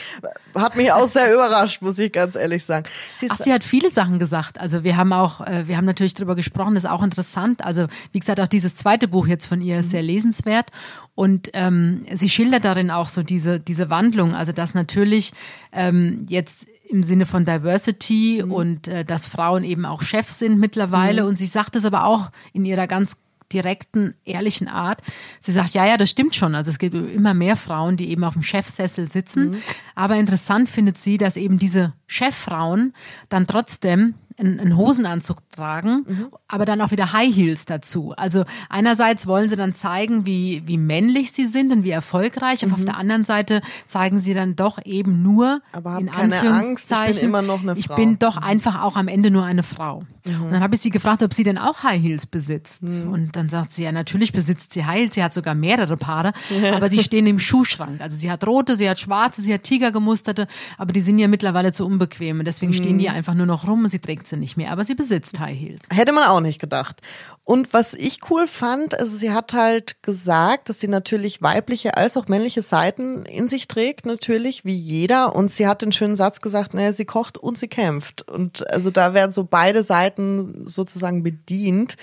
hat 0.54 0.76
mich 0.76 0.92
auch 0.92 1.08
sehr 1.08 1.32
überrascht, 1.32 1.80
muss 1.80 1.98
ich 1.98 2.12
ganz 2.12 2.34
ehrlich 2.36 2.64
sagen. 2.64 2.86
Sie 3.16 3.28
Ach, 3.30 3.38
sie 3.38 3.52
hat 3.52 3.64
viele 3.64 3.90
Sachen 3.90 4.18
gesagt. 4.18 4.60
Also 4.60 4.84
wir 4.84 4.96
haben 4.96 5.12
auch, 5.12 5.40
äh, 5.40 5.66
wir 5.66 5.76
haben 5.76 5.86
natürlich 5.86 6.14
darüber 6.14 6.34
gesprochen, 6.34 6.74
das 6.74 6.84
ist 6.84 6.90
auch 6.90 7.02
interessant. 7.02 7.64
Also 7.64 7.86
wie 8.12 8.20
gesagt, 8.20 8.40
auch 8.40 8.46
dieses 8.46 8.76
zweite 8.76 9.08
Buch 9.08 9.26
jetzt 9.26 9.46
von 9.46 9.60
ihr 9.60 9.80
ist 9.80 9.90
sehr 9.90 10.02
lesenswert 10.02 10.70
und 11.16 11.48
ähm, 11.54 12.04
sie 12.12 12.25
schildert 12.28 12.64
darin 12.64 12.90
auch 12.90 13.08
so 13.08 13.22
diese, 13.22 13.60
diese 13.60 13.90
Wandlung, 13.90 14.34
also 14.34 14.52
dass 14.52 14.74
natürlich 14.74 15.32
ähm, 15.72 16.26
jetzt 16.28 16.68
im 16.88 17.02
Sinne 17.02 17.26
von 17.26 17.44
Diversity 17.44 18.42
mhm. 18.44 18.52
und 18.52 18.88
äh, 18.88 19.04
dass 19.04 19.26
Frauen 19.26 19.64
eben 19.64 19.84
auch 19.84 20.02
Chefs 20.02 20.38
sind 20.38 20.58
mittlerweile. 20.58 21.22
Mhm. 21.22 21.28
Und 21.28 21.38
sie 21.38 21.46
sagt 21.46 21.76
es 21.76 21.84
aber 21.84 22.04
auch 22.04 22.30
in 22.52 22.64
ihrer 22.64 22.86
ganz 22.86 23.16
direkten, 23.52 24.14
ehrlichen 24.24 24.68
Art. 24.68 25.02
Sie 25.40 25.52
sagt, 25.52 25.74
ja, 25.74 25.86
ja, 25.86 25.96
das 25.96 26.10
stimmt 26.10 26.34
schon. 26.34 26.54
Also 26.54 26.70
es 26.70 26.78
gibt 26.78 26.94
immer 26.94 27.34
mehr 27.34 27.56
Frauen, 27.56 27.96
die 27.96 28.10
eben 28.10 28.24
auf 28.24 28.32
dem 28.32 28.42
Chefsessel 28.42 29.08
sitzen. 29.08 29.50
Mhm. 29.50 29.62
Aber 29.94 30.16
interessant 30.16 30.68
findet 30.68 30.98
sie, 30.98 31.18
dass 31.18 31.36
eben 31.36 31.58
diese 31.58 31.92
Cheffrauen 32.06 32.92
dann 33.28 33.46
trotzdem 33.46 34.14
einen 34.38 34.76
Hosenanzug 34.76 35.38
tragen, 35.50 36.04
mhm. 36.06 36.26
aber 36.48 36.64
dann 36.64 36.80
auch 36.80 36.90
wieder 36.90 37.12
High 37.12 37.34
Heels 37.34 37.64
dazu. 37.64 38.12
Also 38.16 38.44
einerseits 38.68 39.26
wollen 39.26 39.48
sie 39.48 39.56
dann 39.56 39.72
zeigen, 39.72 40.26
wie, 40.26 40.62
wie 40.66 40.78
männlich 40.78 41.32
sie 41.32 41.46
sind 41.46 41.72
und 41.72 41.84
wie 41.84 41.90
erfolgreich. 41.90 42.64
Mhm. 42.64 42.72
Auf 42.72 42.84
der 42.84 42.96
anderen 42.96 43.24
Seite 43.24 43.60
zeigen 43.86 44.18
sie 44.18 44.34
dann 44.34 44.56
doch 44.56 44.78
eben 44.84 45.22
nur, 45.22 45.60
aber 45.72 45.98
in 45.98 46.08
Anführungszeichen, 46.08 47.04
Angst, 47.04 47.16
ich 47.16 47.20
bin 47.20 47.28
immer 47.28 47.42
noch 47.42 47.62
eine 47.62 47.76
Frau. 47.76 47.78
Ich 47.78 47.88
bin 47.96 48.18
doch 48.18 48.36
mhm. 48.36 48.46
einfach 48.46 48.82
auch 48.82 48.96
am 48.96 49.08
Ende 49.08 49.30
nur 49.30 49.44
eine 49.44 49.62
Frau. 49.62 50.04
Mhm. 50.26 50.42
Und 50.44 50.52
dann 50.52 50.62
habe 50.62 50.74
ich 50.74 50.80
sie 50.80 50.90
gefragt, 50.90 51.22
ob 51.22 51.32
sie 51.32 51.42
denn 51.42 51.58
auch 51.58 51.82
High 51.82 52.02
Heels 52.02 52.26
besitzt. 52.26 52.82
Mhm. 52.82 53.12
Und 53.12 53.36
dann 53.36 53.48
sagt 53.48 53.72
sie, 53.72 53.84
ja, 53.84 53.92
natürlich 53.92 54.32
besitzt 54.32 54.72
sie 54.72 54.84
High 54.84 55.00
Heels. 55.00 55.14
Sie 55.14 55.22
hat 55.22 55.32
sogar 55.32 55.54
mehrere 55.54 55.96
Paare, 55.96 56.32
aber 56.74 56.88
die 56.88 57.02
stehen 57.02 57.26
im 57.26 57.38
Schuhschrank. 57.38 58.00
Also 58.00 58.16
sie 58.16 58.30
hat 58.30 58.46
rote, 58.46 58.76
sie 58.76 58.88
hat 58.88 59.00
schwarze, 59.00 59.40
sie 59.40 59.54
hat 59.54 59.62
tigergemusterte, 59.62 60.46
aber 60.76 60.92
die 60.92 61.00
sind 61.00 61.18
ja 61.18 61.28
mittlerweile 61.28 61.72
zu 61.72 61.86
unbequem. 61.86 62.40
Und 62.40 62.44
deswegen 62.44 62.74
stehen 62.74 62.98
die 62.98 63.08
mhm. 63.08 63.14
einfach 63.14 63.34
nur 63.34 63.46
noch 63.46 63.66
rum 63.66 63.84
und 63.84 63.90
sie 63.90 63.98
trägt 63.98 64.25
trägt 64.26 64.28
sie 64.28 64.36
nicht 64.36 64.56
mehr, 64.56 64.72
aber 64.72 64.84
sie 64.84 64.94
besitzt 64.94 65.38
High 65.40 65.58
Heels. 65.58 65.86
Hätte 65.90 66.12
man 66.12 66.24
auch 66.28 66.40
nicht 66.40 66.60
gedacht. 66.60 67.00
Und 67.44 67.72
was 67.72 67.94
ich 67.94 68.18
cool 68.28 68.48
fand, 68.48 68.98
also 68.98 69.16
sie 69.16 69.32
hat 69.32 69.52
halt 69.52 70.02
gesagt, 70.02 70.68
dass 70.68 70.80
sie 70.80 70.88
natürlich 70.88 71.42
weibliche 71.42 71.96
als 71.96 72.16
auch 72.16 72.26
männliche 72.26 72.60
Seiten 72.60 73.24
in 73.24 73.48
sich 73.48 73.68
trägt, 73.68 74.04
natürlich, 74.04 74.64
wie 74.64 74.74
jeder. 74.74 75.36
Und 75.36 75.52
sie 75.52 75.68
hat 75.68 75.82
den 75.82 75.92
schönen 75.92 76.16
Satz 76.16 76.40
gesagt, 76.40 76.74
naja, 76.74 76.92
sie 76.92 77.04
kocht 77.04 77.38
und 77.38 77.56
sie 77.56 77.68
kämpft. 77.68 78.28
Und 78.28 78.68
also 78.72 78.90
da 78.90 79.14
werden 79.14 79.30
so 79.30 79.44
beide 79.44 79.84
Seiten 79.84 80.66
sozusagen 80.66 81.22
bedient. 81.22 81.96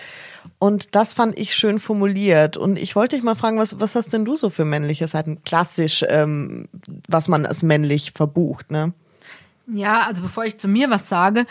Und 0.60 0.96
das 0.96 1.14
fand 1.14 1.38
ich 1.38 1.56
schön 1.56 1.80
formuliert. 1.80 2.56
Und 2.56 2.78
ich 2.78 2.96
wollte 2.96 3.18
dich 3.18 3.26
mal 3.26 3.36
fragen, 3.36 3.58
was, 3.58 3.82
was 3.82 3.96
hast 3.96 4.14
denn 4.14 4.24
du 4.24 4.36
so 4.36 4.50
für 4.50 4.66
männliche 4.66 5.10
Seiten? 5.10 5.44
Klassisch, 5.44 6.06
ähm, 6.08 6.70
was 7.10 7.28
man 7.28 7.46
als 7.46 7.64
männlich 7.64 8.14
verbucht, 8.16 8.72
ne? 8.72 8.94
Ja, 9.68 10.06
also 10.08 10.24
bevor 10.24 10.46
ich 10.46 10.58
zu 10.58 10.68
mir 10.68 10.90
was 10.90 11.08
sage, 11.08 11.46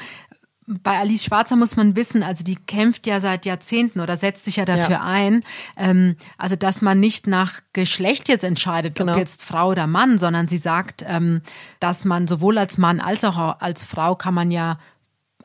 bei 0.82 0.98
Alice 0.98 1.24
Schwarzer 1.24 1.56
muss 1.56 1.76
man 1.76 1.96
wissen, 1.96 2.22
also 2.22 2.44
die 2.44 2.56
kämpft 2.56 3.06
ja 3.06 3.20
seit 3.20 3.46
Jahrzehnten 3.46 4.00
oder 4.00 4.16
setzt 4.16 4.44
sich 4.44 4.56
ja 4.56 4.64
dafür 4.64 4.96
ja. 4.96 5.04
ein, 5.04 5.44
ähm, 5.76 6.16
also 6.38 6.56
dass 6.56 6.82
man 6.82 7.00
nicht 7.00 7.26
nach 7.26 7.60
Geschlecht 7.72 8.28
jetzt 8.28 8.44
entscheidet, 8.44 8.94
genau. 8.94 9.12
ob 9.12 9.18
jetzt 9.18 9.44
Frau 9.44 9.70
oder 9.70 9.86
Mann, 9.86 10.18
sondern 10.18 10.48
sie 10.48 10.58
sagt, 10.58 11.04
ähm, 11.06 11.42
dass 11.80 12.04
man 12.04 12.26
sowohl 12.26 12.58
als 12.58 12.78
Mann 12.78 13.00
als 13.00 13.24
auch 13.24 13.60
als 13.60 13.84
Frau 13.84 14.14
kann 14.14 14.34
man 14.34 14.50
ja 14.50 14.78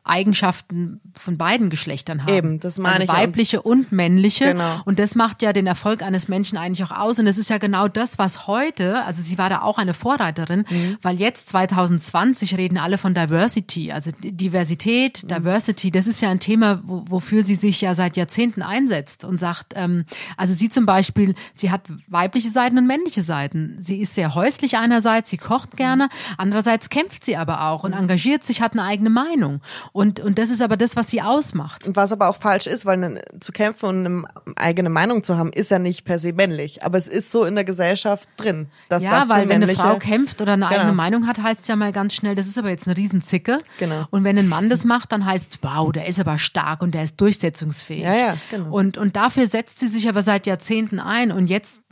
Eigenschaften 0.08 1.00
von 1.14 1.36
beiden 1.38 1.70
Geschlechtern 1.70 2.22
haben. 2.22 2.34
Eben, 2.34 2.60
das 2.60 2.78
meine 2.78 3.00
also 3.00 3.12
ich. 3.12 3.18
Weibliche 3.18 3.60
auch. 3.60 3.64
und 3.64 3.92
männliche. 3.92 4.52
Genau. 4.52 4.80
Und 4.84 4.98
das 4.98 5.14
macht 5.14 5.42
ja 5.42 5.52
den 5.52 5.66
Erfolg 5.66 6.02
eines 6.02 6.28
Menschen 6.28 6.58
eigentlich 6.58 6.86
auch 6.86 6.96
aus. 6.96 7.18
Und 7.18 7.26
es 7.26 7.38
ist 7.38 7.50
ja 7.50 7.58
genau 7.58 7.88
das, 7.88 8.18
was 8.18 8.46
heute, 8.46 9.04
also 9.04 9.22
sie 9.22 9.38
war 9.38 9.50
da 9.50 9.62
auch 9.62 9.78
eine 9.78 9.94
Vorreiterin, 9.94 10.64
mhm. 10.68 10.98
weil 11.02 11.18
jetzt 11.18 11.48
2020 11.48 12.56
reden 12.56 12.78
alle 12.78 12.98
von 12.98 13.14
Diversity, 13.14 13.92
also 13.92 14.10
Diversität, 14.22 15.22
mhm. 15.24 15.28
Diversity, 15.28 15.90
das 15.90 16.06
ist 16.06 16.20
ja 16.20 16.30
ein 16.30 16.40
Thema, 16.40 16.80
wofür 16.84 17.42
sie 17.42 17.54
sich 17.54 17.80
ja 17.80 17.94
seit 17.94 18.16
Jahrzehnten 18.16 18.62
einsetzt 18.62 19.24
und 19.24 19.38
sagt, 19.38 19.74
ähm, 19.76 20.04
also 20.36 20.54
sie 20.54 20.68
zum 20.68 20.86
Beispiel, 20.86 21.34
sie 21.54 21.70
hat 21.70 21.82
weibliche 22.06 22.50
Seiten 22.50 22.78
und 22.78 22.86
männliche 22.86 23.22
Seiten. 23.22 23.76
Sie 23.78 24.00
ist 24.00 24.14
sehr 24.14 24.34
häuslich 24.34 24.76
einerseits, 24.76 25.30
sie 25.30 25.38
kocht 25.38 25.76
gerne, 25.76 26.08
andererseits 26.36 26.90
kämpft 26.90 27.24
sie 27.24 27.36
aber 27.36 27.68
auch 27.68 27.84
und 27.84 27.92
mhm. 27.92 27.98
engagiert 27.98 28.44
sich, 28.44 28.60
hat 28.60 28.72
eine 28.72 28.84
eigene 28.84 29.10
Meinung. 29.10 29.60
Und, 29.92 29.97
und 29.98 30.38
das 30.38 30.50
ist 30.50 30.62
aber 30.62 30.76
das, 30.76 30.94
was 30.96 31.10
sie 31.10 31.22
ausmacht. 31.22 31.86
Und 31.86 31.96
was 31.96 32.12
aber 32.12 32.28
auch 32.28 32.36
falsch 32.36 32.66
ist, 32.66 32.86
weil 32.86 32.98
ne, 32.98 33.20
zu 33.40 33.50
kämpfen 33.52 33.86
und 33.86 34.06
eine 34.06 34.24
eigene 34.56 34.90
Meinung 34.90 35.22
zu 35.24 35.36
haben, 35.36 35.52
ist 35.52 35.70
ja 35.70 35.78
nicht 35.78 36.04
per 36.04 36.18
se 36.18 36.32
männlich. 36.32 36.84
Aber 36.84 36.98
es 36.98 37.08
ist 37.08 37.32
so 37.32 37.44
in 37.44 37.54
der 37.54 37.64
Gesellschaft 37.64 38.28
drin. 38.36 38.68
Dass 38.88 39.02
ja, 39.02 39.10
das 39.10 39.28
weil 39.28 39.42
eine 39.42 39.50
wenn 39.50 39.62
eine 39.62 39.74
Frau 39.74 39.96
kämpft 39.96 40.40
oder 40.40 40.52
eine 40.52 40.66
genau. 40.66 40.78
eigene 40.78 40.92
Meinung 40.92 41.26
hat, 41.26 41.42
heißt 41.42 41.62
es 41.62 41.68
ja 41.68 41.76
mal 41.76 41.92
ganz 41.92 42.14
schnell, 42.14 42.34
das 42.34 42.46
ist 42.46 42.58
aber 42.58 42.70
jetzt 42.70 42.86
eine 42.86 42.96
Riesenzicke. 42.96 43.58
Genau. 43.78 44.06
Und 44.10 44.24
wenn 44.24 44.38
ein 44.38 44.48
Mann 44.48 44.70
das 44.70 44.84
macht, 44.84 45.10
dann 45.12 45.24
heißt 45.24 45.54
es, 45.54 45.58
wow, 45.62 45.90
der 45.90 46.06
ist 46.06 46.20
aber 46.20 46.38
stark 46.38 46.82
und 46.82 46.94
der 46.94 47.02
ist 47.02 47.20
durchsetzungsfähig. 47.20 48.04
Ja, 48.04 48.14
ja, 48.14 48.36
genau. 48.50 48.70
Und, 48.70 48.98
und 48.98 49.16
dafür 49.16 49.46
setzt 49.46 49.80
sie 49.80 49.88
sich 49.88 50.08
aber 50.08 50.22
seit 50.22 50.46
Jahrzehnten 50.46 51.00
ein. 51.00 51.32
Und 51.32 51.48
jetzt 51.48 51.82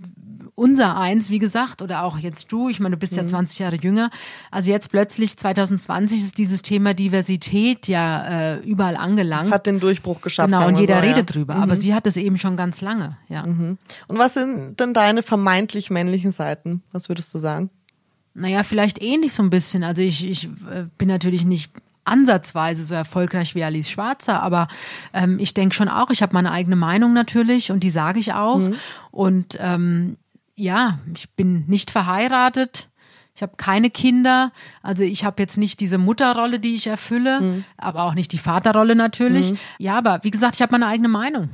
unser 0.57 0.97
eins, 0.99 1.29
wie 1.31 1.39
gesagt, 1.39 1.83
oder 1.83 2.03
auch 2.03 2.19
jetzt 2.19 2.51
du, 2.51 2.71
ich 2.71 2.81
meine, 2.81 2.97
du 2.97 2.99
bist 2.99 3.15
ja 3.15 3.25
20 3.25 3.61
mhm. 3.61 3.63
Jahre 3.63 3.77
jünger. 3.77 4.11
Also 4.51 4.71
jetzt 4.71 4.91
plötzlich 4.91 5.37
2020 5.37 6.19
ist 6.23 6.39
dieses 6.39 6.63
Thema 6.63 6.95
Diversität 6.95 7.87
ja 7.87 8.55
äh, 8.55 8.59
überall 8.61 8.97
angelangt. 8.97 9.45
Es 9.45 9.53
hat 9.53 9.67
den 9.67 9.81
Durchbruch 9.81 10.23
geschafft. 10.23 10.53
Genau, 10.53 10.67
und 10.67 10.79
jeder 10.79 10.97
so, 10.97 11.01
redet 11.03 11.17
ja. 11.17 11.23
drüber. 11.25 11.55
Mhm. 11.57 11.63
Aber 11.63 11.77
sie 11.77 11.95
hat 11.95 12.07
es 12.07 12.17
eben 12.17 12.39
schon 12.39 12.57
ganz 12.57 12.81
lange, 12.81 13.19
ja. 13.29 13.47
Mhm. 13.47 13.77
Und 14.09 14.19
was 14.19 14.35
sind 14.35 14.81
denn 14.81 14.95
deine 14.95 15.23
vermeintlich 15.23 15.91
männlichen 15.91 16.33
Seiten? 16.33 16.83
Was 16.91 17.11
würdest 17.11 17.33
du 17.35 17.39
sagen? 17.39 17.69
Naja, 18.33 18.63
vielleicht 18.63 19.03
ähnlich 19.03 19.35
so 19.35 19.43
ein 19.43 19.51
bisschen. 19.51 19.85
Also 19.85 20.01
ich, 20.01 20.27
ich 20.27 20.47
äh, 20.71 20.87
bin 20.97 21.09
natürlich 21.09 21.45
nicht 21.45 21.71
ansatzweise 22.07 22.83
so 22.85 22.95
erfolgreich 22.95 23.55
wie 23.55 23.65
Alice 23.65 23.91
Schwarzer, 23.91 24.43
aber 24.43 24.69
ähm, 25.13 25.39
ich 25.39 25.53
denke 25.53 25.75
schon 25.75 25.89
auch, 25.89 26.11
ich 26.11 26.23
habe 26.23 26.33
meine 26.33 26.53
eigene 26.53 26.77
Meinung 26.77 27.13
natürlich 27.13 27.73
und 27.73 27.81
die 27.81 27.91
sage 27.91 28.21
ich 28.21 28.33
auch. 28.33 28.61
Mhm. 28.61 28.75
Und 29.11 29.59
ähm, 29.61 30.17
ja, 30.57 30.99
ich 31.15 31.31
bin 31.31 31.65
nicht 31.67 31.91
verheiratet. 31.91 32.89
Ich 33.35 33.43
habe 33.43 33.53
keine 33.59 33.91
Kinder, 33.91 34.51
also 34.83 35.03
ich 35.03 35.27
habe 35.27 35.43
jetzt 35.43 35.59
nicht 35.59 35.81
diese 35.81 35.99
Mutterrolle, 35.99 36.59
die 36.59 36.75
ich 36.75 36.87
erfülle, 36.87 37.43
mhm. 37.43 37.65
aber 37.77 38.05
auch 38.05 38.15
nicht 38.15 38.33
die 38.33 38.39
Vaterrolle 38.39 38.97
natürlich. 38.97 39.53
Mhm. 39.53 39.59
Ja, 39.79 39.99
aber 39.99 40.21
wie 40.23 40.31
gesagt, 40.31 40.55
ich 40.55 40.63
habe 40.63 40.73
meine 40.73 40.87
eigene 40.87 41.09
Meinung. 41.09 41.51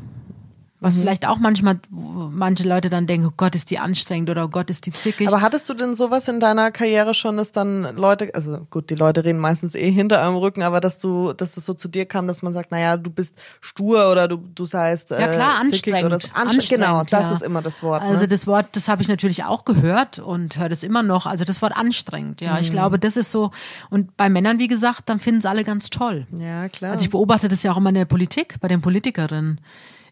Was 0.82 0.96
mhm. 0.96 1.02
vielleicht 1.02 1.28
auch 1.28 1.38
manchmal 1.38 1.78
manche 1.90 2.66
Leute 2.66 2.90
dann 2.90 3.06
denken, 3.06 3.28
oh 3.28 3.34
Gott, 3.36 3.54
ist 3.54 3.70
die 3.70 3.78
anstrengend 3.78 4.30
oder 4.30 4.46
oh 4.46 4.48
Gott, 4.48 4.68
ist 4.68 4.84
die 4.84 4.92
zickig. 4.92 5.28
Aber 5.28 5.40
hattest 5.40 5.68
du 5.68 5.74
denn 5.74 5.94
sowas 5.94 6.26
in 6.26 6.40
deiner 6.40 6.72
Karriere 6.72 7.14
schon, 7.14 7.36
dass 7.36 7.52
dann 7.52 7.94
Leute, 7.96 8.34
also 8.34 8.66
gut, 8.68 8.90
die 8.90 8.96
Leute 8.96 9.24
reden 9.24 9.38
meistens 9.38 9.76
eh 9.76 9.92
hinter 9.92 10.20
eurem 10.20 10.34
Rücken, 10.34 10.62
aber 10.64 10.80
dass 10.80 10.98
du, 10.98 11.32
dass 11.34 11.56
es 11.56 11.66
so 11.66 11.74
zu 11.74 11.86
dir 11.86 12.04
kam, 12.04 12.26
dass 12.26 12.42
man 12.42 12.52
sagt, 12.52 12.72
naja, 12.72 12.96
du 12.96 13.10
bist 13.10 13.36
stur 13.60 14.10
oder 14.10 14.26
du, 14.26 14.38
du 14.38 14.64
seist 14.64 15.12
äh, 15.12 15.20
Ja 15.20 15.28
klar, 15.28 15.60
anstrengend. 15.60 16.04
Oder 16.04 16.18
so. 16.18 16.26
anstrengend. 16.34 16.84
Genau, 16.84 17.04
das 17.04 17.30
ja. 17.30 17.32
ist 17.32 17.42
immer 17.42 17.62
das 17.62 17.80
Wort. 17.84 18.02
Also 18.02 18.22
ne? 18.22 18.28
das 18.28 18.48
Wort, 18.48 18.66
das 18.72 18.88
habe 18.88 19.02
ich 19.02 19.08
natürlich 19.08 19.44
auch 19.44 19.64
gehört 19.64 20.18
und 20.18 20.58
höre 20.58 20.68
das 20.68 20.82
immer 20.82 21.04
noch. 21.04 21.26
Also 21.26 21.44
das 21.44 21.62
Wort 21.62 21.76
anstrengend, 21.76 22.40
ja. 22.40 22.54
Mhm. 22.54 22.60
Ich 22.60 22.72
glaube, 22.72 22.98
das 22.98 23.16
ist 23.16 23.30
so, 23.30 23.52
und 23.88 24.16
bei 24.16 24.28
Männern, 24.28 24.58
wie 24.58 24.66
gesagt, 24.68 25.02
dann 25.08 25.20
finden 25.20 25.38
es 25.38 25.46
alle 25.46 25.62
ganz 25.62 25.90
toll. 25.90 26.26
Ja, 26.36 26.68
klar. 26.68 26.90
Also 26.90 27.04
ich 27.04 27.10
beobachte 27.10 27.46
das 27.46 27.62
ja 27.62 27.70
auch 27.70 27.76
immer 27.76 27.90
in 27.90 27.94
der 27.94 28.04
Politik, 28.04 28.56
bei 28.60 28.66
den 28.66 28.80
Politikerinnen. 28.80 29.60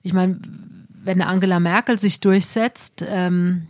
Ich 0.02 0.12
meine, 0.12 0.38
wenn 1.02 1.22
Angela 1.22 1.60
Merkel 1.60 1.98
sich 1.98 2.20
durchsetzt, 2.20 3.04
ähm, 3.06 3.66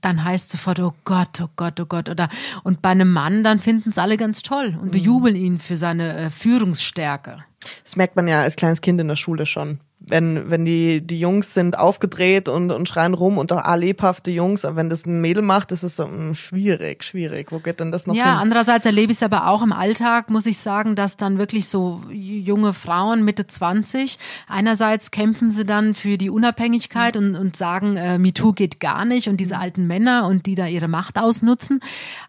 dann 0.00 0.24
heißt 0.24 0.50
sofort, 0.50 0.80
oh 0.80 0.94
Gott, 1.04 1.40
oh 1.40 1.48
Gott, 1.56 1.78
oh 1.80 1.86
Gott. 1.86 2.08
Oder 2.08 2.28
und 2.62 2.80
bei 2.82 2.90
einem 2.90 3.12
Mann, 3.12 3.44
dann 3.44 3.60
finden 3.60 3.90
es 3.90 3.98
alle 3.98 4.16
ganz 4.16 4.42
toll 4.42 4.78
und 4.80 4.92
bejubeln 4.92 5.36
ihn 5.36 5.58
für 5.58 5.76
seine 5.76 6.16
äh, 6.16 6.30
Führungsstärke. 6.30 7.44
Das 7.84 7.96
merkt 7.96 8.16
man 8.16 8.26
ja 8.28 8.42
als 8.42 8.56
kleines 8.56 8.80
Kind 8.80 9.00
in 9.00 9.08
der 9.08 9.16
Schule 9.16 9.46
schon 9.46 9.80
wenn, 10.00 10.50
wenn 10.50 10.64
die, 10.64 11.06
die 11.06 11.20
Jungs 11.20 11.52
sind 11.52 11.78
aufgedreht 11.78 12.48
und, 12.48 12.70
und 12.70 12.88
schreien 12.88 13.12
rum 13.12 13.36
und 13.36 13.52
auch 13.52 13.76
lebhafte 13.76 14.30
Jungs, 14.30 14.64
aber 14.64 14.76
wenn 14.76 14.88
das 14.88 15.06
ein 15.06 15.20
Mädel 15.20 15.42
macht, 15.42 15.72
ist 15.72 15.82
es 15.82 15.96
so 15.96 16.06
mh, 16.06 16.12
hm, 16.12 16.34
schwierig, 16.34 17.04
schwierig. 17.04 17.52
Wo 17.52 17.58
geht 17.58 17.80
denn 17.80 17.92
das 17.92 18.06
noch 18.06 18.14
ja, 18.14 18.24
hin? 18.24 18.32
Ja, 18.32 18.38
andererseits 18.40 18.86
erlebe 18.86 19.12
ich 19.12 19.18
es 19.18 19.22
aber 19.22 19.48
auch 19.48 19.62
im 19.62 19.72
Alltag, 19.72 20.30
muss 20.30 20.46
ich 20.46 20.58
sagen, 20.58 20.96
dass 20.96 21.16
dann 21.16 21.38
wirklich 21.38 21.68
so 21.68 22.02
junge 22.10 22.72
Frauen 22.72 23.24
Mitte 23.24 23.46
20, 23.46 24.18
einerseits 24.48 25.10
kämpfen 25.10 25.52
sie 25.52 25.66
dann 25.66 25.94
für 25.94 26.16
die 26.16 26.30
Unabhängigkeit 26.30 27.16
und, 27.16 27.36
und 27.36 27.56
sagen, 27.56 27.96
äh, 27.96 28.18
MeToo 28.18 28.52
geht 28.52 28.80
gar 28.80 29.04
nicht 29.04 29.28
und 29.28 29.36
diese 29.36 29.58
alten 29.58 29.86
Männer 29.86 30.26
und 30.26 30.46
die 30.46 30.54
da 30.54 30.66
ihre 30.66 30.88
Macht 30.88 31.18
ausnutzen. 31.18 31.80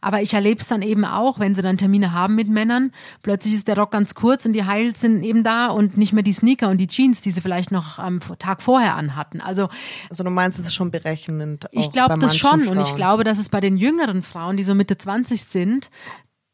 Aber 0.02 0.22
ich 0.22 0.34
erlebe 0.34 0.60
es 0.60 0.68
dann 0.68 0.82
eben 0.82 1.06
auch, 1.06 1.40
wenn 1.40 1.56
sie 1.56 1.62
dann 1.62 1.78
Termine 1.78 2.12
haben 2.12 2.36
mit 2.36 2.50
Männern, 2.50 2.92
plötzlich 3.24 3.54
ist 3.54 3.68
der 3.70 3.78
Rock 3.78 3.92
ganz 3.92 4.14
kurz 4.14 4.46
und 4.46 4.54
die 4.54 4.66
Heils 4.66 5.00
sind 5.00 5.24
eben 5.24 5.44
da 5.44 5.68
und 5.68 5.98
nicht 5.98 6.12
mehr 6.12 6.24
die 6.24 6.34
Sneaker 6.34 6.70
und 6.70 6.78
die 6.78 6.88
Jeans, 6.88 7.22
die 7.22 7.32
sie 7.32 7.42
vielleicht 7.42 7.61
vielleicht 7.62 7.72
noch 7.72 8.00
am 8.00 8.20
Tag 8.40 8.62
vorher 8.62 8.96
anhatten. 8.96 9.42
Also, 9.42 9.70
also 10.10 10.24
du 10.24 10.30
meinst, 10.30 10.60
es 10.60 10.68
ist 10.68 10.74
schon 10.74 10.92
berechnend. 10.92 11.68
Ich 11.72 11.92
glaube 11.92 12.18
das 12.18 12.36
schon 12.36 12.62
Frauen. 12.62 12.78
und 12.78 12.84
ich 12.84 12.96
glaube, 12.96 13.24
dass 13.24 13.38
es 13.38 13.50
bei 13.50 13.60
den 13.60 13.78
jüngeren 13.78 14.24
Frauen, 14.24 14.58
die 14.58 14.64
so 14.64 14.74
Mitte 14.74 14.98
20 14.98 15.44
sind, 15.44 15.90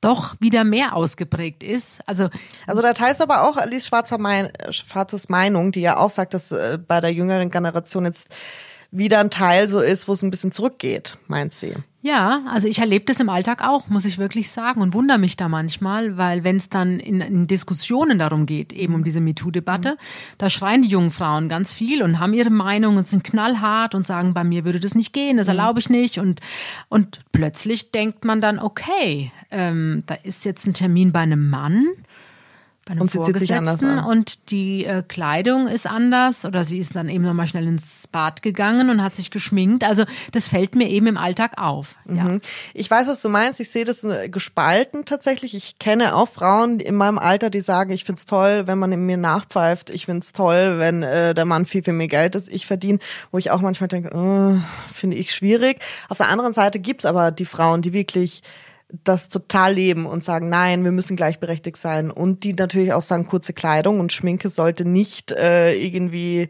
doch 0.01 0.35
wieder 0.39 0.63
mehr 0.63 0.95
ausgeprägt 0.95 1.63
ist. 1.63 2.07
Also, 2.07 2.29
also 2.67 2.81
da 2.81 2.93
teilst 2.93 3.21
aber 3.21 3.43
auch 3.43 3.57
Alice 3.57 3.87
Schwarzer 3.87 4.17
mein, 4.17 4.49
Schwarzes 4.69 5.29
Meinung, 5.29 5.71
die 5.71 5.81
ja 5.81 5.97
auch 5.97 6.11
sagt, 6.11 6.33
dass 6.33 6.51
äh, 6.51 6.77
bei 6.85 7.01
der 7.01 7.11
jüngeren 7.11 7.49
Generation 7.49 8.05
jetzt 8.05 8.27
wieder 8.91 9.19
ein 9.19 9.29
Teil 9.29 9.67
so 9.67 9.79
ist, 9.79 10.07
wo 10.07 10.13
es 10.13 10.21
ein 10.21 10.31
bisschen 10.31 10.51
zurückgeht, 10.51 11.17
meint 11.27 11.53
sie. 11.53 11.73
Ja, 12.01 12.43
also 12.47 12.69
ich 12.69 12.79
erlebe 12.79 13.03
das 13.05 13.19
im 13.19 13.27
Alltag 13.27 13.61
auch, 13.61 13.89
muss 13.89 14.05
ich 14.05 14.17
wirklich 14.17 14.49
sagen, 14.49 14.81
und 14.81 14.93
wundere 14.93 15.17
mich 15.17 15.35
da 15.35 15.49
manchmal, 15.49 16.15
weil 16.15 16.45
wenn 16.45 16.55
es 16.55 16.69
dann 16.69 17.01
in, 17.01 17.19
in, 17.19 17.47
Diskussionen 17.47 18.17
darum 18.17 18.45
geht, 18.45 18.71
eben 18.71 18.93
um 18.93 19.03
diese 19.03 19.19
MeToo-Debatte, 19.19 19.93
mhm. 19.93 20.35
da 20.37 20.49
schreien 20.49 20.83
die 20.83 20.87
jungen 20.87 21.11
Frauen 21.11 21.49
ganz 21.49 21.73
viel 21.73 22.03
und 22.03 22.19
haben 22.19 22.33
ihre 22.33 22.49
Meinung 22.49 22.95
und 22.95 23.07
sind 23.07 23.25
knallhart 23.25 23.93
und 23.93 24.07
sagen, 24.07 24.33
bei 24.33 24.45
mir 24.45 24.63
würde 24.63 24.79
das 24.79 24.95
nicht 24.95 25.11
gehen, 25.11 25.35
das 25.35 25.47
mhm. 25.47 25.57
erlaube 25.57 25.79
ich 25.79 25.89
nicht. 25.89 26.19
Und, 26.19 26.39
und 26.87 27.19
plötzlich 27.33 27.91
denkt 27.91 28.23
man 28.23 28.39
dann, 28.39 28.59
okay, 28.59 29.33
ähm, 29.51 30.03
da 30.05 30.15
ist 30.15 30.45
jetzt 30.45 30.65
ein 30.65 30.73
Termin 30.73 31.11
bei 31.11 31.21
einem 31.21 31.49
Mann 31.49 31.87
und 32.99 33.11
sie 33.11 33.19
zieht 33.19 33.37
sich 33.37 33.53
anders 33.53 33.83
an. 33.83 34.03
Und 34.03 34.51
die 34.51 34.85
äh, 34.85 35.03
Kleidung 35.07 35.67
ist 35.67 35.87
anders 35.87 36.45
oder 36.45 36.63
sie 36.63 36.79
ist 36.79 36.95
dann 36.95 37.09
eben 37.09 37.23
nochmal 37.23 37.47
schnell 37.47 37.67
ins 37.67 38.07
Bad 38.07 38.41
gegangen 38.41 38.89
und 38.89 39.03
hat 39.03 39.15
sich 39.15 39.31
geschminkt. 39.31 39.83
Also 39.83 40.05
das 40.31 40.49
fällt 40.49 40.75
mir 40.75 40.89
eben 40.89 41.07
im 41.07 41.17
Alltag 41.17 41.57
auf. 41.57 41.95
Ja. 42.05 42.23
Mhm. 42.23 42.41
Ich 42.73 42.89
weiß, 42.89 43.07
was 43.07 43.21
du 43.21 43.29
meinst. 43.29 43.59
Ich 43.59 43.71
sehe 43.71 43.85
das 43.85 44.03
äh, 44.03 44.29
gespalten 44.29 45.05
tatsächlich. 45.05 45.55
Ich 45.55 45.79
kenne 45.79 46.15
auch 46.15 46.29
Frauen 46.29 46.79
in 46.79 46.95
meinem 46.95 47.19
Alter, 47.19 47.49
die 47.49 47.61
sagen, 47.61 47.91
ich 47.91 48.03
find's 48.03 48.25
toll, 48.25 48.63
wenn 48.65 48.77
man 48.77 48.91
in 48.91 49.05
mir 49.05 49.17
nachpfeift. 49.17 49.89
Ich 49.89 50.05
find's 50.05 50.33
toll, 50.33 50.75
wenn 50.77 51.03
äh, 51.03 51.33
der 51.33 51.45
Mann 51.45 51.65
viel, 51.65 51.83
viel 51.83 51.93
mehr 51.93 52.07
Geld 52.07 52.35
ist, 52.35 52.49
ich 52.49 52.65
verdiene. 52.65 52.99
Wo 53.31 53.37
ich 53.37 53.51
auch 53.51 53.61
manchmal 53.61 53.87
denke, 53.87 54.11
oh, 54.13 54.57
finde 54.93 55.17
ich 55.17 55.33
schwierig. 55.33 55.79
Auf 56.09 56.17
der 56.17 56.29
anderen 56.29 56.53
Seite 56.53 56.79
gibt's 56.79 57.05
aber 57.05 57.31
die 57.31 57.45
Frauen, 57.45 57.81
die 57.81 57.93
wirklich 57.93 58.43
das 58.89 59.27
total 59.27 59.73
leben 59.73 60.05
und 60.05 60.23
sagen, 60.23 60.49
nein, 60.49 60.83
wir 60.83 60.91
müssen 60.91 61.17
gleichberechtigt 61.17 61.77
sein. 61.77 62.09
Und 62.09 62.43
die 62.43 62.53
natürlich 62.53 62.93
auch 62.93 63.01
sagen, 63.01 63.27
kurze 63.27 63.53
Kleidung 63.53 63.99
und 63.99 64.13
Schminke 64.13 64.49
sollte 64.49 64.85
nicht 64.85 65.31
äh, 65.31 65.73
irgendwie 65.73 66.47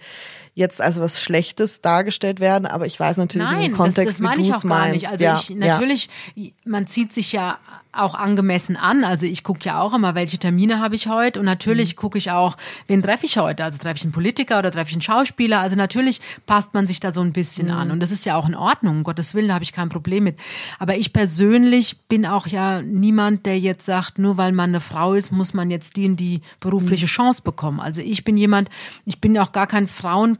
jetzt 0.57 0.81
als 0.81 0.99
was 0.99 1.21
Schlechtes 1.21 1.81
dargestellt 1.81 2.39
werden, 2.39 2.65
aber 2.65 2.87
ich 2.87 2.99
weiß 2.99 3.17
natürlich 3.17 3.47
Nein, 3.47 3.65
im 3.65 3.73
Kontext, 3.73 3.99
das, 3.99 4.05
das 4.05 4.19
meine 4.21 4.37
wie 4.37 4.49
ich 4.49 4.55
auch 4.55 4.63
gar 4.63 4.79
meinst. 4.79 4.95
nicht. 4.95 5.07
Also 5.07 5.23
ja, 5.23 5.39
ich, 5.39 5.55
natürlich, 5.55 6.09
ja. 6.33 6.49
man 6.65 6.87
zieht 6.87 7.13
sich 7.13 7.31
ja 7.31 7.59
auch 7.97 8.15
angemessen 8.15 8.75
an. 8.75 9.03
Also 9.03 9.25
ich 9.25 9.43
gucke 9.43 9.61
ja 9.63 9.81
auch 9.81 9.93
immer, 9.93 10.15
welche 10.15 10.37
Termine 10.37 10.79
habe 10.79 10.95
ich 10.95 11.07
heute 11.07 11.39
und 11.39 11.45
natürlich 11.45 11.95
mhm. 11.95 11.99
gucke 11.99 12.17
ich 12.17 12.31
auch, 12.31 12.57
wen 12.87 13.01
treffe 13.01 13.25
ich 13.25 13.37
heute. 13.37 13.63
Also 13.63 13.77
treffe 13.77 13.97
ich 13.97 14.03
einen 14.03 14.11
Politiker 14.11 14.59
oder 14.59 14.71
treffe 14.71 14.89
ich 14.89 14.95
einen 14.95 15.01
Schauspieler. 15.01 15.59
Also 15.59 15.75
natürlich 15.75 16.21
passt 16.45 16.73
man 16.73 16.87
sich 16.87 16.99
da 16.99 17.11
so 17.11 17.21
ein 17.21 17.33
bisschen 17.33 17.67
mhm. 17.67 17.73
an 17.73 17.91
und 17.91 17.99
das 17.99 18.11
ist 18.11 18.25
ja 18.25 18.35
auch 18.35 18.47
in 18.47 18.55
Ordnung. 18.55 18.97
Um 18.97 19.03
Gottes 19.03 19.33
Willen, 19.35 19.49
da 19.49 19.55
habe 19.55 19.63
ich 19.63 19.73
kein 19.73 19.89
Problem 19.89 20.23
mit. 20.23 20.39
Aber 20.79 20.95
ich 20.95 21.13
persönlich 21.13 21.97
bin 22.07 22.25
auch 22.25 22.47
ja 22.47 22.81
niemand, 22.81 23.45
der 23.45 23.59
jetzt 23.59 23.85
sagt, 23.85 24.19
nur 24.19 24.37
weil 24.37 24.51
man 24.51 24.69
eine 24.69 24.81
Frau 24.81 25.13
ist, 25.13 25.31
muss 25.31 25.53
man 25.53 25.71
jetzt 25.71 25.97
die 25.97 26.05
in 26.05 26.15
die 26.15 26.41
berufliche 26.59 27.05
mhm. 27.05 27.09
Chance 27.09 27.41
bekommen. 27.43 27.79
Also 27.79 28.01
ich 28.01 28.23
bin 28.23 28.37
jemand, 28.37 28.69
ich 29.05 29.19
bin 29.19 29.37
auch 29.37 29.51
gar 29.51 29.67
kein 29.67 29.87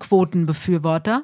Frauenquotenbefürworter 0.08 1.24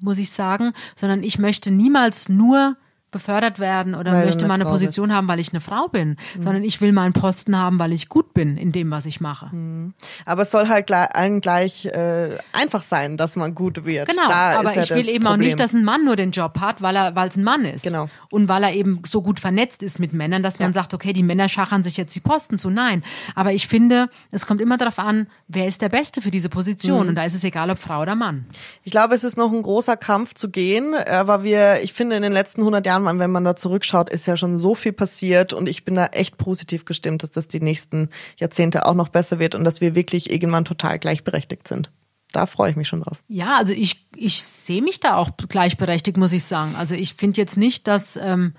muss 0.00 0.18
ich 0.18 0.30
sagen, 0.30 0.72
sondern 0.94 1.22
ich 1.22 1.38
möchte 1.38 1.70
niemals 1.70 2.28
nur 2.28 2.76
befördert 3.10 3.58
werden 3.58 3.94
oder 3.94 4.12
weil 4.12 4.26
möchte 4.26 4.46
mal 4.46 4.54
eine 4.54 4.64
Position 4.64 5.06
bist. 5.06 5.16
haben, 5.16 5.28
weil 5.28 5.40
ich 5.40 5.52
eine 5.52 5.60
Frau 5.60 5.88
bin, 5.88 6.10
mhm. 6.36 6.42
sondern 6.42 6.64
ich 6.64 6.80
will 6.80 6.92
mal 6.92 7.04
einen 7.04 7.14
Posten 7.14 7.56
haben, 7.56 7.78
weil 7.78 7.92
ich 7.92 8.08
gut 8.08 8.34
bin 8.34 8.56
in 8.56 8.72
dem, 8.72 8.90
was 8.90 9.06
ich 9.06 9.20
mache. 9.20 9.46
Mhm. 9.54 9.94
Aber 10.26 10.42
es 10.42 10.50
soll 10.50 10.68
halt 10.68 10.90
allen 10.90 11.40
gleich 11.40 11.86
äh, 11.86 12.36
einfach 12.52 12.82
sein, 12.82 13.16
dass 13.16 13.36
man 13.36 13.54
gut 13.54 13.84
wird. 13.84 14.08
Genau, 14.08 14.28
da 14.28 14.58
aber 14.58 14.74
ja 14.74 14.82
ich 14.82 14.90
will 14.90 15.08
eben 15.08 15.24
Problem. 15.24 15.26
auch 15.26 15.36
nicht, 15.36 15.60
dass 15.60 15.72
ein 15.72 15.84
Mann 15.84 16.04
nur 16.04 16.16
den 16.16 16.30
Job 16.30 16.60
hat, 16.60 16.82
weil 16.82 16.96
er, 16.96 17.14
weil 17.14 17.28
es 17.28 17.36
ein 17.36 17.44
Mann 17.44 17.64
ist. 17.64 17.84
Genau. 17.84 18.08
Und 18.30 18.48
weil 18.48 18.62
er 18.62 18.74
eben 18.74 19.02
so 19.06 19.22
gut 19.22 19.40
vernetzt 19.40 19.82
ist 19.82 20.00
mit 20.00 20.12
Männern, 20.12 20.42
dass 20.42 20.58
man 20.58 20.70
ja. 20.70 20.74
sagt, 20.74 20.92
okay, 20.94 21.12
die 21.12 21.22
Männer 21.22 21.48
schachern 21.48 21.82
sich 21.82 21.96
jetzt 21.96 22.14
die 22.14 22.20
Posten 22.20 22.58
zu. 22.58 22.70
Nein, 22.70 23.02
aber 23.34 23.52
ich 23.52 23.68
finde, 23.68 24.08
es 24.32 24.46
kommt 24.46 24.60
immer 24.60 24.76
darauf 24.76 24.98
an, 24.98 25.28
wer 25.46 25.66
ist 25.66 25.80
der 25.82 25.88
Beste 25.88 26.20
für 26.20 26.30
diese 26.30 26.48
Position 26.48 27.04
mhm. 27.04 27.08
und 27.10 27.14
da 27.14 27.24
ist 27.24 27.34
es 27.34 27.44
egal, 27.44 27.70
ob 27.70 27.78
Frau 27.78 28.02
oder 28.02 28.14
Mann. 28.14 28.46
Ich 28.84 28.90
glaube, 28.90 29.14
es 29.14 29.24
ist 29.24 29.36
noch 29.36 29.52
ein 29.52 29.62
großer 29.62 29.96
Kampf 29.96 30.34
zu 30.34 30.50
gehen, 30.50 30.94
aber 30.94 31.42
wir, 31.42 31.82
ich 31.82 31.92
finde, 31.92 32.16
in 32.16 32.22
den 32.22 32.32
letzten 32.32 32.60
100 32.60 32.84
Jahren, 32.84 32.97
wenn 33.04 33.30
man 33.30 33.44
da 33.44 33.56
zurück 33.56 33.78
zurückschaut, 33.78 34.10
ist 34.10 34.26
ja 34.26 34.36
schon 34.36 34.56
so 34.56 34.74
viel 34.74 34.92
passiert 34.92 35.52
und 35.52 35.68
ich 35.68 35.84
bin 35.84 35.94
da 35.94 36.06
echt 36.06 36.36
positiv 36.38 36.84
gestimmt, 36.84 37.22
dass 37.22 37.30
das 37.30 37.48
die 37.48 37.60
nächsten 37.60 38.08
Jahrzehnte 38.36 38.86
auch 38.86 38.94
noch 38.94 39.08
besser 39.08 39.38
wird 39.38 39.54
und 39.54 39.64
dass 39.64 39.80
wir 39.80 39.94
wirklich 39.94 40.30
irgendwann 40.30 40.64
total 40.64 40.98
gleichberechtigt 40.98 41.68
sind. 41.68 41.90
Da 42.32 42.46
freue 42.46 42.70
ich 42.70 42.76
mich 42.76 42.88
schon 42.88 43.02
drauf. 43.02 43.22
Ja, 43.28 43.56
also 43.56 43.72
ich, 43.72 44.06
ich 44.14 44.42
sehe 44.42 44.82
mich 44.82 45.00
da 45.00 45.16
auch 45.16 45.30
gleichberechtigt, 45.48 46.18
muss 46.18 46.32
ich 46.32 46.44
sagen. 46.44 46.74
Also 46.76 46.94
ich 46.94 47.14
finde 47.14 47.40
jetzt 47.40 47.56
nicht, 47.56 47.86
dass, 47.86 48.16
ähm, 48.16 48.52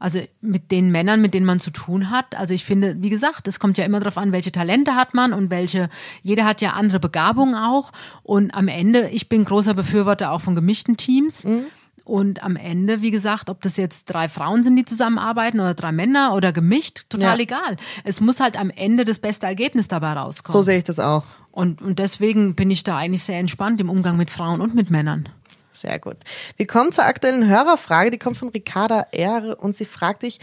also 0.00 0.20
mit 0.40 0.72
den 0.72 0.90
Männern, 0.90 1.20
mit 1.20 1.32
denen 1.32 1.46
man 1.46 1.60
zu 1.60 1.70
tun 1.70 2.10
hat, 2.10 2.34
also 2.36 2.54
ich 2.54 2.64
finde, 2.64 2.96
wie 2.98 3.10
gesagt, 3.10 3.46
es 3.46 3.60
kommt 3.60 3.78
ja 3.78 3.84
immer 3.84 4.00
darauf 4.00 4.18
an, 4.18 4.32
welche 4.32 4.50
Talente 4.50 4.96
hat 4.96 5.14
man 5.14 5.32
und 5.32 5.50
welche, 5.50 5.88
jeder 6.22 6.44
hat 6.44 6.60
ja 6.60 6.72
andere 6.72 6.98
Begabungen 6.98 7.54
auch. 7.54 7.92
Und 8.22 8.52
am 8.52 8.66
Ende, 8.66 9.08
ich 9.10 9.28
bin 9.28 9.44
großer 9.44 9.74
Befürworter 9.74 10.32
auch 10.32 10.40
von 10.40 10.56
gemischten 10.56 10.96
Teams. 10.96 11.44
Mhm 11.44 11.66
und 12.04 12.42
am 12.42 12.56
Ende, 12.56 13.02
wie 13.02 13.10
gesagt, 13.10 13.48
ob 13.50 13.62
das 13.62 13.76
jetzt 13.76 14.06
drei 14.06 14.28
Frauen 14.28 14.62
sind, 14.62 14.76
die 14.76 14.84
zusammenarbeiten 14.84 15.58
oder 15.58 15.74
drei 15.74 15.90
Männer 15.90 16.34
oder 16.34 16.52
gemischt, 16.52 17.06
total 17.08 17.38
ja. 17.38 17.42
egal. 17.42 17.76
Es 18.04 18.20
muss 18.20 18.40
halt 18.40 18.58
am 18.58 18.70
Ende 18.70 19.04
das 19.04 19.18
beste 19.18 19.46
Ergebnis 19.46 19.88
dabei 19.88 20.12
rauskommen. 20.12 20.52
So 20.52 20.62
sehe 20.62 20.78
ich 20.78 20.84
das 20.84 21.00
auch. 21.00 21.24
Und, 21.50 21.80
und 21.80 21.98
deswegen 21.98 22.54
bin 22.54 22.70
ich 22.70 22.84
da 22.84 22.98
eigentlich 22.98 23.22
sehr 23.22 23.38
entspannt 23.38 23.80
im 23.80 23.88
Umgang 23.88 24.16
mit 24.16 24.30
Frauen 24.30 24.60
und 24.60 24.74
mit 24.74 24.90
Männern. 24.90 25.28
Sehr 25.72 25.98
gut. 25.98 26.16
Wir 26.56 26.66
kommen 26.66 26.92
zur 26.92 27.04
aktuellen 27.04 27.48
Hörerfrage, 27.48 28.10
die 28.10 28.18
kommt 28.18 28.36
von 28.36 28.48
Ricarda 28.48 29.06
R. 29.12 29.56
und 29.60 29.76
sie 29.76 29.84
fragt 29.84 30.22
dich, 30.22 30.38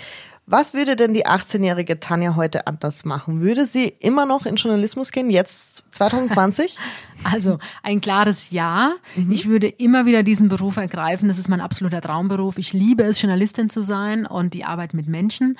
was 0.52 0.74
würde 0.74 0.98
denn 0.98 1.14
die 1.14 1.26
18-jährige 1.26 2.00
Tanja 2.00 2.36
heute 2.36 2.68
anders 2.68 3.06
machen? 3.06 3.40
Würde 3.40 3.66
sie 3.66 3.88
immer 4.00 4.26
noch 4.26 4.46
in 4.46 4.58
Journalismus 4.58 5.12
gehen, 5.12 5.30
jetzt 5.30 5.84
2020? 5.92 6.78
Also 7.24 7.60
ein 7.84 8.02
klares 8.02 8.50
Ja. 8.50 8.94
Mhm. 9.16 9.32
Ich 9.32 9.48
würde 9.48 9.68
immer 9.68 10.08
wieder 10.08 10.24
diesen 10.24 10.50
Beruf 10.50 10.78
ergreifen. 10.78 11.28
Das 11.28 11.38
ist 11.38 11.50
mein 11.50 11.62
absoluter 11.62 12.02
Traumberuf. 12.02 12.58
Ich 12.58 12.74
liebe 12.74 13.04
es, 13.04 13.22
Journalistin 13.22 13.70
zu 13.70 13.84
sein 13.84 14.26
und 14.26 14.56
die 14.56 14.66
Arbeit 14.66 14.96
mit 14.96 15.06
Menschen. 15.06 15.56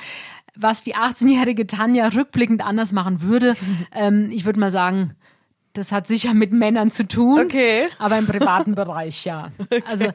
Was 0.56 0.84
die 0.84 0.96
18-jährige 0.96 1.68
Tanja 1.68 2.08
rückblickend 2.08 2.66
anders 2.66 2.94
machen 2.94 3.22
würde, 3.22 3.56
ähm, 3.94 4.32
ich 4.32 4.46
würde 4.46 4.60
mal 4.60 4.72
sagen, 4.72 5.16
das 5.74 5.92
hat 5.92 6.06
sicher 6.06 6.34
mit 6.34 6.52
Männern 6.52 6.92
zu 6.92 7.08
tun, 7.08 7.40
okay. 7.40 7.88
aber 7.98 8.18
im 8.18 8.28
privaten 8.28 8.76
Bereich 8.76 9.26
ja. 9.26 9.50
Okay. 9.72 9.84
Also 9.90 10.06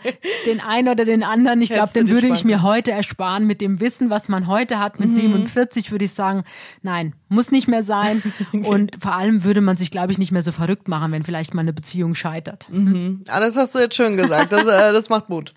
den 0.45 0.61
einen 0.61 0.89
oder 0.89 1.07
den 1.07 1.23
anderen, 1.23 1.63
ich 1.63 1.71
glaube, 1.71 1.91
den 1.93 2.11
würde 2.11 2.27
ich 2.29 2.45
mir 2.45 2.63
heute 2.63 2.93
ersparen 2.93 3.47
mit 3.47 3.63
dem 3.63 3.81
Wissen, 3.81 4.11
was 4.11 4.29
man 4.29 4.47
heute 4.47 4.79
hat. 4.79 5.01
Mit 5.01 5.09
mhm. 5.11 5.15
47 5.15 5.91
würde 5.91 6.05
ich 6.05 6.13
sagen, 6.13 6.45
nein, 6.83 7.15
muss 7.29 7.51
nicht 7.51 7.69
mehr 7.69 7.83
sein. 7.83 8.23
Okay. 8.53 8.69
Und 8.69 8.97
vor 9.01 9.15
allem 9.15 9.43
würde 9.45 9.61
man 9.61 9.77
sich, 9.77 9.91
glaube 9.91 10.13
ich, 10.13 10.19
nicht 10.19 10.31
mehr 10.31 10.43
so 10.43 10.53
verrückt 10.53 10.87
machen, 10.89 11.11
wenn 11.13 11.25
vielleicht 11.25 11.55
mal 11.55 11.63
eine 11.63 11.73
Beziehung 11.73 12.15
scheitert. 12.15 12.69
Mhm. 12.71 13.25
Ah, 13.29 13.41
das 13.41 13.57
hast 13.57 13.75
du 13.75 13.81
jetzt 13.81 13.97
schön 13.97 14.17
gesagt. 14.17 14.53
Das, 14.53 14.63
äh, 14.63 14.93
das 14.93 15.09
macht 15.09 15.29
Mut. 15.29 15.53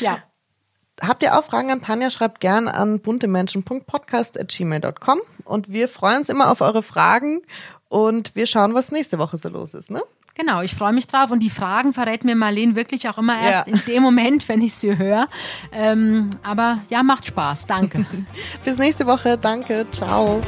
Ja. 0.00 0.18
Habt 1.00 1.22
ihr 1.22 1.38
auch 1.38 1.44
Fragen 1.44 1.70
an 1.70 1.80
Tanja, 1.82 2.10
schreibt 2.10 2.40
gern 2.40 2.66
an 2.68 3.00
buntemenschen.podcast.gmail.com 3.00 5.20
und 5.44 5.70
wir 5.70 5.88
freuen 5.88 6.18
uns 6.18 6.28
immer 6.28 6.50
auf 6.50 6.60
eure 6.60 6.82
Fragen 6.82 7.40
und 7.92 8.34
wir 8.34 8.46
schauen, 8.46 8.72
was 8.72 8.90
nächste 8.90 9.18
Woche 9.18 9.36
so 9.36 9.50
los 9.50 9.74
ist, 9.74 9.90
ne? 9.90 10.02
Genau, 10.34 10.62
ich 10.62 10.74
freue 10.74 10.94
mich 10.94 11.06
drauf 11.06 11.30
und 11.30 11.40
die 11.40 11.50
Fragen 11.50 11.92
verrät 11.92 12.24
mir 12.24 12.34
Marlene 12.34 12.74
wirklich 12.74 13.06
auch 13.06 13.18
immer 13.18 13.38
erst 13.38 13.66
ja. 13.66 13.74
in 13.74 13.82
dem 13.86 14.02
Moment, 14.02 14.48
wenn 14.48 14.62
ich 14.62 14.74
sie 14.74 14.96
höre. 14.96 15.28
Ähm, 15.72 16.30
aber 16.42 16.78
ja, 16.88 17.02
macht 17.02 17.26
Spaß. 17.26 17.66
Danke. 17.66 18.06
Bis 18.64 18.78
nächste 18.78 19.06
Woche. 19.06 19.36
Danke. 19.36 19.84
Ciao. 19.92 20.42